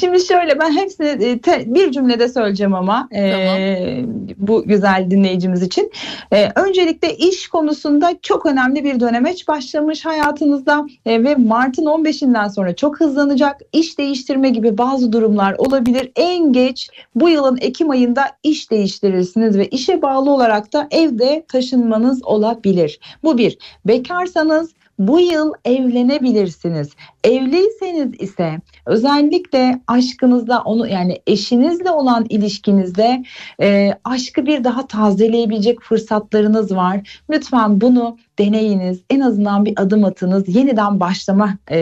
Şimdi 0.00 0.20
şöyle 0.20 0.58
ben 0.58 0.72
hepsini 0.72 1.08
e, 1.08 1.38
te- 1.38 1.74
bir 1.74 1.92
cümlede 1.92 2.28
söyleyeceğim 2.28 2.74
ama 2.74 3.08
e, 3.14 4.04
bu 4.36 4.64
güzel 4.64 5.10
dinleyicimiz 5.10 5.62
için. 5.62 5.92
E, 6.32 6.48
öncelikle 6.54 7.16
iş 7.16 7.48
konusunda 7.48 8.14
çok 8.22 8.46
önemli 8.46 8.84
bir 8.84 9.00
dönemeç 9.00 9.48
başlamış 9.48 10.04
hayatınızda 10.06 10.86
e, 11.06 11.24
ve 11.24 11.34
Mart'ın 11.34 11.86
15'inden 11.86 12.48
sonra 12.48 12.76
çok 12.76 13.00
hızlanacak. 13.00 13.60
İş 13.72 13.98
değiştirme 13.98 14.48
gibi 14.48 14.78
bazı 14.78 15.12
durumlar 15.12 15.54
olabilir. 15.58 16.12
En 16.16 16.52
geç 16.52 16.90
bu 17.14 17.28
yılın 17.28 17.58
Ekim 17.60 17.90
ayında 17.90 18.24
iş 18.42 18.70
değiştirirsiniz 18.70 19.58
ve 19.58 19.66
işe 19.66 20.02
bağlı 20.02 20.30
olarak 20.30 20.72
da 20.72 20.88
evde 20.90 21.44
taşınmanız 21.48 22.24
olabilir. 22.24 23.00
Bu 23.24 23.38
bir. 23.38 23.58
Bekarsanız 23.84 24.70
bu 24.98 25.20
yıl 25.20 25.52
evlenebilirsiniz. 25.64 26.88
Evliyseniz 27.24 28.20
ise 28.20 28.58
özellikle 28.86 29.80
aşkınızda 29.86 30.62
onu 30.62 30.88
yani 30.88 31.20
eşinizle 31.26 31.90
olan 31.90 32.26
ilişkinizde 32.28 33.24
e, 33.60 33.90
aşkı 34.04 34.46
bir 34.46 34.64
daha 34.64 34.86
tazeleyebilecek 34.86 35.80
fırsatlarınız 35.80 36.76
var. 36.76 37.22
Lütfen 37.30 37.80
bunu 37.80 38.16
deneyiniz. 38.38 39.00
En 39.10 39.20
azından 39.20 39.64
bir 39.64 39.74
adım 39.76 40.04
atınız. 40.04 40.56
Yeniden 40.56 41.00
başlama 41.00 41.58
e, 41.70 41.78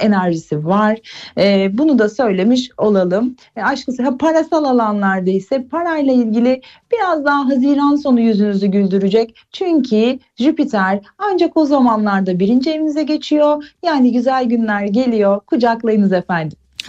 enerjisi 0.00 0.66
var. 0.66 0.98
E, 1.38 1.78
bunu 1.78 1.98
da 1.98 2.08
söylemiş 2.08 2.70
olalım. 2.78 3.36
E, 3.56 3.62
aşkı 3.62 4.02
ha, 4.02 4.16
parasal 4.18 4.64
alanlarda 4.64 5.30
ise 5.30 5.68
parayla 5.68 6.12
ilgili 6.12 6.62
biraz 6.92 7.24
daha 7.24 7.48
Haziran 7.48 7.96
sonu 7.96 8.20
yüzünüzü 8.20 8.66
güldürecek. 8.66 9.36
Çünkü 9.52 10.18
Jüpiter 10.38 11.00
ancak 11.18 11.56
o 11.56 11.64
zamanlarda 11.64 12.38
birinci 12.38 12.70
evinize 12.70 13.02
geçiyor. 13.02 13.64
Yani 13.84 14.12
güzel 14.12 14.44
günler 14.44 14.84
geliyor. 14.84 15.40
Kucaklayınız 15.40 16.12
efendim. 16.12 16.39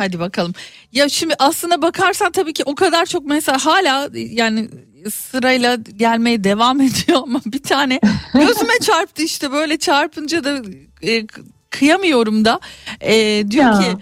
Hadi 0.01 0.19
bakalım. 0.19 0.53
Ya 0.91 1.09
şimdi 1.09 1.35
aslına 1.39 1.81
bakarsan 1.81 2.31
tabii 2.31 2.53
ki 2.53 2.63
o 2.65 2.75
kadar 2.75 3.05
çok 3.05 3.25
mesela 3.25 3.65
hala 3.65 4.09
yani 4.13 4.69
sırayla 5.13 5.75
gelmeye 5.75 6.43
devam 6.43 6.81
ediyor 6.87 7.19
ama 7.23 7.41
bir 7.45 7.63
tane 7.63 7.99
gözüme 8.33 8.73
çarptı 8.81 9.23
işte 9.23 9.51
böyle 9.51 9.77
çarpınca 9.77 10.43
da 10.43 10.61
e, 11.03 11.27
kıyamıyorum 11.69 12.45
da 12.45 12.59
E, 13.01 13.43
diyor 13.51 13.65
Ya. 13.65 13.79
ki 13.79 13.97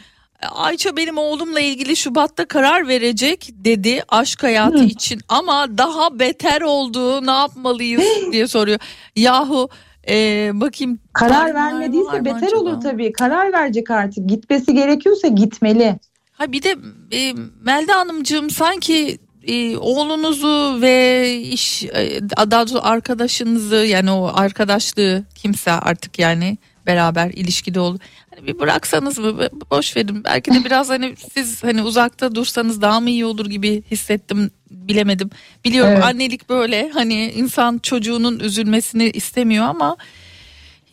Ayça 0.52 0.98
benim 0.98 1.18
oğlumla 1.18 1.60
ilgili 1.60 1.96
Şubat'ta 1.96 2.46
karar 2.48 2.88
verecek 2.88 3.50
dedi 3.52 4.04
aşk 4.10 4.44
hayatı 4.44 4.78
Hı. 4.78 4.84
için 4.84 5.22
ama 5.30 5.78
daha 5.78 6.20
beter 6.20 6.62
oldu 6.62 7.26
ne 7.26 7.32
yapmalıyız 7.32 8.04
diye 8.32 8.48
soruyor. 8.48 8.80
Yahu 9.16 9.70
e, 10.08 10.52
bakayım 10.54 11.00
Karar 11.14 11.54
vermediyse 11.54 12.26
beter 12.26 12.48
acaba? 12.48 12.60
olur 12.60 12.82
tabii. 12.82 13.12
Karar 13.12 13.54
verecek 13.54 13.92
artık. 13.92 14.30
Gitmesi 14.30 14.74
gerekiyorsa 14.74 15.28
gitmeli. 15.28 16.00
Ha 16.32 16.52
bir 16.52 16.64
de 16.64 16.76
e, 17.12 17.34
Melda 17.62 17.96
Hanımcığım 17.96 18.50
sanki 18.50 19.18
e, 19.44 19.78
oğlunuzu 19.78 20.82
ve 20.82 21.34
iş 21.34 21.84
e, 21.84 22.20
daha 22.30 22.68
doğrusu 22.68 22.88
arkadaşınızı 22.88 23.76
yani 23.76 24.12
o 24.12 24.32
arkadaşlığı 24.36 25.24
kimse 25.36 25.72
artık 25.72 26.20
yani 26.20 26.58
beraber 26.88 27.30
ilişkide 27.30 27.80
ol. 27.80 27.98
Hani 28.36 28.48
bir 28.48 28.60
bıraksanız 28.60 29.20
mı 29.20 29.50
boş 29.72 29.98
verin. 29.98 30.24
Belki 30.24 30.54
de 30.54 30.66
biraz 30.66 30.90
hani 30.90 31.16
siz 31.34 31.64
hani 31.64 31.82
uzakta 31.84 32.36
dursanız 32.36 32.82
daha 32.82 33.00
mı 33.00 33.10
iyi 33.10 33.26
olur 33.26 33.46
gibi 33.46 33.84
hissettim 33.92 34.52
bilemedim. 34.72 35.30
Biliyorum 35.66 35.94
Evet. 35.94 36.04
annelik 36.04 36.50
böyle 36.50 36.90
hani 36.94 37.32
insan 37.32 37.78
çocuğunun 37.78 38.40
üzülmesini 38.40 39.10
istemiyor 39.10 39.66
ama 39.66 39.98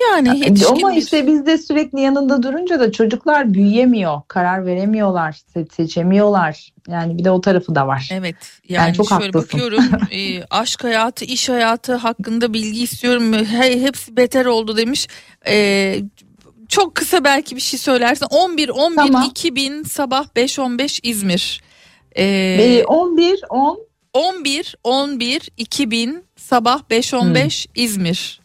yani 0.01 0.31
Ama 0.31 0.45
yetişkin 0.45 0.89
bir- 0.89 0.97
işte 0.97 1.27
biz 1.27 1.47
de 1.47 1.59
sürekli 1.59 2.01
yanında 2.01 2.43
durunca 2.43 2.81
da 2.81 2.93
çocuklar 2.93 3.55
büyüyemiyor. 3.55 4.21
Karar 4.29 4.67
veremiyorlar. 4.67 5.33
se- 5.55 5.73
Seçemiyorlar. 5.75 6.73
Yani 6.89 7.19
bir 7.19 7.25
de 7.25 7.31
o 7.31 7.41
tarafı 7.41 7.75
da 7.75 7.87
var. 7.87 8.09
Evet 8.13 8.37
yani, 8.69 8.95
çok 8.95 9.09
şöyle 9.09 9.25
haklısın. 9.25 9.43
bakıyorum 9.61 9.85
e, 10.13 10.45
aşk 10.51 10.85
hayatı 10.85 11.25
iş 11.25 11.49
hayatı 11.49 11.95
hakkında 11.95 12.55
bilgi 12.55 12.83
istiyorum 12.83 13.33
He, 13.33 13.81
hepsi 13.83 14.17
beter 14.17 14.47
oldu 14.47 14.77
demiş 14.77 15.09
E, 15.49 15.97
çok 16.69 16.95
kısa 16.95 17.25
belki 17.25 17.57
bir 17.57 17.61
şey 17.61 17.79
söylersin 17.79 18.27
11 18.31 18.69
11 18.69 18.97
Tamam. 18.97 19.23
2000 19.31 19.83
sabah 19.83 20.27
5 20.37 20.59
15 20.59 21.01
İzmir 21.03 21.61
E, 22.13 22.25
Ee, 22.25 22.85
11, 22.85 23.41
10 23.51 23.79
11 24.13 24.77
11 24.85 25.49
2000 25.57 26.25
sabah 26.37 26.81
5 26.91 27.15
15 27.15 27.67
İzmir 27.75 28.41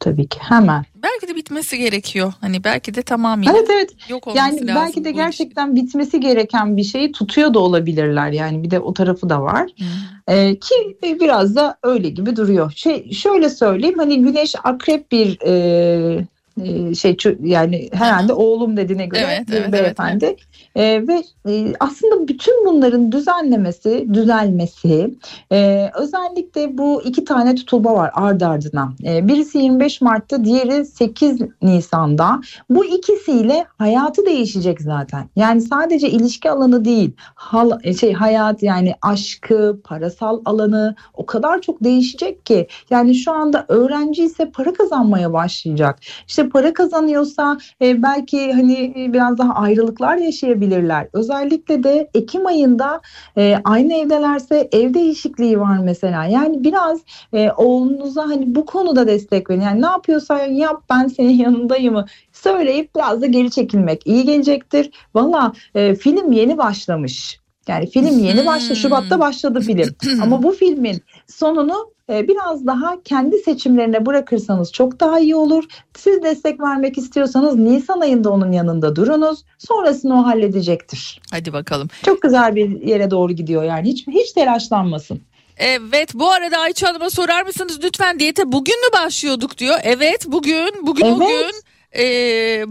tabii 0.00 0.28
ki 0.28 0.38
hemen. 0.42 0.84
belki 1.02 1.28
de 1.28 1.36
bitmesi 1.36 1.78
gerekiyor 1.78 2.32
hani 2.40 2.64
belki 2.64 2.94
de 2.94 3.02
tamamıyla 3.02 3.52
Evet 3.56 3.68
evet. 3.72 3.90
yok 4.08 4.26
olması 4.26 4.38
Yani 4.38 4.66
lazım 4.66 4.82
belki 4.82 5.04
de 5.04 5.10
gerçekten 5.10 5.76
bitmesi 5.76 6.20
gereken 6.20 6.76
bir 6.76 6.84
şeyi 6.84 7.12
tutuyor 7.12 7.54
da 7.54 7.58
olabilirler. 7.58 8.30
Yani 8.30 8.62
bir 8.62 8.70
de 8.70 8.80
o 8.80 8.92
tarafı 8.92 9.28
da 9.28 9.42
var. 9.42 9.70
Ee, 10.28 10.58
ki 10.58 10.98
biraz 11.02 11.56
da 11.56 11.76
öyle 11.82 12.08
gibi 12.08 12.36
duruyor. 12.36 12.72
Şey 12.76 13.12
şöyle 13.12 13.48
söyleyeyim 13.48 13.98
hani 13.98 14.22
Güneş 14.22 14.54
akrep 14.64 15.12
bir 15.12 15.38
e, 15.46 16.26
e, 16.64 16.94
şey 16.94 17.16
yani 17.42 17.88
herhalde 17.92 18.32
oğlum 18.32 18.76
dediğine 18.76 19.06
göre 19.06 19.20
Evet, 19.26 19.42
evet, 19.50 19.60
evet, 19.60 19.72
beyefendi. 19.72 20.36
Ee, 20.76 21.02
ve 21.08 21.22
e, 21.48 21.72
aslında 21.80 22.28
bütün 22.28 22.66
bunların 22.66 23.12
düzenlemesi 23.12 24.06
düzelmesi 24.12 25.14
e, 25.52 25.90
özellikle 25.94 26.78
bu 26.78 27.02
iki 27.02 27.24
tane 27.24 27.54
tutulma 27.54 27.94
var 27.94 28.10
ardı 28.14 28.46
ardına. 28.46 28.92
Ee, 29.04 29.28
birisi 29.28 29.58
25 29.58 30.00
Mart'ta 30.00 30.44
diğeri 30.44 30.84
8 30.84 31.40
Nisan'da. 31.62 32.40
Bu 32.70 32.84
ikisiyle 32.84 33.64
hayatı 33.78 34.26
değişecek 34.26 34.80
zaten. 34.80 35.28
Yani 35.36 35.60
sadece 35.60 36.10
ilişki 36.10 36.50
alanı 36.50 36.84
değil 36.84 37.12
hal, 37.34 37.70
e, 37.82 37.94
şey 37.94 38.12
hayat 38.12 38.62
yani 38.62 38.94
aşkı 39.02 39.80
parasal 39.84 40.40
alanı 40.44 40.94
o 41.14 41.26
kadar 41.26 41.60
çok 41.60 41.84
değişecek 41.84 42.46
ki. 42.46 42.66
Yani 42.90 43.14
şu 43.14 43.32
anda 43.32 43.64
öğrenci 43.68 44.24
ise 44.24 44.50
para 44.50 44.72
kazanmaya 44.72 45.32
başlayacak. 45.32 45.98
İşte 46.28 46.48
para 46.50 46.74
kazanıyorsa 46.74 47.58
e, 47.82 48.02
belki 48.02 48.52
hani 48.52 48.94
e, 48.96 49.12
biraz 49.12 49.38
daha 49.38 49.54
ayrılıklar 49.54 50.16
yaşayabilirler. 50.16 51.08
Özellikle 51.12 51.84
de 51.84 52.10
Ekim 52.14 52.46
ayında 52.46 53.00
e, 53.36 53.56
aynı 53.64 53.94
evdelerse 53.94 54.68
ev 54.72 54.94
değişikliği 54.94 55.60
var 55.60 55.78
mesela. 55.78 56.24
Yani 56.24 56.64
biraz 56.64 57.00
e, 57.32 57.50
oğlunuza 57.50 58.22
hani 58.22 58.54
bu 58.54 58.66
konuda 58.66 59.06
destek 59.06 59.50
verin. 59.50 59.60
Yani 59.60 59.82
ne 59.82 59.86
yapıyorsan 59.86 60.38
yap 60.38 60.82
ben 60.90 61.06
senin 61.06 61.34
yanındayımı 61.38 62.06
söyleyip 62.32 62.96
biraz 62.96 63.22
da 63.22 63.26
geri 63.26 63.50
çekilmek 63.50 64.06
iyi 64.06 64.24
gelecektir. 64.24 64.90
Valla 65.14 65.52
e, 65.74 65.94
film 65.94 66.32
yeni 66.32 66.58
başlamış. 66.58 67.40
Yani 67.68 67.90
film 67.90 68.18
yeni 68.18 68.46
başladı. 68.46 68.68
Hmm. 68.68 68.76
Şubat'ta 68.76 69.20
başladı 69.20 69.60
film. 69.60 69.94
Ama 70.22 70.42
bu 70.42 70.52
filmin 70.52 71.02
sonunu 71.26 71.90
biraz 72.10 72.66
daha 72.66 73.02
kendi 73.02 73.38
seçimlerine 73.38 74.06
bırakırsanız 74.06 74.72
çok 74.72 75.00
daha 75.00 75.20
iyi 75.20 75.36
olur. 75.36 75.64
Siz 75.96 76.22
destek 76.22 76.60
vermek 76.60 76.98
istiyorsanız 76.98 77.54
Nisan 77.56 78.00
ayında 78.00 78.30
onun 78.30 78.52
yanında 78.52 78.96
durunuz. 78.96 79.44
Sonrasını 79.58 80.20
o 80.20 80.26
halledecektir. 80.26 81.20
hadi 81.30 81.52
bakalım 81.52 81.88
Çok 82.04 82.22
güzel 82.22 82.56
bir 82.56 82.80
yere 82.82 83.10
doğru 83.10 83.32
gidiyor 83.32 83.62
yani. 83.62 83.88
Hiç 83.88 84.06
hiç 84.06 84.32
telaşlanmasın. 84.32 85.20
Evet 85.56 86.14
bu 86.14 86.30
arada 86.30 86.58
Ayça 86.58 86.88
Hanım'a 86.88 87.10
sorar 87.10 87.42
mısınız 87.46 87.78
lütfen 87.84 88.18
diyete 88.18 88.52
bugün 88.52 88.80
mü 88.80 89.04
başlıyorduk 89.04 89.58
diyor. 89.58 89.78
Evet 89.82 90.24
bugün 90.26 90.70
bugün 90.86 91.04
Evet. 91.06 91.16
bugün 91.16 91.52
e, 91.98 92.04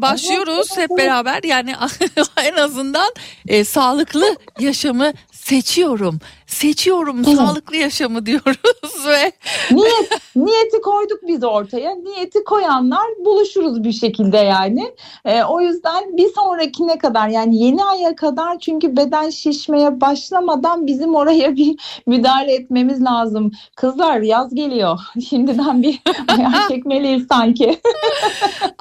başlıyoruz 0.02 0.68
Evet, 0.72 0.78
hep 0.78 0.92
evet. 0.92 1.00
beraber 1.06 1.44
yani 1.44 1.74
en 2.44 2.54
azından 2.54 3.14
e, 3.48 3.64
sağlıklı 3.64 4.36
yaşamı 4.60 5.14
seçiyorum. 5.32 6.20
Seçiyorum 6.50 7.24
Evet. 7.28 7.38
sağlıklı 7.38 7.76
yaşamı 7.76 8.26
diyoruz 8.26 9.06
ve 9.08 9.32
Niyet, 9.72 10.10
niyeti 10.36 10.82
koyduk 10.82 11.20
biz 11.28 11.44
ortaya. 11.44 11.96
Niyeti 11.96 12.44
koyanlar 12.44 13.08
buluşuruz 13.26 13.84
bir 13.84 13.92
şekilde 13.92 14.38
yani. 14.38 14.94
Ee, 15.26 15.44
o 15.44 15.62
yüzden 15.62 16.18
bir 16.18 16.28
sonrakine 16.36 16.98
kadar 16.98 17.28
yani 17.28 17.64
yeni 17.64 17.84
aya 17.84 18.16
kadar 18.16 18.60
çünkü 18.60 18.98
beden 18.98 19.30
şişmeye 19.30 20.02
başlamadan 20.02 20.88
bizim 20.88 21.16
oraya 21.16 21.56
bir 21.56 22.02
müdahale 22.06 22.54
etmemiz 22.54 23.04
lazım. 23.04 23.52
Kızlar 23.76 24.22
yaz 24.22 24.56
geliyor. 24.56 25.00
Şimdiden 25.30 25.84
bir 25.84 26.00
ayar 26.28 26.68
çekmeliyiz 26.68 27.28
sanki. 27.32 27.80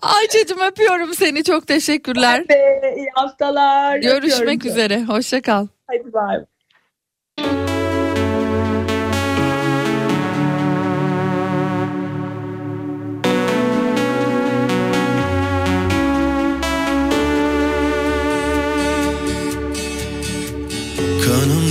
Ayça'cığım 0.02 0.60
öpüyorum 0.60 1.14
seni 1.14 1.44
çok 1.44 1.66
teşekkürler. 1.66 2.44
İyi 2.96 3.08
haftalar. 3.14 3.96
Görüşmek 3.96 4.66
üzere 4.66 5.04
hoşça 5.04 5.42
kal. 5.42 5.66
Hadi 5.86 6.12
bay. 6.12 6.44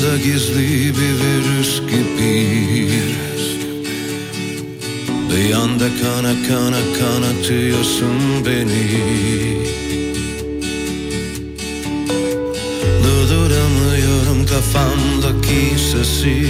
Kanımda 0.07 0.23
gizli 0.23 0.93
bir 0.95 1.13
virüs 1.19 1.81
gibi. 1.81 2.89
Bir 5.29 5.53
anda 5.53 5.85
kana 6.01 6.33
kana 6.47 6.79
kanatıyorsun 6.99 8.45
beni. 8.45 9.01
Durduramıyorum 13.03 14.45
kafamdaki 14.45 15.79
sesi. 15.91 16.49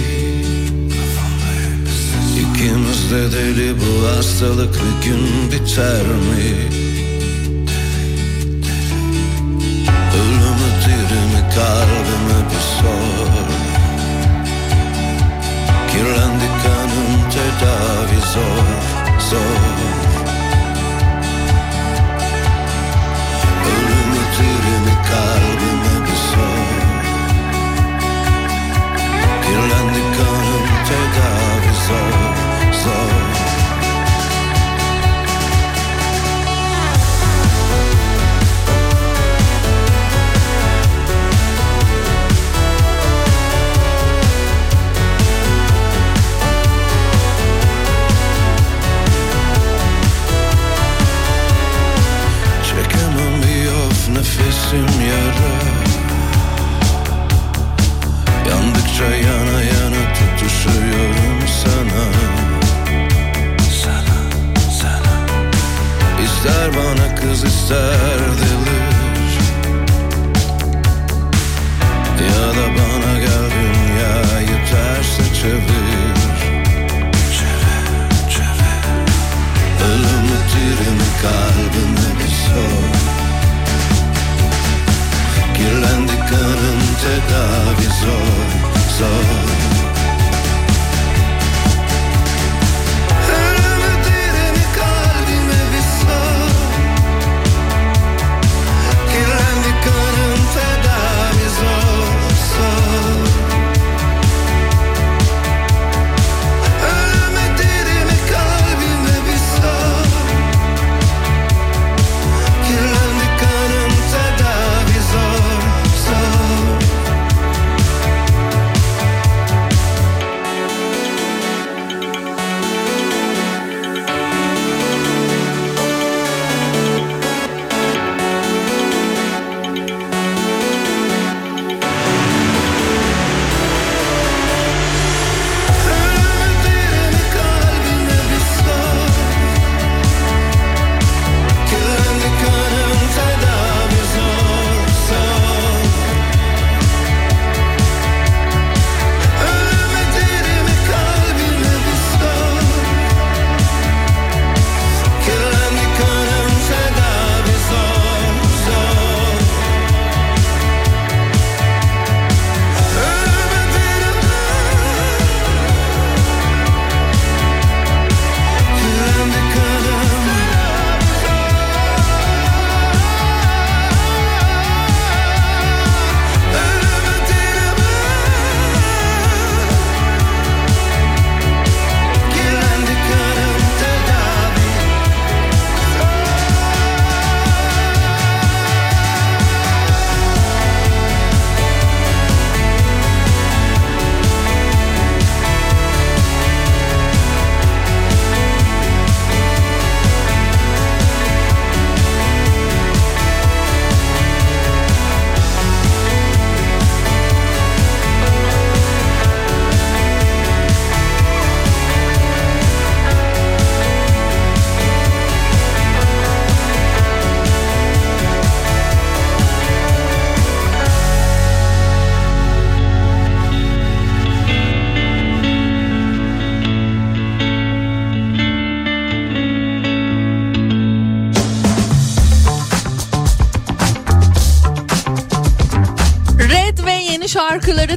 İkimiz 2.40 3.10
de 3.10 3.32
deli 3.32 3.74
bu 3.74 4.06
hastalık 4.08 4.74
bir 4.74 5.08
gün 5.08 5.52
biter 5.52 6.02
mi? 6.02 6.54
Ölümü 10.14 10.70
dirimi 10.84 11.54
kalbime 11.54 12.50
bir 12.50 12.82
sor 12.82 13.17
Kanım 16.62 17.30
tedavi 17.30 18.20
zor, 18.32 18.66
zor 19.30 19.87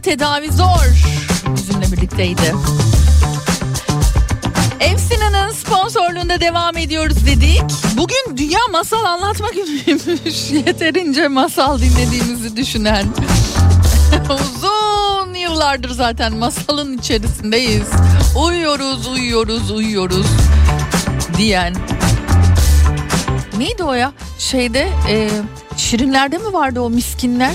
tedavi 0.01 0.51
zor. 0.51 0.85
Bizimle 1.55 1.91
birlikteydi. 1.91 2.55
Efsina'nın 4.79 5.51
sponsorluğunda 5.51 6.39
devam 6.39 6.77
ediyoruz 6.77 7.25
dedik. 7.25 7.61
Bugün 7.97 8.37
dünya 8.37 8.59
masal 8.71 9.05
anlatma 9.05 9.47
günüymüş. 9.49 10.51
Yeterince 10.67 11.27
masal 11.27 11.79
dinlediğimizi 11.79 12.55
düşünen. 12.55 13.05
Uzun 14.29 15.33
yıllardır 15.33 15.89
zaten 15.89 16.35
masalın 16.35 16.97
içerisindeyiz. 16.97 17.87
Uyuyoruz, 18.45 19.07
uyuyoruz, 19.07 19.71
uyuyoruz 19.71 20.27
diyen. 21.37 21.75
Neydi 23.57 23.83
o 23.83 23.93
ya? 23.93 24.11
Şeyde 24.39 24.89
e, 25.09 25.29
Şirinlerde 25.77 26.37
mi 26.37 26.53
vardı 26.53 26.81
o 26.81 26.89
miskinler? 26.89 27.51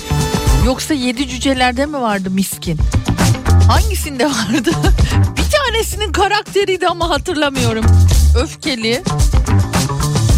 Yoksa 0.66 0.94
yedi 0.94 1.28
cücelerde 1.28 1.86
mi 1.86 2.00
vardı 2.00 2.30
miskin? 2.30 2.78
Hangisinde 3.68 4.26
vardı? 4.26 4.70
bir 5.36 5.50
tanesinin 5.50 6.12
karakteriydi 6.12 6.88
ama 6.88 7.10
hatırlamıyorum. 7.10 7.84
Öfkeli. 8.42 9.02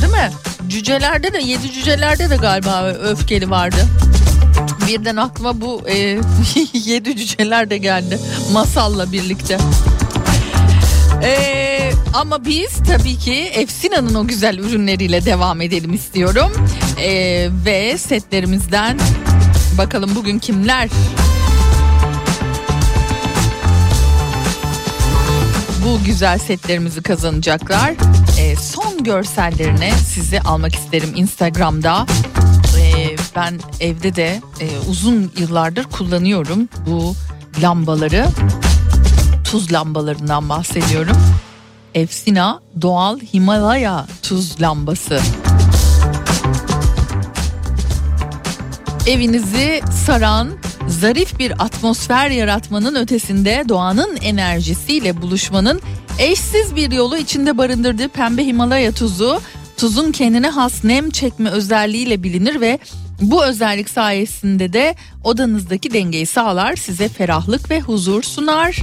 Değil 0.03 0.13
mi? 0.13 0.31
Cücelerde 0.69 1.33
de 1.33 1.39
yedi 1.39 1.73
cücelerde 1.73 2.31
de 2.31 2.37
galiba 2.37 2.85
öfkeli 2.89 3.51
vardı. 3.51 3.87
Birden 4.89 5.17
aklıma 5.17 5.61
bu 5.61 5.89
e, 5.89 5.95
yedi 6.73 7.17
cüceler 7.17 7.71
de 7.71 7.79
geldi 7.79 8.19
masalla 8.53 9.13
birlikte. 9.13 9.59
Ee, 11.23 11.91
ama 12.15 12.45
biz 12.45 12.71
tabii 12.89 13.17
ki 13.17 13.35
Efsina'nın 13.35 14.15
o 14.15 14.27
güzel 14.27 14.59
ürünleriyle 14.59 15.25
devam 15.25 15.61
edelim 15.61 15.95
istiyorum. 15.95 16.53
Ee, 17.03 17.49
ve 17.65 17.99
setlerimizden 17.99 18.99
bakalım 19.79 20.11
bugün 20.15 20.39
kimler 20.39 20.89
bu 25.85 26.05
güzel 26.05 26.39
setlerimizi 26.39 27.03
kazanacaklar. 27.03 27.95
Ee, 28.41 28.57
son 28.57 29.05
görsellerini 29.05 29.93
size 30.07 30.41
almak 30.41 30.75
isterim 30.75 31.13
Instagram'da. 31.17 32.07
Ee, 32.79 33.17
ben 33.37 33.61
evde 33.81 34.17
de 34.17 34.41
e, 34.61 34.67
uzun 34.91 35.33
yıllardır 35.39 35.85
kullanıyorum 35.85 36.69
bu 36.87 37.15
lambaları. 37.63 38.27
Tuz 39.45 39.73
lambalarından 39.73 40.49
bahsediyorum. 40.49 41.17
Efsina 41.95 42.61
doğal 42.83 43.19
Himalaya 43.19 44.07
tuz 44.23 44.61
lambası. 44.61 45.21
Evinizi 49.09 49.81
saran 50.07 50.49
zarif 50.89 51.39
bir 51.39 51.65
atmosfer 51.65 52.31
yaratmanın 52.31 52.95
ötesinde 52.95 53.65
doğanın 53.69 54.17
enerjisiyle 54.17 55.23
buluşmanın 55.23 55.81
eşsiz 56.19 56.77
bir 56.77 56.93
yolu 56.93 57.17
içinde 57.17 57.59
barındırdığı 57.59 58.09
pembe 58.09 58.45
Himalaya 58.47 58.93
tuzu 58.93 59.41
tuzun 59.77 60.13
kendine 60.13 60.49
has 60.49 60.85
nem 60.85 61.11
çekme 61.11 61.51
özelliğiyle 61.51 62.23
bilinir 62.23 62.61
ve 62.61 62.79
bu 63.21 63.45
özellik 63.45 63.91
sayesinde 63.91 64.73
de 64.73 64.95
odanızdaki 65.25 65.93
dengeyi 65.93 66.27
sağlar, 66.27 66.77
size 66.77 67.09
ferahlık 67.09 67.71
ve 67.71 67.81
huzur 67.81 68.23
sunar. 68.23 68.77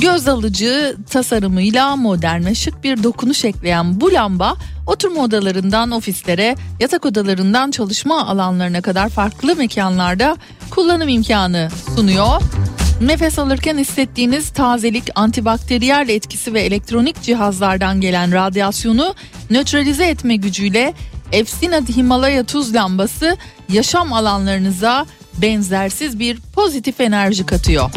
Göz 0.00 0.28
alıcı 0.28 0.96
tasarımıyla 1.10 1.96
modern 1.96 2.46
ve 2.46 2.54
şık 2.54 2.84
bir 2.84 3.02
dokunuş 3.02 3.44
ekleyen 3.44 4.00
bu 4.00 4.12
lamba 4.12 4.56
oturma 4.86 5.22
odalarından 5.22 5.90
ofislere, 5.90 6.56
yatak 6.80 7.06
odalarından 7.06 7.70
çalışma 7.70 8.26
alanlarına 8.26 8.80
kadar 8.80 9.08
farklı 9.08 9.56
mekanlarda 9.56 10.36
kullanım 10.70 11.08
imkanı 11.08 11.68
sunuyor. 11.96 12.42
Nefes 13.00 13.38
alırken 13.38 13.78
hissettiğiniz 13.78 14.50
tazelik, 14.50 15.04
antibakteriyel 15.14 16.08
etkisi 16.08 16.54
ve 16.54 16.60
elektronik 16.60 17.22
cihazlardan 17.22 18.00
gelen 18.00 18.32
radyasyonu 18.32 19.14
nötralize 19.50 20.06
etme 20.06 20.36
gücüyle 20.36 20.94
Efsina 21.32 21.80
Himalaya 21.80 22.44
tuz 22.44 22.74
lambası 22.74 23.36
yaşam 23.68 24.12
alanlarınıza 24.12 25.06
benzersiz 25.42 26.18
bir 26.18 26.40
pozitif 26.54 27.00
enerji 27.00 27.46
katıyor. 27.46 27.90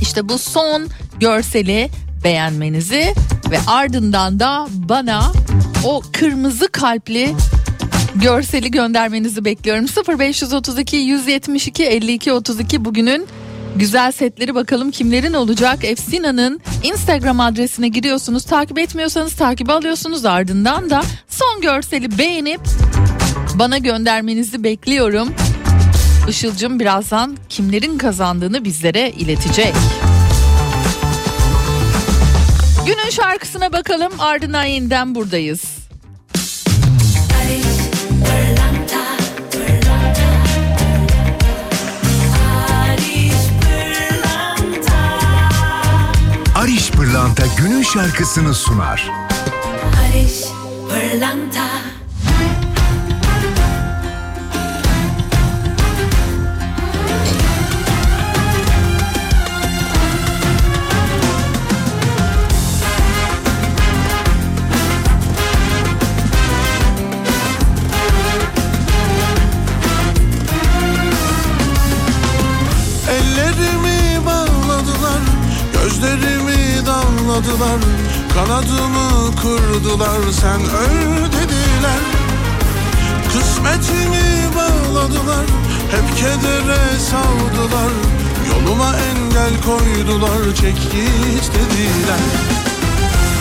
İşte 0.00 0.28
bu 0.28 0.38
son 0.38 0.88
görseli 1.20 1.90
beğenmenizi 2.24 3.14
ve 3.50 3.58
ardından 3.66 4.40
da 4.40 4.66
bana 4.70 5.32
o 5.84 6.02
kırmızı 6.12 6.68
kalpli 6.68 7.34
görseli 8.14 8.70
göndermenizi 8.70 9.44
bekliyorum. 9.44 9.86
0532 10.18 10.96
172 10.96 11.84
52 11.84 12.32
32 12.32 12.84
bugünün 12.84 13.26
güzel 13.76 14.12
setleri 14.12 14.54
bakalım 14.54 14.90
kimlerin 14.90 15.32
olacak. 15.32 15.84
Efsina'nın 15.84 16.60
Instagram 16.82 17.40
adresine 17.40 17.88
giriyorsunuz. 17.88 18.44
Takip 18.44 18.78
etmiyorsanız 18.78 19.36
takip 19.36 19.70
alıyorsunuz. 19.70 20.24
Ardından 20.24 20.90
da 20.90 21.02
son 21.28 21.60
görseli 21.60 22.18
beğenip 22.18 22.60
bana 23.54 23.78
göndermenizi 23.78 24.64
bekliyorum. 24.64 25.34
Işılcım 26.28 26.80
birazdan 26.80 27.36
kimlerin 27.48 27.98
kazandığını 27.98 28.64
bizlere 28.64 29.10
iletecek. 29.10 29.74
Günün 32.86 33.10
şarkısına 33.10 33.72
bakalım 33.72 34.12
ardından 34.18 34.64
yeniden 34.64 35.14
buradayız. 35.14 35.83
Pırlanta 47.14 47.42
günün 47.58 47.82
şarkısını 47.82 48.54
sunar. 48.54 49.10
Barış 49.96 50.44
Pırlanta 50.88 51.68
Ellerimi 73.08 74.04
bağladılar 77.34 77.80
Kanadımı 78.34 79.36
kırdılar 79.36 80.32
Sen 80.32 80.60
öl 80.60 81.24
Kısmetimi 83.32 84.54
bağladılar 84.56 85.46
Hep 85.90 86.16
kedere 86.16 86.98
savdılar 87.10 87.92
Yoluma 88.50 88.96
engel 88.96 89.62
koydular 89.62 90.54
Çek 90.54 90.76
git 90.76 91.50
dediler. 91.54 92.20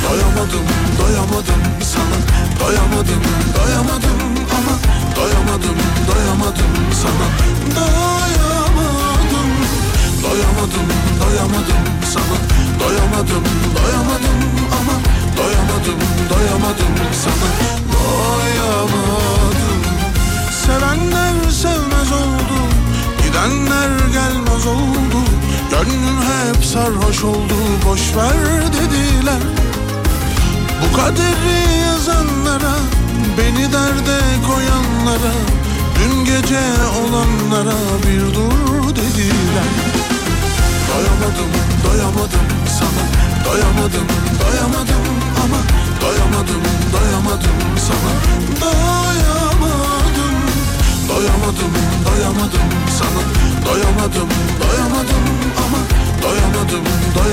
Doyamadım, 0.09 0.65
doyamadım 1.01 1.61
sana 1.81 2.17
Doyamadım, 2.59 3.23
doyamadım 3.57 4.19
ama 4.51 4.75
Doyamadım, 5.15 5.77
doyamadım 6.07 6.73
sana. 7.01 7.27
Doyamadım 7.75 9.49
Doyamadım, 10.23 10.87
doyamadım 11.21 11.83
sana 12.13 12.62
Doyamadım, 12.79 13.45
doyamadım 13.75 14.39
ama 14.79 14.95
Doyamadım, 15.37 15.99
doyamadım 16.29 16.93
sana. 17.23 17.49
Doyamadım. 17.93 19.81
Sevenler 20.65 21.51
sevmez 21.51 22.11
oldu 22.11 22.57
Gidenler 23.23 23.89
gelmez 24.13 24.65
oldu. 24.67 25.19
Gönlüm 25.71 26.17
hep 26.21 26.65
sarhoş 26.65 27.23
oldu 27.23 27.55
Boş 27.85 28.01
ver 28.15 28.63
dediler. 28.67 29.41
Bu 30.81 30.97
kaderi 30.97 31.81
yazanlara 31.81 32.73
Beni 33.37 33.73
derde 33.73 34.19
koyanlara 34.47 35.33
Dün 35.99 36.25
gece 36.25 36.61
olanlara 37.01 37.77
bir 38.07 38.35
dur 38.35 38.95
dediler. 38.95 39.69
Doyamadım, 40.89 41.51
doyamadım 41.85 42.62
Doyamadım, 43.45 44.07
doyamadım 44.41 45.03
ama 45.43 45.59
Doyamadım, 46.01 46.63
doyamadım 46.93 47.59
sana. 47.87 48.13
Doyamadım 48.61 50.35
Doyamadım, 51.09 51.73
doyamadım 52.05 52.67
sana. 52.97 53.21
Doyamadım, 53.65 54.29
doyamadım 54.61 55.23
ama 55.65 55.77
Doyamadım, 56.23 56.83
doyamadım 57.15 57.32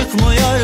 çıkmaya 0.00 0.59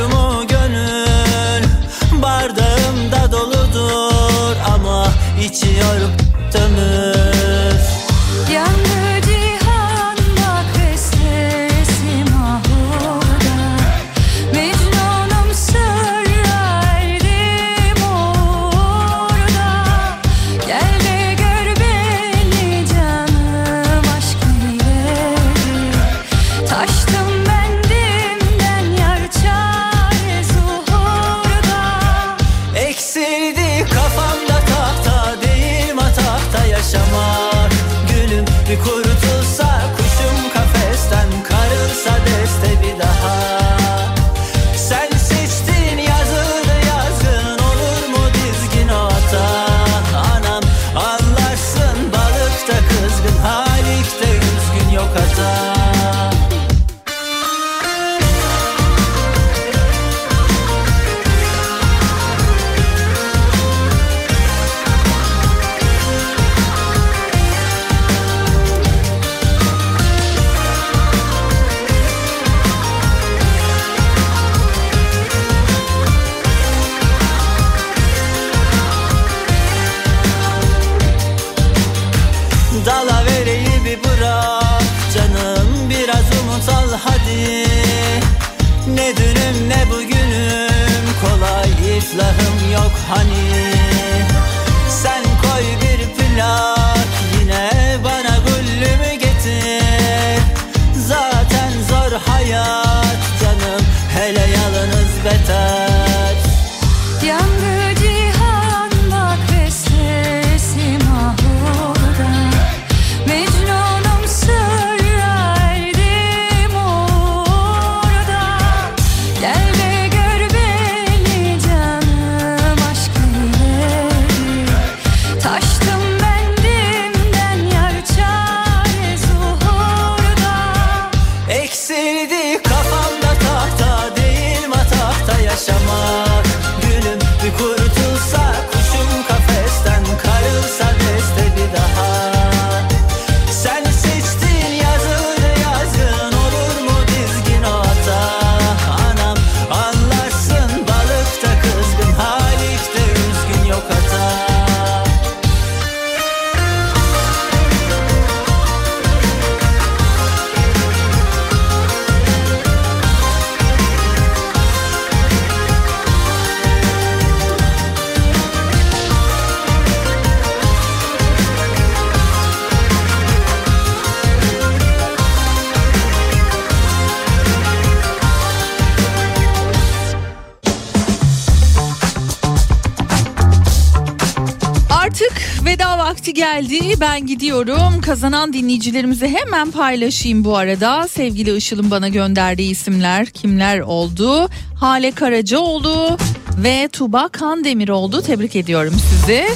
vakti 186.26 186.34
geldi. 186.34 187.00
Ben 187.00 187.26
gidiyorum. 187.26 188.00
Kazanan 188.00 188.52
dinleyicilerimize 188.52 189.28
hemen 189.28 189.70
paylaşayım 189.70 190.44
bu 190.44 190.56
arada. 190.56 191.08
Sevgili 191.08 191.56
Işıl'ın 191.56 191.90
bana 191.90 192.08
gönderdiği 192.08 192.70
isimler 192.70 193.26
kimler 193.26 193.80
oldu? 193.80 194.48
Hale 194.80 195.10
Karacaoğlu 195.10 196.18
ve 196.58 196.88
Tuba 196.92 197.28
Kandemir 197.28 197.88
oldu. 197.88 198.22
Tebrik 198.22 198.56
ediyorum 198.56 198.94
sizi. 199.10 199.46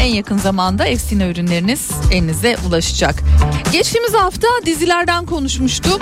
En 0.00 0.14
yakın 0.14 0.38
zamanda 0.38 0.86
Efsine 0.86 1.30
ürünleriniz 1.30 1.90
elinize 2.12 2.56
ulaşacak. 2.68 3.22
Geçtiğimiz 3.72 4.14
hafta 4.14 4.48
dizilerden 4.66 5.26
konuşmuştuk. 5.26 6.00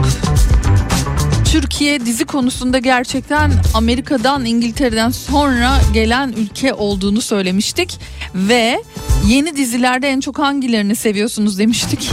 Türkiye 1.61 2.07
dizi 2.07 2.25
konusunda 2.25 2.79
gerçekten 2.79 3.53
Amerika'dan 3.75 4.45
İngiltere'den 4.45 5.11
sonra 5.11 5.81
gelen 5.95 6.35
ülke 6.37 6.75
olduğunu 6.75 7.21
söylemiştik 7.21 8.01
ve 8.35 8.83
yeni 9.27 9.57
dizilerde 9.57 10.09
en 10.09 10.21
çok 10.21 10.39
hangilerini 10.39 10.97
seviyorsunuz 10.97 11.59
demiştik. 11.59 12.11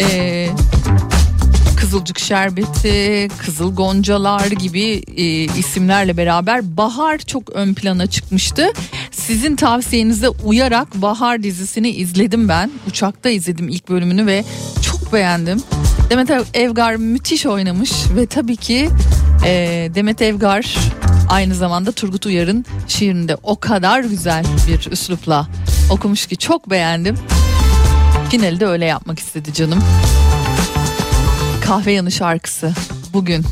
Ee, 0.00 0.48
Kızılcık 1.76 2.18
Şerbeti, 2.18 3.28
Kızıl 3.38 3.74
Goncalar 3.74 4.46
gibi 4.46 5.02
e, 5.16 5.24
isimlerle 5.58 6.16
beraber 6.16 6.76
Bahar 6.76 7.18
çok 7.18 7.50
ön 7.50 7.74
plana 7.74 8.06
çıkmıştı. 8.06 8.72
Sizin 9.10 9.56
tavsiyenize 9.56 10.28
uyarak 10.28 10.94
Bahar 10.94 11.42
dizisini 11.42 11.90
izledim 11.90 12.48
ben. 12.48 12.70
Uçakta 12.88 13.28
izledim 13.28 13.68
ilk 13.68 13.88
bölümünü 13.88 14.26
ve 14.26 14.44
çok 14.82 15.12
beğendim. 15.12 15.62
Demet 16.10 16.30
Evgar 16.54 16.96
müthiş 16.96 17.46
oynamış 17.46 17.92
ve 18.16 18.26
tabii 18.26 18.56
ki 18.56 18.90
e, 19.44 19.50
Demet 19.94 20.22
Evgar 20.22 20.76
aynı 21.28 21.54
zamanda 21.54 21.92
Turgut 21.92 22.26
Uyar'ın 22.26 22.64
şiirinde 22.88 23.36
o 23.42 23.60
kadar 23.60 24.00
güzel 24.00 24.44
bir 24.68 24.92
üslupla 24.92 25.46
okumuş 25.90 26.26
ki 26.26 26.36
çok 26.36 26.70
beğendim. 26.70 27.16
Finali 28.30 28.60
de 28.60 28.66
öyle 28.66 28.84
yapmak 28.84 29.18
istedi 29.18 29.52
canım. 29.52 29.84
Kahve 31.64 31.92
Yanı 31.92 32.12
şarkısı 32.12 32.72
bugün 33.12 33.44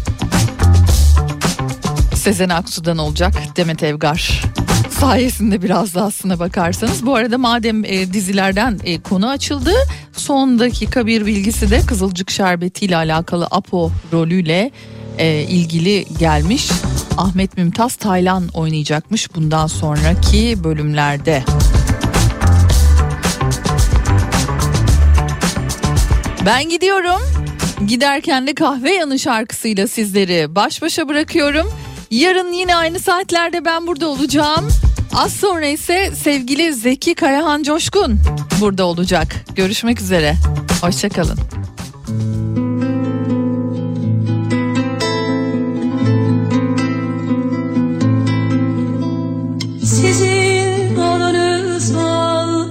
Sezen 2.15 2.49
Aksu'dan 2.49 2.99
olacak 2.99 3.35
Demet 3.57 3.83
Evgar 3.83 4.43
sayesinde 5.01 5.63
biraz 5.63 5.95
da 5.95 6.03
aslına 6.03 6.39
bakarsanız. 6.39 7.07
Bu 7.07 7.15
arada 7.15 7.39
madem 7.39 7.85
e, 7.85 8.13
dizilerden 8.13 8.81
e, 8.85 9.01
konu 9.01 9.29
açıldı 9.29 9.73
son 10.13 10.59
dakika 10.59 11.07
bir 11.07 11.27
bilgisi 11.27 11.71
de 11.71 11.81
Kızılcık 11.87 12.31
Şerbeti 12.31 12.87
ile 12.87 12.97
alakalı 12.97 13.49
Apo 13.51 13.91
rolüyle 14.13 14.71
e, 15.19 15.43
ilgili 15.43 16.05
gelmiş. 16.19 16.71
Ahmet 17.17 17.57
Mümtaz 17.57 17.97
Taylan 17.97 18.49
oynayacakmış 18.55 19.35
bundan 19.35 19.67
sonraki 19.67 20.65
bölümlerde. 20.65 21.45
Ben 26.47 26.69
gidiyorum. 26.69 27.21
Giderken 27.87 28.47
de 28.47 28.55
kahve 28.55 28.93
yanı 28.93 29.19
şarkısıyla 29.19 29.89
sizleri 29.89 30.55
baş 30.55 30.83
başa 30.83 31.09
bırakıyorum. 31.09 31.73
Yarın 32.11 32.53
yine 32.53 32.77
aynı 32.77 33.01
saatlerde 33.01 33.65
ben 33.65 33.87
burada 33.87 34.09
olacağım. 34.09 34.69
Az 35.15 35.33
sonra 35.33 35.67
ise 35.67 36.11
sevgili 36.23 36.75
Zeki 36.75 37.15
Kayahan 37.15 37.63
Coşkun 37.63 38.21
burada 38.61 38.85
olacak. 38.85 39.45
Görüşmek 39.55 40.01
üzere. 40.01 40.37
Hoşçakalın. 40.81 41.39
Sizin 49.85 50.97
adınıza 50.97 52.67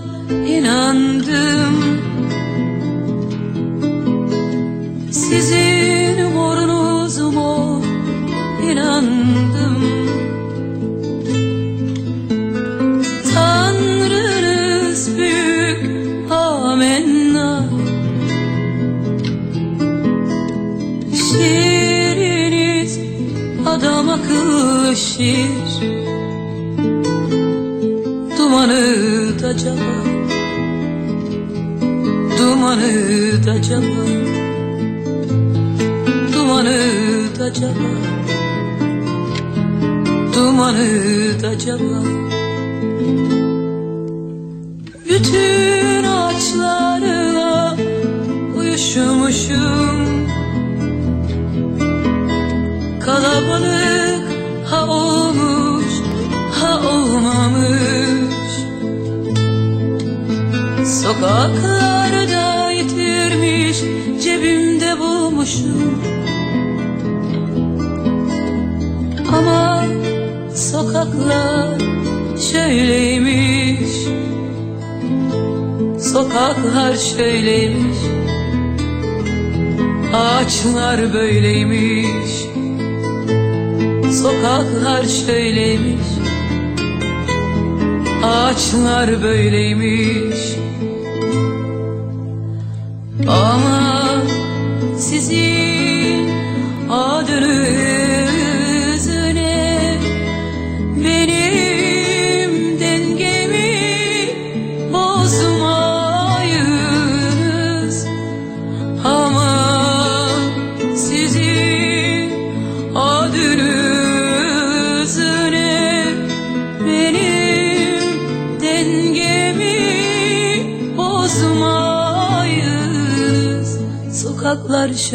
inandım 0.47 1.99
Sizin 5.11 6.35
uğrunuzuma 6.35 7.81
inandım 8.71 9.24
akıllı 24.09 24.95
şiir 24.95 25.81
Dumanı 28.37 29.39
da 29.39 29.57
cama 29.57 30.03
Dumanı 32.39 33.45
da 33.45 33.61
cama 33.61 34.05
Dumanı 36.33 36.77
da 37.39 37.53
cama 37.53 37.95
Dumanı 40.35 41.41
da 41.41 41.59
cama. 41.59 42.03
Bütün 45.09 46.03
ağaçlarla 46.03 47.77
uyuşmuşum 48.57 50.14
Kalabalık 53.15 54.23
ha 54.65 54.87
olmuş 54.87 55.93
ha 56.51 56.81
olmamış. 56.89 58.51
Sokaklarda 60.85 62.71
yitirmiş 62.71 63.77
cebimde 64.23 64.99
bulmuşum. 64.99 66.03
Ama 69.33 69.85
sokaklar 70.55 71.79
şöyleymiş. 72.51 73.95
Sokaklar 75.99 76.95
şöyleymiş. 76.95 77.97
Ağaçlar 80.13 81.13
böyleymiş 81.13 82.44
Sokaklar 84.25 85.03
şöyleymiş 85.03 86.07
Ağaçlar 88.23 89.23
böyleymiş 89.23 90.34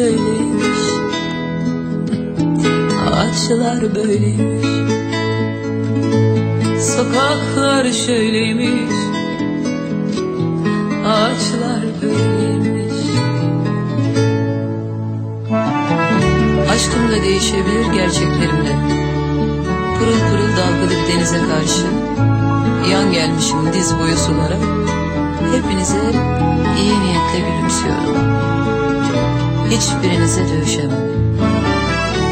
şöyleymiş 0.01 0.81
Ağaçlar 3.07 3.95
böyleymiş 3.95 4.65
Sokaklar 6.83 7.91
şöyleymiş 7.91 8.95
Ağaçlar 11.05 11.83
böyleymiş 12.01 12.95
Aşkım 16.71 17.11
da 17.11 17.23
değişebilir 17.25 17.93
gerçeklerim 17.93 18.65
de 18.65 18.75
Pırıl 19.99 20.19
pırıl 20.29 20.57
dalgalı 20.57 20.89
bir 20.89 21.13
denize 21.13 21.37
karşı 21.37 21.85
Yan 22.91 23.11
gelmişim 23.11 23.73
diz 23.73 23.99
boyu 23.99 24.17
sulara. 24.17 24.57
Hepinize 25.51 26.11
iyi 26.79 26.99
niyetle 26.99 27.39
gülümsüyorum 27.39 28.41
Hiçbirinize 29.71 30.41
dövüşemem. 30.49 31.11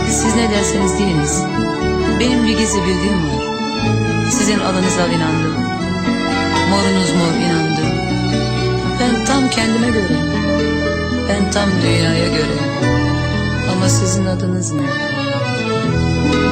Siz 0.10 0.36
ne 0.36 0.50
derseniz 0.50 1.00
deyiniz 1.00 1.44
Benim 2.20 2.48
bir 2.48 2.58
gizli 2.58 2.84
bildiğim 2.84 3.30
var. 3.30 3.44
Sizin 4.32 4.60
adınıza 4.60 5.08
inandım. 5.08 5.54
Morunuz 6.70 7.12
mor 7.12 7.46
inandım 7.46 7.86
Ben 9.00 9.26
tam 9.26 9.50
kendime 9.50 9.88
göre. 9.88 10.18
Ben 11.30 11.52
tam 11.52 11.70
dünyaya 11.84 12.28
göre. 12.28 12.58
Ama 13.72 13.90
sizin 13.90 14.26
adınız 14.26 14.72
ne? 14.72 14.82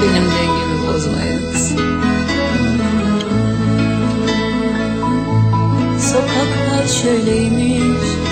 Benim 0.02 0.26
dengemi 0.32 0.88
bozmayınız. 0.88 1.72
Sokaklar 6.12 6.88
şöyleymiş 7.04 8.27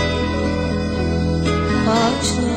watch 1.96 2.55